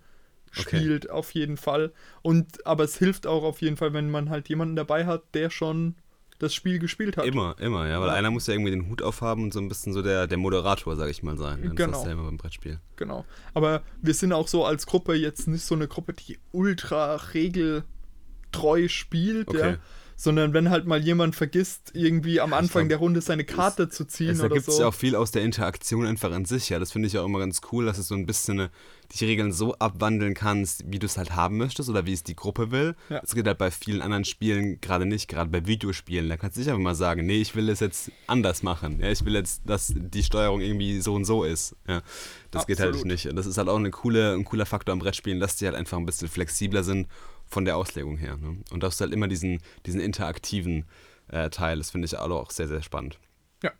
spielt, 0.51 1.05
okay. 1.05 1.13
auf 1.13 1.31
jeden 1.31 1.57
Fall. 1.57 1.91
Und, 2.21 2.65
aber 2.65 2.83
es 2.83 2.97
hilft 2.97 3.27
auch 3.27 3.43
auf 3.43 3.61
jeden 3.61 3.77
Fall, 3.77 3.93
wenn 3.93 4.09
man 4.09 4.29
halt 4.29 4.49
jemanden 4.49 4.75
dabei 4.75 5.05
hat, 5.05 5.23
der 5.33 5.49
schon 5.49 5.95
das 6.39 6.53
Spiel 6.53 6.77
gespielt 6.79 7.17
hat. 7.17 7.25
Immer, 7.25 7.55
immer, 7.59 7.87
ja, 7.87 7.99
weil 7.99 8.09
ja. 8.09 8.13
einer 8.13 8.29
muss 8.29 8.45
ja 8.47 8.53
irgendwie 8.53 8.71
den 8.71 8.89
Hut 8.89 9.01
aufhaben 9.01 9.43
und 9.43 9.53
so 9.53 9.59
ein 9.59 9.67
bisschen 9.67 9.93
so 9.93 10.03
der, 10.03 10.27
der 10.27 10.37
Moderator, 10.37 10.95
sag 10.95 11.09
ich 11.09 11.23
mal, 11.23 11.37
sein. 11.37 11.61
Ne? 11.61 11.69
Genau. 11.73 11.91
Das 11.91 12.01
ist 12.01 12.05
ja 12.05 12.11
immer 12.11 12.25
beim 12.25 12.37
Brettspiel. 12.37 12.79
Genau. 12.95 13.25
Aber 13.53 13.81
wir 14.01 14.13
sind 14.13 14.33
auch 14.33 14.47
so 14.47 14.63
als 14.63 14.85
Gruppe 14.85 15.15
jetzt 15.15 15.47
nicht 15.47 15.65
so 15.65 15.73
eine 15.73 15.87
Gruppe, 15.87 16.13
die 16.13 16.37
ultra 16.51 17.15
regeltreu 17.15 18.87
spielt, 18.87 19.47
okay. 19.47 19.71
ja 19.71 19.77
sondern 20.19 20.51
wenn 20.51 20.71
halt 20.71 20.87
mal 20.87 21.01
jemand 21.01 21.35
vergisst, 21.35 21.91
irgendwie 21.93 22.41
am 22.41 22.51
Anfang 22.51 22.87
glaub, 22.87 22.89
der 22.89 22.97
Runde 22.97 23.21
seine 23.21 23.43
Karte 23.43 23.83
es, 23.83 23.91
zu 23.91 24.05
ziehen 24.05 24.31
es 24.31 24.39
oder 24.39 24.49
so. 24.49 24.49
Da 24.49 24.55
gibt 24.55 24.67
es 24.67 24.79
ja 24.79 24.87
auch 24.87 24.93
viel 24.93 25.15
aus 25.15 25.29
der 25.29 25.43
Interaktion 25.43 26.07
einfach 26.07 26.31
an 26.31 26.43
sich, 26.43 26.69
ja. 26.69 26.79
Das 26.79 26.91
finde 26.91 27.07
ich 27.07 27.17
auch 27.19 27.25
immer 27.25 27.37
ganz 27.37 27.61
cool, 27.71 27.85
dass 27.85 27.99
es 27.99 28.07
so 28.07 28.15
ein 28.15 28.25
bisschen 28.25 28.59
eine, 28.59 28.69
die 29.11 29.25
Regeln 29.25 29.53
so 29.53 29.75
abwandeln 29.75 30.33
kannst, 30.33 30.83
wie 30.87 30.97
du 30.97 31.05
es 31.05 31.17
halt 31.17 31.35
haben 31.35 31.57
möchtest 31.57 31.87
oder 31.87 32.07
wie 32.07 32.13
es 32.13 32.23
die 32.23 32.35
Gruppe 32.35 32.71
will. 32.71 32.95
Ja. 33.09 33.19
Das 33.19 33.35
geht 33.35 33.45
halt 33.45 33.59
bei 33.59 33.69
vielen 33.69 34.01
anderen 34.01 34.25
Spielen 34.25 34.81
gerade 34.81 35.05
nicht, 35.05 35.27
gerade 35.27 35.51
bei 35.51 35.67
Videospielen. 35.67 36.27
Da 36.27 36.35
kannst 36.35 36.57
du 36.57 36.61
nicht 36.61 36.69
einfach 36.69 36.81
mal 36.81 36.95
sagen, 36.95 37.27
nee, 37.27 37.39
ich 37.39 37.55
will 37.55 37.69
es 37.69 37.79
jetzt 37.79 38.11
anders 38.25 38.63
machen. 38.63 38.99
Ja, 38.99 39.11
ich 39.11 39.23
will 39.23 39.35
jetzt, 39.35 39.61
dass 39.67 39.93
die 39.95 40.23
Steuerung 40.23 40.61
irgendwie 40.61 40.99
so 40.99 41.13
und 41.13 41.25
so 41.25 41.43
ist. 41.43 41.75
Ja, 41.87 42.01
das 42.49 42.63
Absolut. 42.63 42.67
geht 42.67 42.79
halt 42.79 43.05
nicht. 43.05 43.37
Das 43.37 43.45
ist 43.45 43.59
halt 43.59 43.69
auch 43.69 43.77
eine 43.77 43.91
coole, 43.91 44.33
ein 44.33 44.45
cooler 44.45 44.65
Faktor 44.65 44.93
am 44.93 44.99
Brettspielen, 44.99 45.39
dass 45.39 45.57
die 45.57 45.65
halt 45.65 45.75
einfach 45.75 45.99
ein 45.99 46.07
bisschen 46.07 46.27
flexibler 46.27 46.83
sind 46.83 47.07
von 47.47 47.65
der 47.65 47.77
Auslegung 47.77 48.17
her. 48.17 48.37
Ne? 48.37 48.57
Und 48.71 48.83
das 48.83 48.95
ist 48.95 49.01
halt 49.01 49.13
immer 49.13 49.27
diesen, 49.27 49.59
diesen 49.85 49.99
interaktiven 49.99 50.85
äh, 51.29 51.49
Teil. 51.49 51.77
Das 51.77 51.91
finde 51.91 52.05
ich 52.05 52.17
auch 52.17 52.51
sehr, 52.51 52.67
sehr 52.67 52.81
spannend. 52.81 53.19
Ja. 53.63 53.71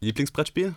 Lieblingsbrettspiel? 0.00 0.74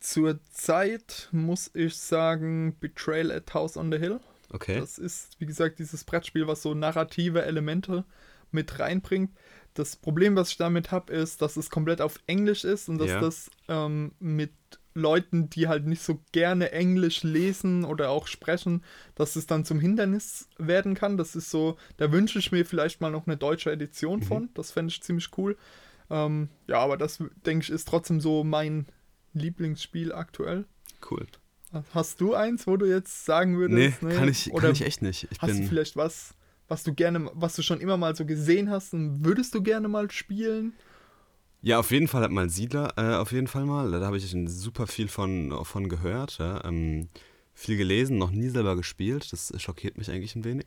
Zurzeit 0.00 1.28
muss 1.32 1.70
ich 1.74 1.96
sagen 1.96 2.76
Betrayal 2.78 3.30
at 3.30 3.54
House 3.54 3.76
on 3.76 3.90
the 3.90 3.98
Hill. 3.98 4.20
Okay. 4.50 4.78
Das 4.78 4.98
ist, 4.98 5.40
wie 5.40 5.46
gesagt, 5.46 5.78
dieses 5.78 6.04
Brettspiel, 6.04 6.46
was 6.46 6.62
so 6.62 6.74
narrative 6.74 7.42
Elemente 7.42 8.04
mit 8.50 8.78
reinbringt. 8.78 9.30
Das 9.72 9.96
Problem, 9.96 10.36
was 10.36 10.50
ich 10.50 10.56
damit 10.56 10.92
habe, 10.92 11.12
ist, 11.12 11.42
dass 11.42 11.56
es 11.56 11.70
komplett 11.70 12.00
auf 12.00 12.20
Englisch 12.26 12.64
ist 12.64 12.88
und 12.88 12.98
dass 12.98 13.08
ja. 13.08 13.20
das 13.20 13.50
ähm, 13.68 14.12
mit 14.20 14.52
Leuten, 14.94 15.50
die 15.50 15.68
halt 15.68 15.86
nicht 15.86 16.02
so 16.02 16.22
gerne 16.32 16.70
Englisch 16.72 17.24
lesen 17.24 17.84
oder 17.84 18.10
auch 18.10 18.28
sprechen, 18.28 18.82
dass 19.16 19.36
es 19.36 19.46
dann 19.46 19.64
zum 19.64 19.80
Hindernis 19.80 20.48
werden 20.56 20.94
kann. 20.94 21.16
Das 21.16 21.34
ist 21.34 21.50
so, 21.50 21.76
da 21.96 22.12
wünsche 22.12 22.38
ich 22.38 22.52
mir 22.52 22.64
vielleicht 22.64 23.00
mal 23.00 23.10
noch 23.10 23.26
eine 23.26 23.36
deutsche 23.36 23.72
Edition 23.72 24.20
mhm. 24.20 24.24
von. 24.24 24.48
Das 24.54 24.70
fände 24.70 24.92
ich 24.92 25.02
ziemlich 25.02 25.30
cool. 25.36 25.56
Ähm, 26.10 26.48
ja, 26.68 26.78
aber 26.78 26.96
das, 26.96 27.22
denke 27.44 27.64
ich, 27.64 27.70
ist 27.70 27.88
trotzdem 27.88 28.20
so 28.20 28.44
mein 28.44 28.86
Lieblingsspiel 29.32 30.12
aktuell. 30.12 30.64
Cool. 31.10 31.26
Hast 31.92 32.20
du 32.20 32.34
eins, 32.34 32.68
wo 32.68 32.76
du 32.76 32.86
jetzt 32.86 33.24
sagen 33.24 33.58
würdest? 33.58 34.02
Nee, 34.02 34.08
nee? 34.08 34.14
Kann, 34.14 34.28
ich, 34.28 34.52
Oder 34.52 34.68
kann 34.68 34.72
ich 34.72 34.82
echt 34.82 35.02
nicht. 35.02 35.26
Ich 35.30 35.40
hast 35.40 35.58
du 35.58 35.62
vielleicht 35.64 35.96
was, 35.96 36.34
was 36.68 36.84
du 36.84 36.94
gerne, 36.94 37.30
was 37.34 37.56
du 37.56 37.62
schon 37.62 37.80
immer 37.80 37.96
mal 37.96 38.14
so 38.14 38.24
gesehen 38.24 38.70
hast 38.70 38.94
und 38.94 39.24
würdest 39.24 39.54
du 39.54 39.62
gerne 39.62 39.88
mal 39.88 40.10
spielen? 40.10 40.74
Ja, 41.64 41.78
auf 41.78 41.90
jeden 41.90 42.08
Fall 42.08 42.22
hat 42.22 42.30
mal 42.30 42.50
Siedler, 42.50 42.92
äh, 42.98 43.16
auf 43.16 43.32
jeden 43.32 43.46
Fall 43.46 43.64
mal. 43.64 43.90
Da 43.90 44.04
habe 44.04 44.18
ich 44.18 44.36
super 44.46 44.86
viel 44.86 45.08
von, 45.08 45.64
von 45.64 45.88
gehört. 45.88 46.36
Ja. 46.36 46.62
Ähm, 46.62 47.08
viel 47.54 47.78
gelesen, 47.78 48.18
noch 48.18 48.30
nie 48.30 48.50
selber 48.50 48.76
gespielt. 48.76 49.32
Das 49.32 49.50
schockiert 49.56 49.96
mich 49.96 50.10
eigentlich 50.10 50.36
ein 50.36 50.44
wenig. 50.44 50.66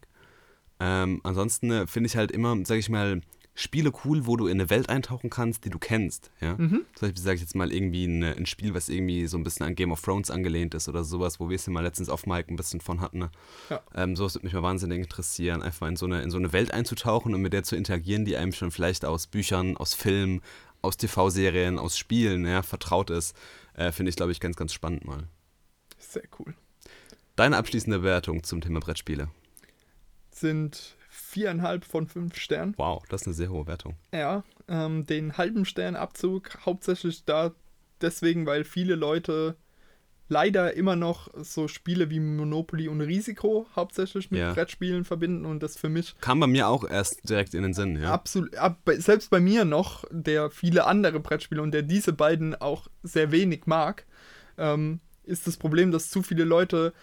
Ähm, 0.79 1.21
ansonsten 1.23 1.69
äh, 1.69 1.85
finde 1.85 2.07
ich 2.07 2.17
halt 2.17 2.31
immer, 2.31 2.55
sage 2.65 2.79
ich 2.79 2.89
mal, 2.89 3.21
Spiele 3.53 3.91
cool, 4.05 4.27
wo 4.27 4.37
du 4.37 4.45
in 4.45 4.59
eine 4.59 4.69
Welt 4.69 4.87
eintauchen 4.87 5.31
kannst, 5.31 5.65
die 5.65 5.71
du 5.71 5.79
kennst. 5.79 6.29
Ja? 6.41 6.53
Mhm. 6.57 6.85
Zum 6.93 7.07
Beispiel 7.07 7.23
sage 7.23 7.35
ich 7.35 7.41
jetzt 7.41 7.55
mal 7.55 7.73
irgendwie 7.73 8.05
ein, 8.05 8.23
ein, 8.23 8.45
Spiel, 8.45 8.75
was 8.75 8.87
irgendwie 8.87 9.25
so 9.25 9.35
ein 9.35 9.43
bisschen 9.43 9.65
an 9.65 9.73
Game 9.73 9.91
of 9.91 9.99
Thrones 9.99 10.29
angelehnt 10.29 10.75
ist 10.75 10.87
oder 10.87 11.03
sowas, 11.03 11.39
wo 11.39 11.49
wir 11.49 11.55
es 11.55 11.65
ja 11.65 11.73
mal 11.73 11.81
letztens 11.81 12.09
auf 12.09 12.27
Mike 12.27 12.53
ein 12.53 12.55
bisschen 12.55 12.81
von 12.81 13.01
hatten. 13.01 13.17
Ne? 13.17 13.31
Ja. 13.71 13.81
Ähm, 13.95 14.15
sowas 14.15 14.35
würde 14.35 14.45
mich 14.45 14.53
mal 14.53 14.61
wahnsinnig 14.61 14.99
interessieren, 14.99 15.63
einfach 15.63 15.87
in 15.87 15.95
so, 15.95 16.05
eine, 16.05 16.21
in 16.21 16.29
so 16.29 16.37
eine 16.37 16.53
Welt 16.53 16.71
einzutauchen 16.71 17.33
und 17.33 17.41
mit 17.41 17.51
der 17.51 17.63
zu 17.63 17.75
interagieren, 17.75 18.25
die 18.25 18.37
einem 18.37 18.51
schon 18.51 18.69
vielleicht 18.69 19.05
aus 19.05 19.25
Büchern, 19.25 19.75
aus 19.75 19.95
Filmen, 19.95 20.41
aus 20.81 20.97
TV-Serien, 20.97 21.79
aus 21.79 21.97
Spielen 21.97 22.45
ja, 22.45 22.61
vertraut 22.61 23.09
ist. 23.09 23.35
Äh, 23.73 23.91
Finde 23.91 24.09
ich, 24.09 24.15
glaube 24.15 24.31
ich, 24.31 24.39
ganz, 24.39 24.55
ganz 24.55 24.73
spannend 24.73 25.05
mal. 25.05 25.27
Sehr 25.97 26.23
cool. 26.39 26.53
Deine 27.35 27.57
abschließende 27.57 28.03
Wertung 28.03 28.43
zum 28.43 28.61
Thema 28.61 28.79
Brettspiele? 28.79 29.29
Sind 30.31 30.97
viereinhalb 31.09 31.85
von 31.85 32.07
fünf 32.07 32.35
Sternen. 32.35 32.73
Wow, 32.77 33.03
das 33.09 33.21
ist 33.21 33.27
eine 33.27 33.33
sehr 33.35 33.49
hohe 33.49 33.67
Wertung. 33.67 33.95
Ja, 34.11 34.43
ähm, 34.67 35.05
den 35.05 35.37
halben 35.37 35.65
Sternabzug 35.65 36.65
hauptsächlich 36.65 37.25
da 37.25 37.53
deswegen, 38.01 38.45
weil 38.45 38.63
viele 38.63 38.95
Leute 38.95 39.55
leider 40.29 40.73
immer 40.73 40.95
noch 40.95 41.29
so 41.41 41.67
Spiele 41.67 42.09
wie 42.09 42.19
Monopoly 42.19 42.87
und 42.87 43.01
Risiko 43.01 43.65
hauptsächlich 43.75 44.31
mit 44.31 44.39
ja. 44.39 44.53
Brettspielen 44.53 45.05
verbinden 45.05 45.45
und 45.45 45.63
das 45.63 45.77
für 45.77 45.89
mich. 45.89 46.15
Kam 46.21 46.39
bei 46.39 46.47
mir 46.47 46.67
auch 46.67 46.89
erst 46.89 47.29
direkt 47.29 47.53
in 47.53 47.63
den 47.63 47.73
Sinn, 47.73 47.95
ja. 48.01 48.13
Absolut. 48.13 48.55
Ab, 48.55 48.79
selbst 48.97 49.29
bei 49.29 49.39
mir 49.39 49.65
noch, 49.65 50.03
der 50.11 50.49
viele 50.49 50.85
andere 50.85 51.19
Brettspiele 51.19 51.61
und 51.61 51.71
der 51.71 51.83
diese 51.83 52.13
beiden 52.13 52.55
auch 52.55 52.87
sehr 53.03 53.31
wenig 53.31 53.65
mag, 53.65 54.05
ähm, 54.57 54.99
ist 55.23 55.47
das 55.47 55.57
Problem, 55.57 55.91
dass 55.91 56.09
zu 56.09 56.23
viele 56.23 56.43
Leute 56.43 56.93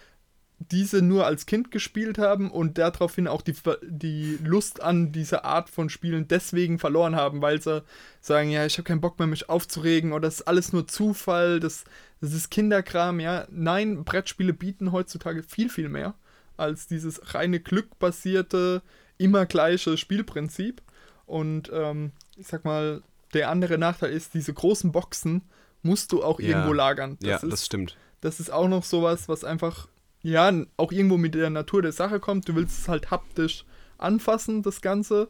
diese 0.59 1.01
nur 1.01 1.25
als 1.25 1.45
Kind 1.45 1.69
gespielt 1.69 2.17
haben 2.17 2.49
und 2.49 2.77
daraufhin 2.77 3.27
auch 3.27 3.41
die, 3.41 3.55
die 3.83 4.37
Lust 4.43 4.81
an 4.81 5.11
dieser 5.11 5.43
Art 5.45 5.69
von 5.69 5.89
Spielen 5.89 6.27
deswegen 6.27 6.79
verloren 6.79 7.15
haben, 7.15 7.41
weil 7.41 7.61
sie 7.61 7.83
sagen, 8.21 8.49
ja, 8.49 8.65
ich 8.65 8.77
habe 8.77 8.87
keinen 8.87 9.01
Bock 9.01 9.19
mehr, 9.19 9.27
mich 9.27 9.49
aufzuregen 9.49 10.13
oder 10.13 10.27
das 10.27 10.35
ist 10.35 10.47
alles 10.47 10.71
nur 10.71 10.87
Zufall, 10.87 11.59
das, 11.59 11.83
das 12.21 12.33
ist 12.33 12.49
Kinderkram, 12.49 13.19
ja. 13.19 13.45
Nein, 13.49 14.05
Brettspiele 14.05 14.53
bieten 14.53 14.91
heutzutage 14.91 15.43
viel, 15.43 15.69
viel 15.69 15.89
mehr 15.89 16.15
als 16.57 16.87
dieses 16.87 17.33
reine 17.33 17.59
glückbasierte, 17.59 18.81
immer 19.17 19.45
gleiche 19.45 19.97
Spielprinzip. 19.97 20.81
Und 21.25 21.69
ähm, 21.73 22.11
ich 22.37 22.47
sag 22.47 22.65
mal, 22.65 23.01
der 23.33 23.49
andere 23.49 23.77
Nachteil 23.77 24.11
ist, 24.11 24.33
diese 24.33 24.53
großen 24.53 24.91
Boxen 24.91 25.41
musst 25.81 26.11
du 26.11 26.23
auch 26.23 26.39
ja. 26.39 26.49
irgendwo 26.49 26.73
lagern. 26.73 27.17
Das 27.19 27.27
ja, 27.27 27.35
ist, 27.37 27.51
das 27.51 27.65
stimmt. 27.65 27.97
Das 28.21 28.39
ist 28.39 28.51
auch 28.51 28.67
noch 28.67 28.83
sowas, 28.83 29.27
was 29.27 29.43
einfach 29.43 29.87
ja, 30.25 30.51
auch 30.77 30.91
irgendwo 30.91 31.17
mit 31.17 31.35
der 31.35 31.51
Natur 31.51 31.83
der 31.83 31.91
Sache 31.91 32.19
kommt. 32.19 32.49
Du 32.49 32.55
willst 32.55 32.79
es 32.79 32.87
halt 32.87 33.11
haptisch 33.11 33.63
anfassen, 33.99 34.63
das 34.63 34.81
Ganze. 34.81 35.29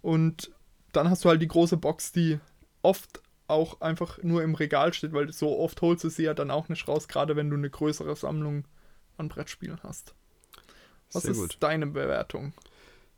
Und 0.00 0.50
dann 0.92 1.08
hast 1.08 1.24
du 1.24 1.28
halt 1.28 1.40
die 1.40 1.48
große 1.48 1.76
Box, 1.76 2.10
die 2.10 2.40
oft 2.82 3.22
auch 3.46 3.80
einfach 3.80 4.20
nur 4.22 4.42
im 4.42 4.56
Regal 4.56 4.92
steht, 4.94 5.12
weil 5.12 5.32
so 5.32 5.56
oft 5.58 5.80
holst 5.80 6.02
du 6.02 6.08
sie 6.08 6.24
ja 6.24 6.34
dann 6.34 6.50
auch 6.50 6.68
nicht 6.68 6.88
raus, 6.88 7.06
gerade 7.06 7.36
wenn 7.36 7.50
du 7.50 7.56
eine 7.56 7.70
größere 7.70 8.16
Sammlung 8.16 8.64
an 9.16 9.28
Brettspielen 9.28 9.78
hast. 9.84 10.12
Was 11.12 11.22
Sehr 11.22 11.32
ist 11.32 11.38
gut. 11.38 11.56
deine 11.60 11.86
Bewertung? 11.86 12.52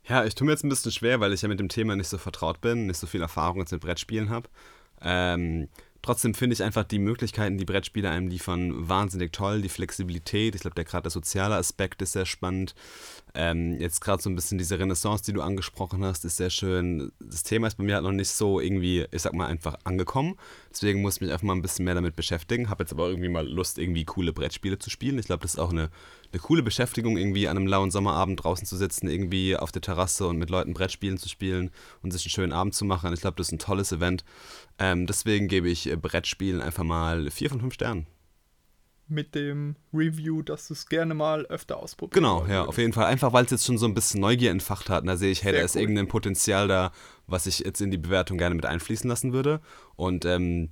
Ja, 0.07 0.25
ich 0.25 0.35
tue 0.35 0.45
mir 0.45 0.51
jetzt 0.51 0.63
ein 0.63 0.69
bisschen 0.69 0.91
schwer, 0.91 1.19
weil 1.21 1.33
ich 1.33 1.41
ja 1.41 1.47
mit 1.47 1.59
dem 1.59 1.69
Thema 1.69 1.95
nicht 1.95 2.09
so 2.09 2.19
vertraut 2.19 2.61
bin, 2.61 2.85
nicht 2.85 2.99
so 2.99 3.07
viel 3.07 3.21
Erfahrung 3.21 3.59
jetzt 3.61 3.71
mit 3.71 3.81
Brettspielen 3.81 4.29
habe. 4.29 4.47
Ähm, 5.01 5.69
Trotzdem 6.05 6.35
finde 6.35 6.53
ich 6.53 6.61
einfach 6.61 6.83
die 6.83 6.99
Möglichkeiten, 6.99 7.57
die 7.57 7.65
Brettspiele 7.65 8.11
einem 8.11 8.27
liefern, 8.27 8.87
wahnsinnig 8.87 9.33
toll. 9.33 9.63
Die 9.63 9.69
Flexibilität, 9.69 10.53
ich 10.53 10.61
glaube, 10.61 10.75
der 10.75 10.83
gerade 10.83 11.01
der 11.01 11.11
soziale 11.11 11.55
Aspekt 11.55 11.99
ist 12.03 12.11
sehr 12.11 12.27
spannend. 12.27 12.75
Ähm, 13.33 13.79
jetzt 13.81 14.01
gerade 14.01 14.21
so 14.21 14.29
ein 14.29 14.35
bisschen 14.35 14.59
diese 14.59 14.77
Renaissance, 14.77 15.23
die 15.23 15.33
du 15.33 15.41
angesprochen 15.41 16.05
hast, 16.05 16.23
ist 16.23 16.37
sehr 16.37 16.51
schön. 16.51 17.11
Das 17.19 17.41
Thema 17.41 17.65
ist 17.65 17.77
bei 17.79 17.83
mir 17.83 17.95
halt 17.95 18.03
noch 18.03 18.11
nicht 18.11 18.29
so 18.29 18.59
irgendwie, 18.59 19.07
ich 19.09 19.23
sag 19.23 19.33
mal, 19.33 19.47
einfach 19.47 19.77
angekommen. 19.83 20.35
Deswegen 20.71 21.01
muss 21.01 21.15
ich 21.15 21.21
mich 21.21 21.31
einfach 21.31 21.43
mal 21.43 21.55
ein 21.55 21.63
bisschen 21.63 21.85
mehr 21.85 21.95
damit 21.95 22.15
beschäftigen. 22.15 22.69
Habe 22.69 22.83
jetzt 22.83 22.93
aber 22.93 23.09
irgendwie 23.09 23.29
mal 23.29 23.47
Lust, 23.47 23.79
irgendwie 23.79 24.05
coole 24.05 24.31
Brettspiele 24.31 24.77
zu 24.77 24.91
spielen. 24.91 25.17
Ich 25.17 25.25
glaube, 25.25 25.41
das 25.41 25.55
ist 25.55 25.59
auch 25.59 25.71
eine, 25.71 25.89
eine 26.31 26.39
coole 26.39 26.61
Beschäftigung, 26.61 27.17
irgendwie 27.17 27.47
an 27.47 27.57
einem 27.57 27.65
lauen 27.65 27.89
Sommerabend 27.89 28.43
draußen 28.43 28.67
zu 28.67 28.77
sitzen, 28.77 29.07
irgendwie 29.07 29.57
auf 29.57 29.71
der 29.71 29.81
Terrasse 29.81 30.27
und 30.27 30.37
mit 30.37 30.51
Leuten 30.51 30.73
Brettspielen 30.75 31.17
zu 31.17 31.29
spielen 31.29 31.71
und 32.03 32.11
sich 32.11 32.25
einen 32.25 32.31
schönen 32.31 32.53
Abend 32.53 32.75
zu 32.75 32.85
machen. 32.85 33.11
Ich 33.11 33.21
glaube, 33.21 33.37
das 33.37 33.47
ist 33.47 33.53
ein 33.53 33.59
tolles 33.59 33.91
Event. 33.91 34.23
Ähm, 34.79 35.07
deswegen 35.07 35.47
gebe 35.47 35.69
ich 35.69 35.89
äh, 35.89 35.95
Brettspielen 35.95 36.61
einfach 36.61 36.83
mal 36.83 37.29
4 37.29 37.49
von 37.49 37.61
5 37.61 37.73
Sternen. 37.73 38.07
Mit 39.07 39.35
dem 39.35 39.75
Review, 39.93 40.41
dass 40.41 40.67
du 40.67 40.73
es 40.73 40.87
gerne 40.87 41.13
mal 41.13 41.45
öfter 41.45 41.77
ausprobierst. 41.77 42.15
Genau, 42.15 42.45
ja, 42.47 42.65
auf 42.65 42.79
jeden 42.79 42.91
Fall. 42.91 43.05
Einfach, 43.05 43.33
weil 43.33 43.45
es 43.45 43.51
jetzt 43.51 43.65
schon 43.65 43.77
so 43.77 43.85
ein 43.85 43.93
bisschen 43.93 44.19
Neugier 44.19 44.49
entfacht 44.49 44.89
hat. 44.89 45.01
Und 45.01 45.07
da 45.07 45.15
sehe 45.15 45.31
ich, 45.31 45.43
hey, 45.43 45.51
Sehr 45.51 45.59
da 45.59 45.65
ist 45.65 45.75
cool. 45.75 45.81
irgendein 45.81 46.07
Potenzial 46.07 46.67
da, 46.67 46.91
was 47.27 47.45
ich 47.45 47.59
jetzt 47.59 47.81
in 47.81 47.91
die 47.91 47.99
Bewertung 47.99 48.39
gerne 48.39 48.55
mit 48.55 48.65
einfließen 48.65 49.07
lassen 49.07 49.31
würde. 49.31 49.61
Und 49.95 50.25
ähm, 50.25 50.69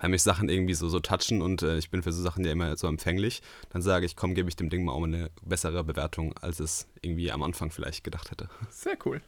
wenn 0.00 0.10
mich 0.10 0.22
Sachen 0.22 0.48
irgendwie 0.48 0.74
so, 0.74 0.88
so 0.88 1.00
touchen 1.00 1.42
und 1.42 1.62
äh, 1.62 1.78
ich 1.78 1.90
bin 1.90 2.02
für 2.02 2.12
so 2.12 2.22
Sachen 2.22 2.44
ja 2.44 2.52
immer 2.52 2.76
so 2.76 2.86
empfänglich, 2.86 3.40
dann 3.70 3.82
sage 3.82 4.06
ich, 4.06 4.16
komm, 4.16 4.34
gebe 4.34 4.48
ich 4.48 4.56
dem 4.56 4.70
Ding 4.70 4.84
mal 4.84 4.92
um 4.92 5.04
eine 5.04 5.30
bessere 5.42 5.84
Bewertung, 5.84 6.36
als 6.38 6.60
es 6.60 6.88
irgendwie 7.02 7.30
am 7.30 7.42
Anfang 7.42 7.70
vielleicht 7.70 8.04
gedacht 8.04 8.30
hätte. 8.30 8.48
Sehr 8.70 8.96
cool. 9.04 9.20